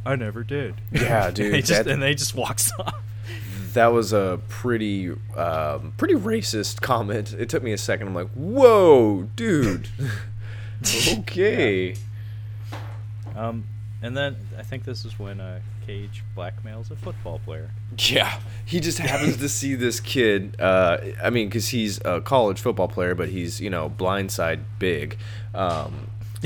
[0.05, 0.74] I never did.
[0.93, 1.55] Yeah, and, dude.
[1.55, 2.94] he just, that- and they just walks off.
[3.74, 7.32] that was a pretty um, pretty racist comment.
[7.39, 8.06] It took me a second.
[8.09, 9.89] I'm like, whoa, dude.
[11.18, 11.97] okay.
[13.35, 13.64] Um,
[14.07, 17.70] and then I think this is when uh, Cage blackmails a football player.
[17.99, 20.61] Yeah, he just happens to see this kid.
[20.61, 25.19] Uh, I mean, because he's a college football player, but he's you know blindside big.
[25.55, 26.11] Um,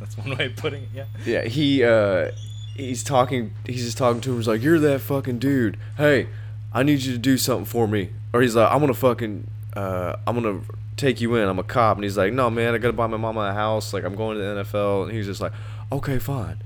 [0.00, 0.88] That's one way of putting it.
[0.94, 1.04] Yeah.
[1.24, 2.30] yeah, he uh,
[2.76, 3.52] he's talking.
[3.66, 4.36] He's just talking to him.
[4.36, 5.76] He's like, "You're that fucking dude.
[5.96, 6.28] Hey,
[6.72, 10.16] I need you to do something for me." Or he's like, "I'm gonna fucking, uh,
[10.26, 10.60] I'm gonna
[10.96, 11.48] take you in.
[11.48, 13.92] I'm a cop." And he's like, "No, man, I gotta buy my mama a house.
[13.92, 15.52] Like, I'm going to the NFL." And he's just like,
[15.90, 16.62] "Okay, fine.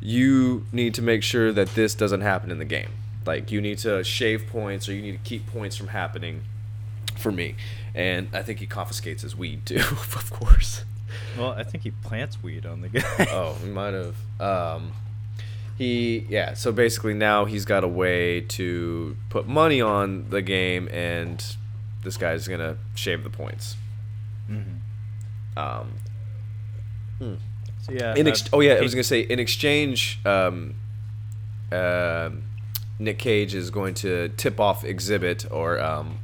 [0.00, 2.88] You need to make sure that this doesn't happen in the game.
[3.26, 6.42] Like, you need to shave points, or you need to keep points from happening."
[7.16, 7.54] For me,
[7.94, 10.84] and I think he confiscates his weed too, of course.
[11.36, 13.02] Well, I think he plants weed on the guy.
[13.30, 14.16] oh, he might have.
[14.40, 14.92] Um,
[15.76, 16.54] he yeah.
[16.54, 21.44] So basically, now he's got a way to put money on the game, and
[22.02, 23.76] this guy's gonna shave the points.
[25.58, 25.92] Um,
[27.18, 27.36] So
[27.90, 28.14] yeah.
[28.16, 30.74] in uh, ex- oh yeah, I was gonna say in exchange, um,
[31.72, 32.42] um
[33.00, 36.18] Nick Cage is going to tip off Xzibit or um,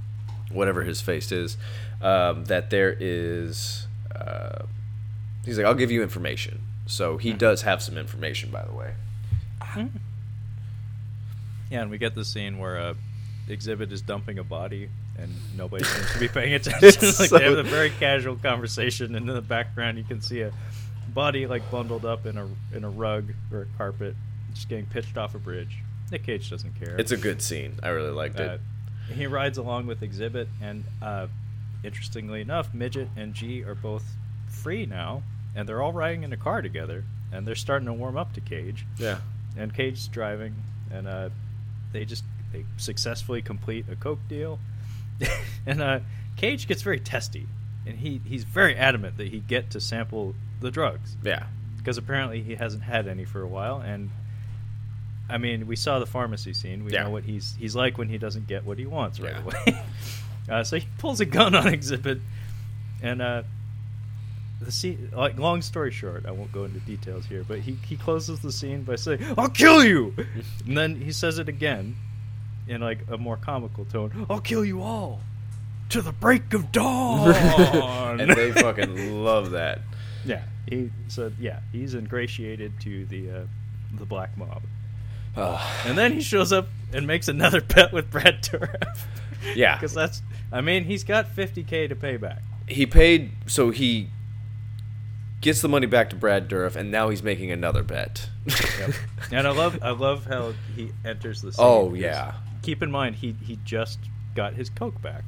[0.52, 1.56] whatever his face is
[2.02, 3.86] um, that there is.
[4.14, 4.64] Uh,
[5.44, 6.60] he's like, I'll give you information.
[6.86, 8.92] So he does have some information, by the way.
[11.70, 12.94] Yeah, and we get the scene where uh,
[13.48, 14.88] Xzibit is dumping a body,
[15.18, 16.88] and nobody seems to be paying attention.
[16.88, 20.20] It's like so- they have a very casual conversation, and in the background you can
[20.20, 20.52] see a
[21.16, 24.14] body like bundled up in a in a rug or a carpet,
[24.54, 25.78] just getting pitched off a bridge.
[26.12, 26.94] Nick Cage doesn't care.
[27.00, 27.80] It's a good scene.
[27.82, 28.58] I really liked Uh,
[29.08, 29.14] it.
[29.16, 31.26] he rides along with Xzibit, and uh,
[31.82, 34.04] interestingly enough, Midget and G are both
[34.48, 35.22] free now,
[35.56, 37.02] and they're all riding in a car together,
[37.32, 38.86] and they're starting to warm up to Cage.
[38.98, 39.18] Yeah.
[39.56, 40.54] And Cage's driving,
[40.92, 41.30] and uh,
[41.92, 42.22] they just
[42.52, 44.60] they successfully complete a coke deal,
[45.66, 46.00] and uh,
[46.36, 47.46] Cage gets very testy,
[47.86, 51.44] and he he's very adamant that he get to sample the drugs Yeah.
[51.78, 54.10] because apparently he hasn't had any for a while and
[55.28, 56.84] I mean, we saw the pharmacy scene.
[56.84, 57.02] We Yeah.
[57.04, 59.42] know what he's he's like when he doesn't get what he wants right Yeah.
[59.72, 59.82] away.
[60.48, 62.20] uh, so he pulls a gun on Xzibit,
[63.02, 63.42] and uh,
[64.60, 65.10] the scene.
[65.12, 68.52] Like, long story short, I won't go into details here, but he he closes the
[68.52, 70.14] scene by saying, "I'll kill you,"
[70.64, 71.96] and then he says it again
[72.68, 75.20] in like a more comical tone, "I'll kill you all."
[75.90, 79.80] To the break of dawn, and they fucking love that.
[80.26, 80.42] Yeah.
[80.68, 83.46] He said, yeah, he's ingratiated to the uh,
[83.98, 84.62] the black mob.
[85.36, 88.98] And then he shows up and makes another bet with Brad Dourif.
[89.54, 89.76] Yeah.
[89.76, 90.22] because that's.
[90.50, 92.40] I mean, he's got 50k to pay back.
[92.66, 94.08] he paid so he
[95.40, 98.28] gets the money back to Brad Dourif, and now he's making another bet.
[99.32, 101.52] And I love, I love how he enters the.
[101.52, 102.34] Scene Oh, yeah.
[102.62, 103.98] Keep in mind, he he just
[104.34, 105.24] got his coke back.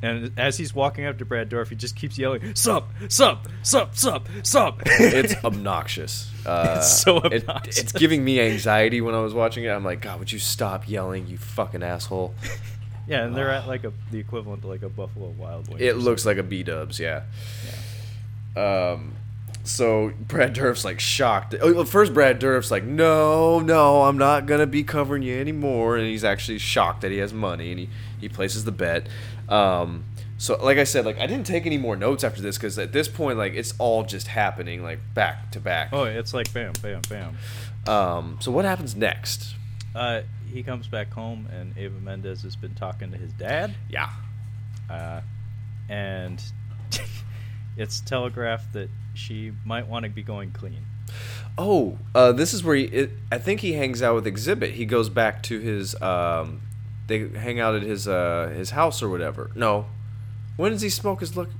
[0.00, 3.96] And as he's walking up to Brad Dourif, he just keeps yelling, "Sup, sup, sup,
[3.96, 6.30] sup, sup." it's obnoxious.
[6.46, 7.78] Uh, It's so it- obnoxious.
[7.78, 9.68] it's giving me anxiety when I was watching it.
[9.70, 12.34] I'm like, God, would you stop yelling, you fucking asshole?
[13.08, 15.80] yeah, and they're at like a the equivalent to like a Buffalo Wild Wings.
[15.82, 17.22] It looks like a B Dubs, yeah.
[18.56, 19.14] Um,
[19.64, 21.54] so Brad Dourif's like shocked.
[21.60, 26.06] Oh, first Brad Dourif's like, no, no, I'm not gonna be covering you anymore, and
[26.06, 27.88] he's actually shocked that he has money, and he
[28.20, 29.06] he places the bet.
[29.48, 30.04] Um,
[30.36, 32.92] so like I said, like I didn't take any more notes after this because at
[32.92, 35.88] this point, like it's all just happening like back to back.
[35.92, 37.36] Oh, it's like bam, bam, bam.
[37.86, 39.54] Um, so what happens next?
[39.94, 40.20] Uh,
[40.52, 44.10] he comes back home, and Eva Mendes has been talking to his dad, Yeah.
[44.88, 45.20] uh,
[45.88, 46.42] and
[47.76, 50.84] it's telegraphed that she might want to be going clean.
[51.56, 52.84] Oh, uh, this is where he.
[52.84, 54.72] It, I think he hangs out with Xzibit.
[54.72, 56.00] He goes back to his.
[56.00, 56.60] Um,
[57.08, 59.50] they hang out at his uh, his house or whatever.
[59.56, 59.86] No,
[60.56, 61.50] when does he smoke his look?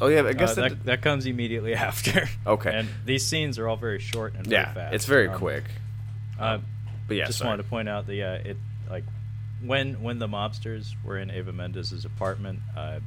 [0.00, 0.68] Oh yeah, I guess Uh, that.
[0.70, 2.28] that, that comes immediately after.
[2.46, 2.70] Okay.
[2.72, 4.94] And these scenes are all very short and very fast.
[4.94, 5.64] it's very Um, quick.
[6.38, 6.58] Uh,
[7.08, 7.48] But yeah, just sorry.
[7.50, 8.56] wanted to point out that uh, it
[8.88, 9.04] like
[9.62, 13.00] when when the mobsters were in Eva Mendes's apartment, uh,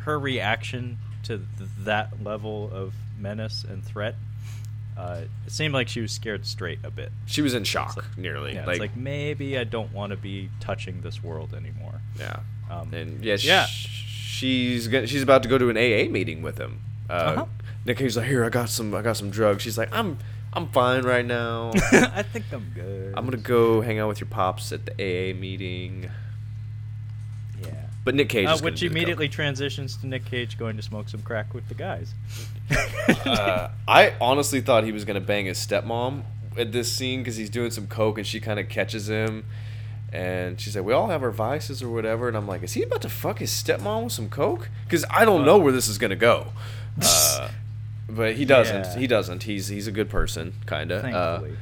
[0.00, 4.16] her reaction to th- that level of menace and threat,
[4.96, 7.10] uh, it seemed like she was scared straight a bit.
[7.26, 8.54] she was in shock, like- nearly.
[8.54, 12.00] Yeah, like, it's like maybe I don't want to be touching this world anymore.
[12.18, 12.40] yeah,
[12.70, 13.66] Um, and yeah, yeah.
[13.66, 16.80] she's gonna, she's about to go to an AA meeting with him.
[17.08, 17.46] Uh, Uh-huh.
[17.86, 20.16] Nick Cage's like, "Here, I got some I got some drugs." She's like, "I'm
[20.54, 21.72] I'm fine right now.
[21.92, 23.12] I think I'm good.
[23.16, 26.08] I'm gonna go hang out with your pops at the AA meeting."
[28.04, 28.06] Yeah.
[28.06, 28.96] But Nick Cage, Uh, is which do the coke.
[28.96, 32.12] immediately transitions to Nick Cage going to smoke some crack with the guys.
[33.26, 36.22] uh, I honestly thought he was gonna bang his stepmom
[36.56, 39.44] at this scene because he's doing some coke and she kind of catches him,
[40.12, 42.82] and she's like, "We all have our vices or whatever," and I'm like, "Is he
[42.82, 45.98] about to fuck his stepmom with some coke?" Because I don't know where this is
[45.98, 46.48] gonna go.
[47.02, 47.48] Uh,
[48.08, 48.84] but he doesn't.
[48.84, 48.98] Yeah.
[48.98, 49.42] He doesn't.
[49.42, 51.04] He's he's a good person, kind of.
[51.04, 51.56] Uh, Thankfully.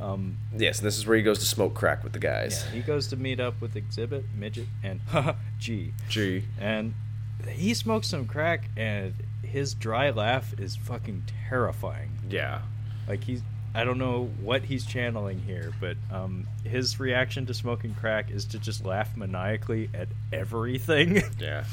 [0.00, 2.64] Um, yes, this is where he goes to smoke crack with the guys.
[2.66, 5.00] yeah, he goes to meet up with Xzibit, Midget, and
[5.58, 5.92] G.
[6.08, 6.44] Gee.
[6.58, 6.94] And
[7.48, 9.12] he smokes some crack, and
[9.42, 12.10] his dry laugh is fucking terrifying.
[12.30, 12.60] Yeah.
[13.08, 13.42] Like he's,
[13.74, 18.44] I don't know what he's channeling here, but um, his reaction to smoking crack is
[18.46, 21.22] to just laugh maniacally at everything.
[21.38, 21.64] Yeah.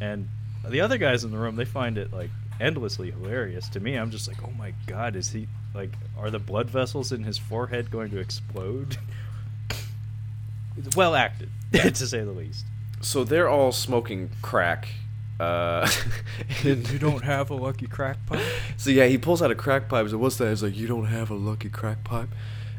[0.00, 0.28] and
[0.68, 2.30] the other guys in the room, they find it like
[2.62, 3.68] endlessly hilarious.
[3.70, 7.12] To me, I'm just like, oh my god, is he like, are the blood vessels
[7.12, 8.96] in his forehead going to explode?
[10.76, 12.64] It's well acted, to say the least.
[13.00, 14.88] So they're all smoking crack.
[15.40, 15.88] Uh,
[16.64, 18.40] and- You don't have a lucky crack pipe?
[18.76, 20.06] So yeah, he pulls out a crack pipe.
[20.08, 22.28] So like, "What's that?" He's like, "You don't have a lucky crack pipe."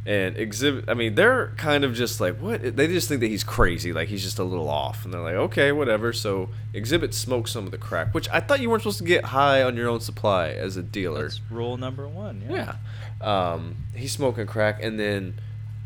[0.06, 0.90] And Xzibit.
[0.90, 2.76] I mean, they're kind of just like, what?
[2.76, 5.36] They just think that he's crazy, like he's just a little off, and they're like,
[5.36, 6.12] okay, whatever.
[6.12, 9.26] So Xzibit smokes some of the crack, which I thought you weren't supposed to get
[9.26, 11.24] high on your own supply as a dealer.
[11.24, 12.44] That's rule number one.
[12.50, 12.76] Yeah.
[13.22, 13.54] yeah.
[13.54, 15.36] Um, he's smoking crack, and then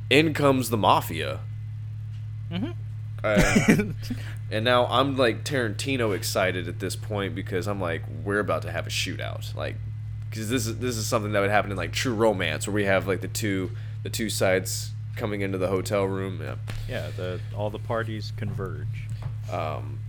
[0.10, 1.42] in comes the mafia.
[2.52, 2.72] hmm
[3.24, 3.66] Uh,
[4.52, 8.72] and now I'm like Tarantino excited at this point because I'm like we're about to
[8.72, 9.76] have a shootout like
[10.30, 12.86] because this is this is something that would happen in like True Romance where we
[12.86, 13.72] have like the two
[14.04, 16.56] the two sides coming into the hotel room yeah.
[16.88, 17.10] Yeah.
[17.16, 19.08] The all the parties converge.
[19.52, 20.00] um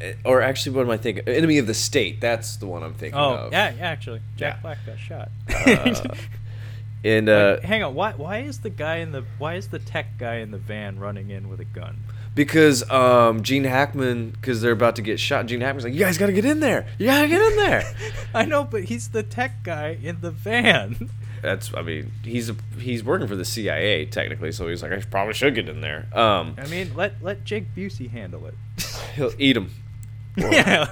[0.00, 2.94] eh, or actually what am I thinking Enemy of the State that's the one I'm
[2.94, 3.86] thinking Oh of yeah, yeah.
[3.86, 4.62] Actually, Jack Yeah.
[4.62, 5.30] Black got shot.
[5.48, 6.14] Uh,
[7.04, 7.94] and uh, Wait, hang on.
[7.94, 10.98] Why why is the guy in the why is the tech guy in the van
[10.98, 11.98] running in with a gun?
[12.34, 16.18] because um Gene Hackman because they're about to get shot Gene Hackman's like you guys
[16.18, 17.84] got to get in there you got to get in there
[18.34, 21.10] I know, but he's the tech guy in the van.
[21.44, 25.00] that's I mean he's a, he's working for the CIA technically, so he's like I
[25.00, 26.06] probably should get in there.
[26.12, 28.54] Um, I mean, let let Jake Busey handle it.
[29.14, 29.70] he'll eat him.
[30.36, 30.90] yeah,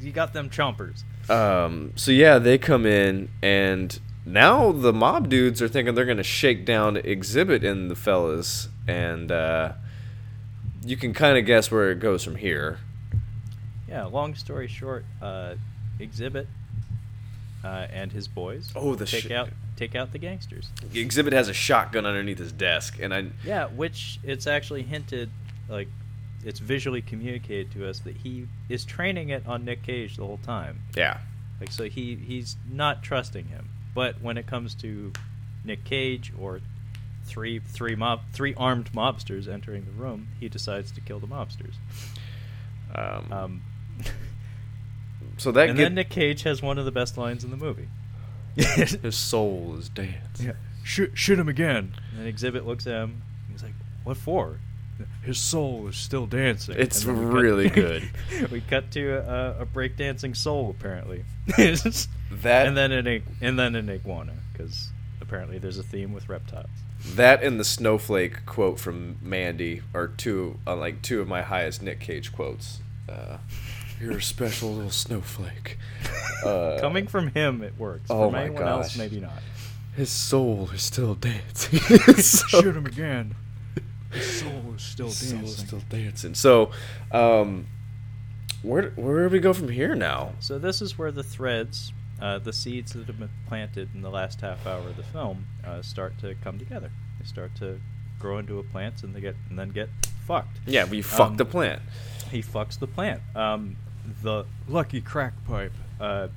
[0.00, 1.04] you got them chompers.
[1.30, 6.22] Um, so yeah, they come in and now the mob dudes are thinking they're gonna
[6.22, 9.72] shake down Xzibit and the fellas, and uh,
[10.84, 12.78] you can kind of guess where it goes from here.
[13.88, 14.06] Yeah.
[14.06, 15.54] Long story short, uh,
[16.00, 16.46] Xzibit
[17.64, 18.72] uh, and his boys.
[18.74, 19.50] Oh, the take sh- out
[19.82, 20.68] take out the gangsters.
[20.92, 25.30] Xzibit has a shotgun underneath his desk, and I Yeah, which it's actually hinted,
[25.68, 25.88] like,
[26.44, 30.38] it's visually communicated to us that he is training it on Nick Cage the whole
[30.38, 30.80] time.
[30.96, 31.18] yeah
[31.60, 33.68] Like, so he he's not trusting him.
[33.94, 35.12] But when it comes to
[35.64, 36.60] Nick Cage or
[37.24, 41.74] three three mob three armed mobsters entering the room, he decides to kill the mobsters.
[42.94, 43.62] um, Um,
[45.36, 47.56] so that and get, then Nick Cage has one of the best lines in the
[47.56, 47.88] movie.
[48.56, 50.40] his soul is dance.
[50.40, 50.52] Yeah.
[50.84, 51.94] Shoot, shoot him again.
[52.16, 53.22] And then Xzibit looks at him.
[53.50, 53.74] He's like,
[54.04, 54.58] "What for?"
[55.22, 56.76] His soul is still dancing.
[56.78, 58.10] It's And then we cut- really good.
[58.50, 61.24] we cut to a, a breakdancing soul, apparently.
[62.40, 64.88] That and then an and then an iguana, because
[65.20, 66.70] apparently there's a theme with reptiles.
[67.14, 71.82] That and the snowflake quote from Mandy are two, uh, like two of my highest
[71.82, 72.80] Nick Cage quotes.
[73.08, 73.36] Uh,
[74.02, 75.78] You're a special little snowflake.
[76.44, 78.10] Uh, Coming from him, it works.
[78.10, 79.40] oh from my anyone else, maybe not.
[79.94, 81.78] his soul is still dancing.
[82.16, 83.36] So- Shoot him again.
[84.10, 85.44] His soul is still his soul dancing.
[85.62, 86.34] is still dancing.
[86.34, 86.70] So,
[87.12, 87.66] um,
[88.62, 90.32] where where do we go from here now?
[90.40, 94.10] So this is where the threads, uh, the seeds that have been planted in the
[94.10, 96.90] last half hour of the film, uh, start to come together.
[97.20, 97.80] They start to
[98.18, 99.88] grow into a plant, and they get and then get
[100.26, 100.58] fucked.
[100.66, 101.80] Yeah, we fucked Um, the plant.
[102.30, 103.22] He fucks the plant.
[103.34, 103.76] Um,
[104.22, 105.72] the Lucky crack pipe.
[106.00, 106.28] uh,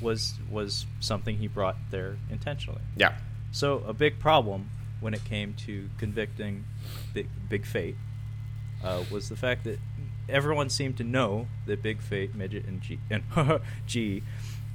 [0.00, 2.80] was was something he brought there intentionally.
[2.96, 3.14] Yeah,
[3.52, 4.70] So a big problem
[5.00, 6.64] when it came to convicting
[7.14, 7.96] Big, Big Fate
[8.82, 9.78] uh, was the fact that
[10.28, 13.22] everyone seemed to know that Big Fate, Midget, and G and
[13.86, 14.22] G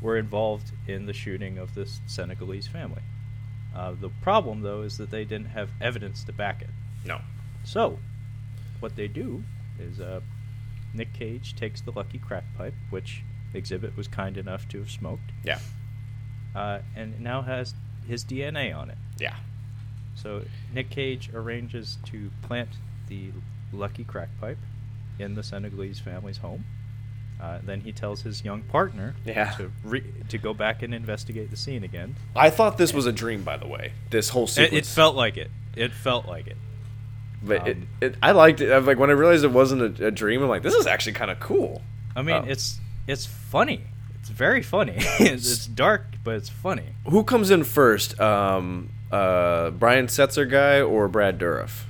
[0.01, 3.01] were involved in the shooting of this Senegalese family.
[3.76, 6.69] Uh, the problem, though, is that they didn't have evidence to back it.
[7.05, 7.19] no.
[7.65, 7.97] So,
[8.81, 9.41] what they do
[9.80, 10.19] is uh,
[10.94, 15.32] Nick Cage takes the lucky crack pipe, which Xzibit was kind enough to have smoked,
[15.44, 15.60] Yeah,
[16.56, 17.74] uh, and now has
[18.07, 18.98] his DNA on it.
[19.20, 19.36] yeah.
[20.15, 20.44] So
[20.74, 22.70] Nick Cage arranges to plant
[23.07, 23.32] the
[23.72, 24.60] lucky crack pipe
[25.20, 26.65] in the Senegalese family's home.
[27.41, 29.52] Uh, then he tells his young partner Yeah.
[29.53, 32.15] to re- to go back and investigate the scene again.
[32.36, 33.94] I thought this was a dream, by the way.
[34.11, 34.88] This whole It, sequence.
[34.88, 35.49] it felt like it.
[35.76, 36.57] It felt like it.
[37.45, 38.72] But it, um, it, I liked it.
[38.72, 41.14] I like when I realized it wasn't a, a dream, I'm like, this is actually
[41.14, 41.82] kind of cool.
[42.15, 42.45] I mean, Oh.
[42.48, 43.82] it's it's funny.
[44.20, 44.95] It's very funny.
[44.98, 46.86] it's, it's dark, but it's funny.
[47.10, 48.20] Who comes in first?
[48.20, 51.84] Um, uh, Brian Setzer guy or Brad Dourif?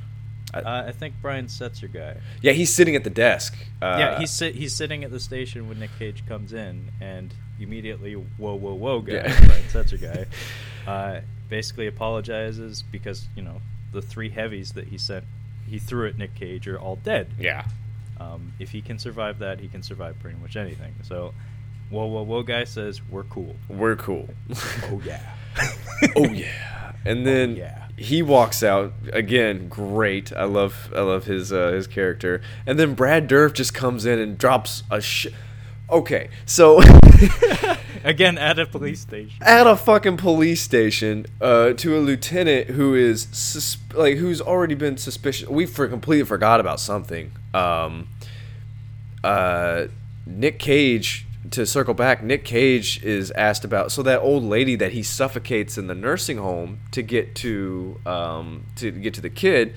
[0.54, 2.18] Uh, I think Brian Setzer guy.
[2.42, 3.56] Yeah, he's sitting at the desk.
[3.82, 7.34] Uh, yeah, he's sit, he's sitting at the station when Nick Cage comes in, and
[7.60, 9.46] immediately, whoa, whoa, whoa, guy, Yeah.
[9.46, 10.26] Brian Setzer guy,
[10.92, 13.62] uh, basically apologizes because you know
[13.94, 15.24] the three heavies that he sent,
[15.68, 17.30] he threw at Nick Cage are all dead.
[17.40, 17.66] yeah.
[18.20, 20.94] Um, if he can survive that, he can survive pretty much anything.
[21.04, 21.34] So,
[21.90, 23.56] whoa, whoa, whoa, guy says we're cool.
[23.68, 24.30] We're cool.
[24.86, 25.36] Oh yeah.
[26.16, 26.94] oh yeah.
[27.06, 27.88] And then yeah.
[27.98, 29.68] he walks out again.
[29.68, 30.32] Great.
[30.32, 32.42] I love I love his uh, his character.
[32.66, 35.28] And then Brad Dourif just comes in and drops a sh.
[35.90, 36.82] Okay, so
[38.14, 39.42] Again, at a police station.
[39.42, 44.76] at a fucking police station uh, to a lieutenant who is sus- like who's already
[44.76, 45.48] been suspicious.
[45.48, 47.32] We for completely forgot about something.
[47.54, 48.10] Um,
[49.24, 49.86] uh,
[50.26, 52.24] Nick Cage to circle back.
[52.24, 56.38] Nick Cage is asked about so that old lady that he suffocates in the nursing
[56.38, 59.74] home to get to um, to get to the kid.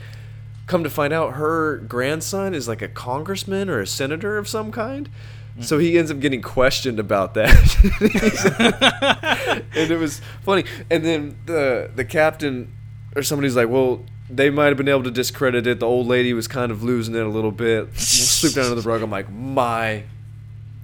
[0.66, 4.72] Come to find out, her grandson is like a congressman or a senator of some
[4.72, 5.08] kind.
[5.60, 7.48] So he ends up getting questioned about that.
[9.74, 10.64] and it was funny.
[10.90, 12.72] And then the the captain
[13.14, 15.80] or somebody's like, "Well, they might have been able to discredit it.
[15.80, 17.86] The old lady was kind of losing it a little bit.
[17.86, 20.04] We'll sweep down under the rug." I'm like, "My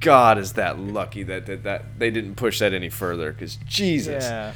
[0.00, 3.32] God, is that lucky that that, that they didn't push that any further?
[3.32, 4.54] Because Jesus." Yeah.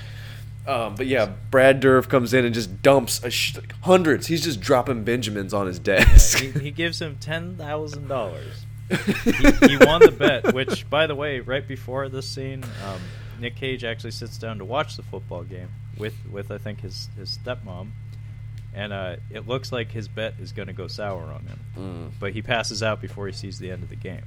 [0.66, 4.26] Um, but yeah, Brad Dourif comes in and just dumps a sh- hundreds.
[4.26, 6.38] He's just dropping Benjamins on his desk.
[6.38, 8.65] he, he gives him ten thousand dollars.
[8.88, 10.54] He, he won the bet.
[10.54, 13.00] Which, by the way, right before this scene, um,
[13.40, 15.68] Nick Cage actually sits down to watch the football game
[15.98, 17.90] with with I think his his stepmom,
[18.74, 21.60] and uh, it looks like his bet is going to go sour on him.
[21.76, 22.10] Mm.
[22.20, 24.24] But he passes out before he sees the end of the game.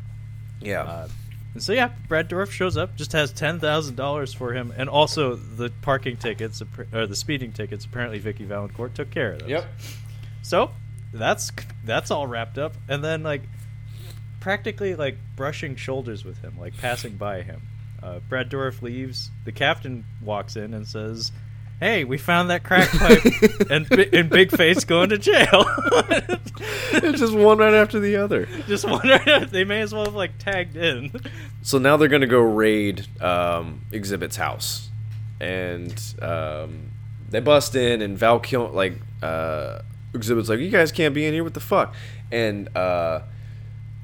[0.62, 0.82] yeah.
[0.84, 1.08] Uh,
[1.56, 4.88] and so yeah, Brad Dourif shows up, just has ten thousand dollars for him, and
[4.88, 6.62] also the parking tickets
[6.94, 7.86] or the speeding tickets.
[7.86, 9.50] Apparently, Vicky Valancourt took care of those.
[9.50, 9.66] yep.
[10.44, 10.70] So
[11.12, 11.52] that's
[11.84, 13.42] that's all wrapped up, and then like
[14.40, 17.62] practically like brushing shoulders with him, like passing by him.
[18.02, 19.30] Uh, Brad Dourif leaves.
[19.46, 21.32] The captain walks in and says,
[21.80, 23.24] "Hey, we found that crack pipe,
[23.70, 25.66] and and Big Fate going to jail."
[26.92, 28.46] It's just one right after the other.
[28.68, 31.12] Just wonder they may as well have like tagged in.
[31.62, 34.90] So now they're gonna go raid um, Xzibit's house,
[35.40, 36.90] and um,
[37.30, 39.82] they bust in, and Val Kil like uh,
[40.14, 41.44] Xzibit's like, "You guys can't be in here.
[41.44, 41.94] What the fuck?"
[42.32, 43.22] And uh,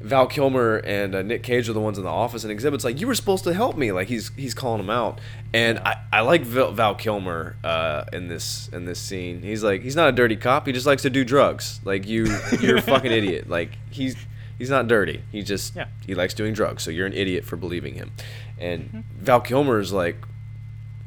[0.01, 2.99] Val Kilmer and uh, Nick Cage are the ones in the office, and Xzibit's like,
[2.99, 5.19] "You were supposed to help me." Like he's he's calling him out,
[5.53, 9.41] and I, I like Val, Val Kilmer uh, in this in this scene.
[9.41, 10.67] He's like, he's not a dirty cop.
[10.67, 11.79] He just likes to do drugs.
[11.85, 12.25] Like you,
[12.59, 13.49] you're a fucking idiot.
[13.49, 14.15] Like he's
[14.57, 15.23] he's not dirty.
[15.31, 15.87] He just Yeah.
[16.05, 16.83] he likes doing drugs.
[16.83, 18.11] So you're an idiot for believing him.
[18.59, 20.17] And Val Kilmer is like,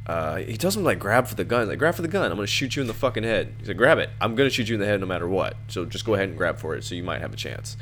[0.06, 1.68] uh, he tells him like grab for the gun.
[1.68, 2.30] Like grab for the gun.
[2.30, 3.54] I'm gonna shoot you in the fucking head.
[3.58, 4.08] He's like grab it.
[4.20, 5.56] I'm gonna shoot you in the head no matter what.
[5.68, 6.84] So just go ahead and grab for it.
[6.84, 7.76] So you might have a chance.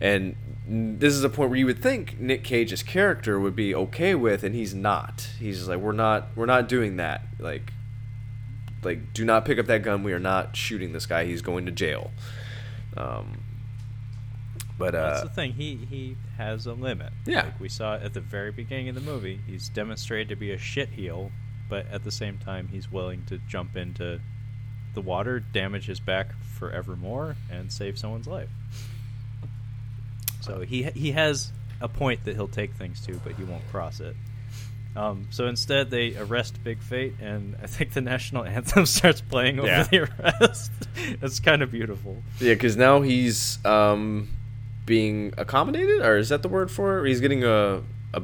[0.00, 0.36] And
[0.66, 4.42] this is a point where you would think Nick Cage's character would be okay with,
[4.42, 5.28] and he's not.
[5.38, 7.22] He's just like we're not we're not doing that.
[7.38, 7.72] Like
[8.82, 10.02] like do not pick up that gun.
[10.02, 11.24] We are not shooting this guy.
[11.24, 12.10] He's going to jail.
[12.96, 13.40] Um,
[14.78, 15.52] but uh, That's the thing.
[15.52, 17.12] He he has a limit.
[17.26, 17.42] Yeah.
[17.42, 20.56] Like we saw at the very beginning of the movie, he's demonstrated to be a
[20.56, 21.30] shitheel,
[21.68, 24.20] but at the same time, he's willing to jump into
[24.94, 28.48] the water, damage his back forevermore, and save someone's life.
[30.40, 34.00] So he he has a point that he'll take things to, but he won't cross
[34.00, 34.14] it.
[34.96, 39.58] Um, so instead, they arrest Big Fate, and I think the national anthem starts playing
[39.60, 39.84] over Yeah.
[39.84, 40.72] the arrest.
[41.22, 42.22] it's kind of beautiful.
[42.40, 44.28] Yeah, because now he's um,
[44.86, 47.08] being accommodated, or is that the word for it?
[47.08, 48.20] He's getting a, a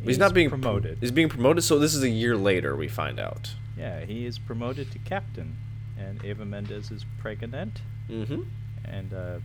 [0.00, 0.98] he's, He's not being pro- promoted.
[1.00, 1.64] he's being promoted.
[1.64, 2.76] So this is a year later.
[2.76, 3.54] We find out.
[3.76, 5.56] Yeah, he is promoted to captain,
[5.98, 8.42] and Eva Mendes is pregnant, Mm-hmm.
[8.84, 9.38] and uh,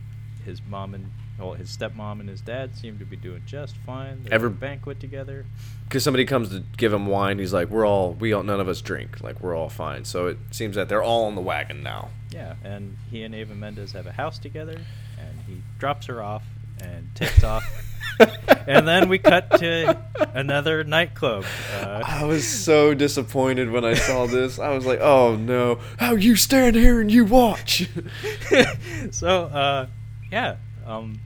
[0.44, 4.22] his mom and well, his stepmom and his dad seem to be doing just fine.
[4.22, 5.46] They're Ever- banquet together.
[5.84, 8.68] Because somebody comes to give him wine, he's like, "We're all we all none of
[8.68, 9.20] us drink.
[9.20, 12.10] Like we're all fine." So it seems that they're all on the wagon now.
[12.30, 14.80] Yeah, and he and Eva Mendes have a house together,
[15.18, 16.44] and he drops her off
[16.80, 17.64] and takes off.
[18.66, 19.96] and then we cut to
[20.34, 21.44] another nightclub.
[21.74, 24.58] Uh, I was so disappointed when I saw this.
[24.58, 25.80] I was like, "Oh no!
[25.98, 27.88] How you stand here and you watch?"
[29.10, 29.86] so uh,
[30.30, 30.56] yeah,
[30.86, 31.20] um,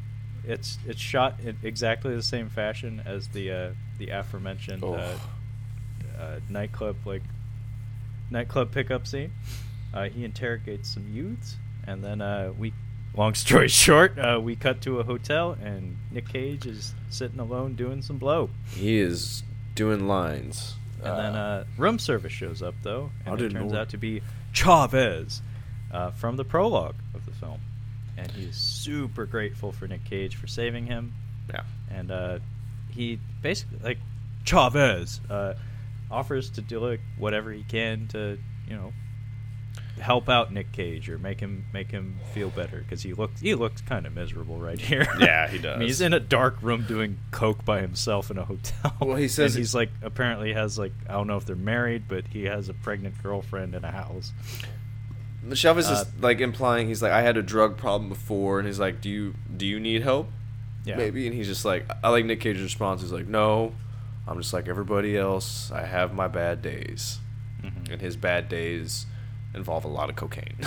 [0.49, 4.95] it's it's shot in exactly the same fashion as the uh, the aforementioned Oh.
[4.95, 5.19] uh,
[6.19, 7.23] uh, nightclub like
[8.31, 9.33] nightclub pickup scene.
[9.93, 11.57] Uh, he interrogates some youths,
[11.87, 12.73] and then uh, we.
[13.17, 17.75] Long story short, uh, we cut to a hotel, and Nick Cage is sitting alone
[17.75, 18.51] doing some blow.
[18.75, 19.43] He is
[19.75, 20.75] doing lines.
[21.03, 23.79] And then uh, room service shows up though, and it turns know.
[23.81, 24.21] out to be
[24.53, 25.41] Chavez
[25.91, 27.61] uh, from the prologue of the film,
[28.19, 31.15] and he's super grateful for Nick Cage for saving him,
[31.49, 31.63] yeah.
[31.91, 32.39] and uh,
[32.91, 33.99] he basically like
[34.45, 35.55] Chavez uh,
[36.11, 38.93] offers to do like whatever he can to you know
[40.01, 43.55] help out Nick Cage or make him make him feel better because he looks he
[43.55, 45.07] looks kind of miserable right here.
[45.19, 48.45] Yeah, he I mean, he's in a dark room doing coke by himself in a
[48.45, 48.95] hotel.
[49.01, 52.05] Well, he says and he's like apparently has like I don't know if they're married,
[52.09, 54.33] but he has a pregnant girlfriend in a house.
[55.55, 58.79] Chavez Uh, is like implying he's like I had a drug problem before, and he's
[58.81, 60.29] like, do you do you need help?
[60.85, 63.03] Yeah, Maybe, and he's just like I like Nick Cage's response.
[63.03, 63.75] He's like, no,
[64.27, 65.71] I'm just like everybody else.
[65.71, 67.19] I have my bad days,
[67.63, 67.93] Mhm.
[67.93, 69.07] and his bad days
[69.55, 70.57] involve a lot of cocaine.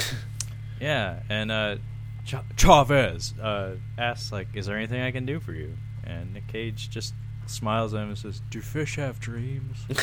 [0.79, 1.75] Yeah, and uh,
[2.25, 6.47] Ch- Chavez uh, asks like, "Is there anything I can do for you?" And Nick
[6.47, 7.13] Cage just
[7.51, 9.77] smiles at him and says, Do fish have dreams?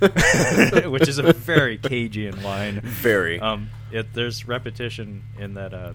[0.86, 2.80] which is a very Cajun line.
[2.80, 3.40] Very.
[3.40, 5.92] Um, it, there's repetition in that uh,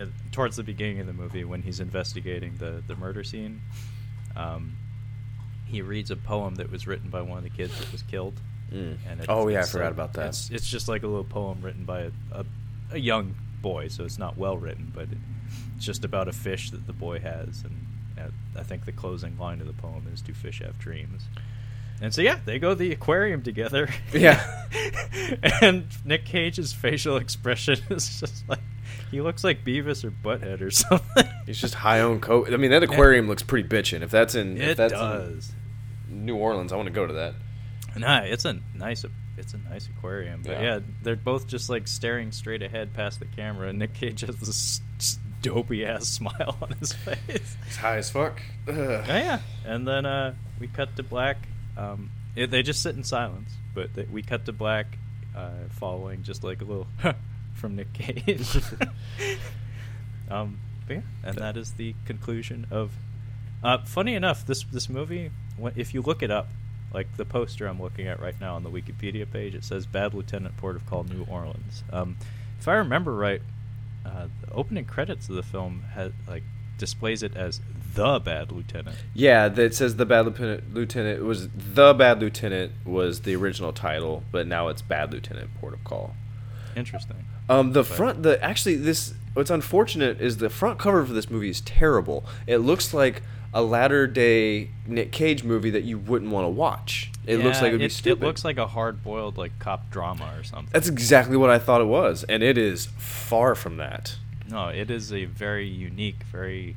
[0.00, 3.60] uh, towards the beginning of the movie when he's investigating the the murder scene.
[4.36, 4.76] Um,
[5.66, 8.34] he reads a poem that was written by one of the kids that was killed.
[8.72, 8.96] Mm.
[9.08, 10.28] And it's, Oh, yeah, I forgot like- about that.
[10.28, 12.44] It's, it's just like a little poem written by a, a,
[12.92, 15.18] a young boy, so it's not well written, but it,
[15.76, 17.91] it's just about a fish that the boy has, and uh,
[18.56, 21.22] I think the closing line of the poem is "Do fish have dreams?"
[22.00, 23.88] And so yeah, they go to the aquarium together.
[24.12, 24.42] Yeah.
[25.60, 28.58] and Nick Cage's facial expression is just like
[29.10, 31.24] he looks like Beavis or Butthead or something.
[31.46, 32.50] He's just high on coke.
[32.50, 34.02] I mean, that aquarium looks pretty bitchin'.
[34.02, 35.52] If that's in, if It that's does.
[36.08, 37.34] New Orleans, I want to go to that.
[37.96, 39.04] Nah, it's a nice
[39.38, 40.42] it's a nice aquarium.
[40.42, 40.62] But Yeah.
[40.62, 40.78] yeah.
[41.02, 44.80] they're both just like staring straight ahead past the camera, and Nick Cage has this
[45.42, 47.18] dopey ass smile on his face.
[47.66, 48.40] It's high as fuck.
[48.68, 48.76] Ugh.
[48.76, 51.48] Oh, yeah, and then uh, we cut to black.
[51.76, 54.98] Um, it, they just sit in silence, but they, we cut to black,
[55.36, 56.86] uh, following just like a little
[57.54, 58.56] from Nick Cage.
[60.30, 62.92] um, but yeah, and that is the conclusion of.
[63.62, 65.30] Uh, funny enough, this this movie,
[65.76, 66.48] if you look it up,
[66.92, 70.14] like the poster I'm looking at right now on the Wikipedia page, it says "Bad
[70.14, 72.16] Lieutenant, Port of Call, New Orleans." Um,
[72.58, 73.40] if I remember right,
[74.04, 76.42] uh, the opening credits of the film had like
[76.78, 77.60] displays it as
[77.94, 78.96] the Bad Lieutenant.
[79.14, 80.74] Yeah, it says the bad lieutenant.
[80.74, 85.50] Lieutenant it was the bad lieutenant was the original title, but now it's bad lieutenant
[85.60, 86.14] port of call.
[86.74, 87.24] Interesting.
[87.48, 91.30] Um, the But- front, the actually this what's unfortunate is the front cover for this
[91.30, 92.24] movie is terrible.
[92.46, 93.22] It looks like
[93.54, 97.11] a latter day Nick Cage movie that you wouldn't want to watch.
[97.26, 98.22] It looks like it would be stupid.
[98.22, 100.70] It looks like a hard boiled like cop drama or something.
[100.72, 104.16] That's exactly what I thought it was, and it is far from that.
[104.48, 106.76] No, it is a very unique, very,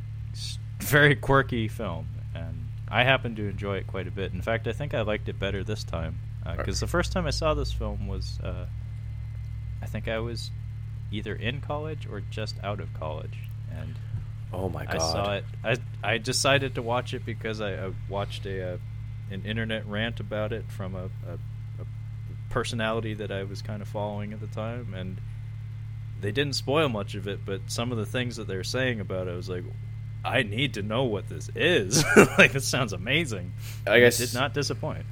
[0.80, 4.34] very quirky film, and I happen to enjoy it quite a bit.
[4.34, 6.20] In fact, I think I liked it better this time
[6.58, 8.66] because the first time I saw this film was, uh,
[9.82, 10.52] I think I was
[11.12, 13.40] either in college or just out of college,
[13.76, 13.96] and
[14.54, 14.96] Oh my god!
[14.96, 15.46] I saw it.
[15.64, 18.78] I I decided to watch it because I, I watched a uh,
[19.32, 21.34] an internet rant about it from a, a,
[21.80, 21.86] a
[22.50, 25.18] personality that I was kind of following at the time, and
[26.22, 29.00] they didn't spoil much of it, but some of the things that they were saying
[29.00, 29.64] about it, I was like,
[30.24, 32.04] I need to know what this is.
[32.38, 33.54] like this sounds amazing.
[33.86, 35.06] I guess- it did not disappoint.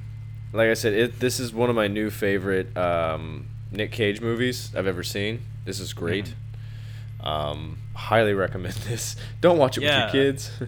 [0.53, 4.71] like I said, it this is one of my new favorite um, Nick Cage movies
[4.75, 5.41] I've ever seen.
[5.65, 6.25] This is great.
[6.25, 7.27] Mm-hmm.
[7.27, 9.15] Um, highly recommend this.
[9.41, 10.05] Don't watch it Yeah.
[10.05, 10.51] with your kids.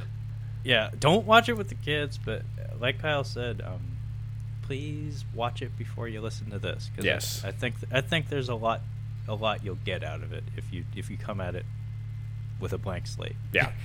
[0.66, 3.98] Yeah, don't watch it with the kids, but uh, like Kyle said, um,
[4.64, 6.90] please watch it before you listen to this.
[6.96, 7.44] 'cause I- Yes.
[7.46, 8.82] I, think I think there's a lot,
[9.28, 11.66] a lot you'll get out of it if you if you come at it
[12.60, 13.36] with a blank slate.
[13.54, 13.72] yeah.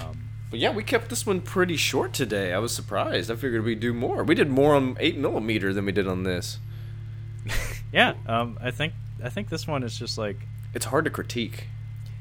[0.00, 2.54] Um, But yeah, we kept this one pretty short today.
[2.54, 3.30] I was surprised.
[3.30, 4.24] I figured we'd do more.
[4.24, 6.58] We did more on eight millimeter than we did on this.
[7.92, 10.38] yeah, um, I think I think this one is just like
[10.72, 11.66] It's hard to critique.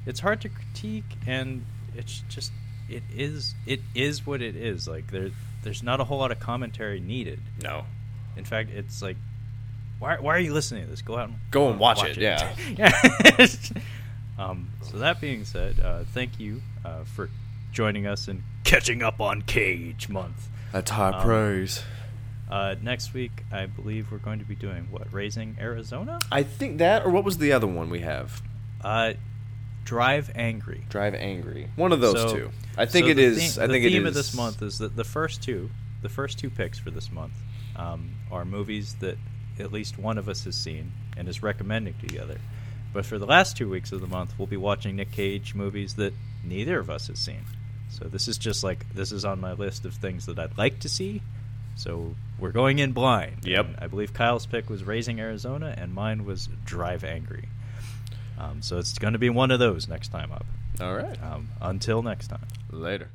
[0.05, 1.65] it's hard to critique, and
[1.95, 2.51] it's just
[2.89, 4.87] it is it is what it is.
[4.87, 5.31] Like there
[5.63, 7.39] there's not a whole lot of commentary needed.
[7.61, 7.85] No.
[8.37, 9.17] In fact, it's like,
[9.99, 11.01] why, why are you listening to this?
[11.01, 12.53] Go out and Go and watch it, yeah.
[12.77, 12.91] yeah.
[14.37, 17.29] um, so that being said, uh, thank you uh, for
[17.71, 20.49] joining us and catching up on Cage Month.
[20.71, 21.81] That's high Um, praise.
[22.49, 25.11] Uh, next week, I believe we're going to be doing what?
[25.11, 26.19] Raising Arizona?
[26.31, 28.41] I think that, or what was the other one we have?
[28.81, 29.13] Uh,
[29.85, 30.83] Drive Angry.
[30.89, 31.69] Drive Angry.
[31.75, 32.51] One of those So- two.
[32.77, 33.37] I think so it the is.
[33.55, 34.09] theme- I think the it theme is.
[34.09, 35.69] of this month is that the first two,
[36.01, 37.33] the first two picks for this month,
[37.75, 39.17] um, are movies that
[39.59, 42.39] at least one of us has seen and is recommending together.
[42.93, 45.93] But for the last two weeks of the month, we'll be watching Nick Cage movies
[45.95, 46.13] that
[46.43, 47.41] neither of us has seen.
[47.89, 50.79] So this is just like this is on my list of things that I'd like
[50.81, 51.21] to see.
[51.75, 53.39] So we're going in blind.
[53.43, 53.65] Yep.
[53.65, 57.49] And I believe Kyle's pick was Raising Arizona, and mine was Drive Angry.
[58.37, 60.45] Um, so it's going to be one of those next time up.
[60.81, 61.21] All right.
[61.23, 62.45] Um, until next time.
[62.71, 63.09] Later.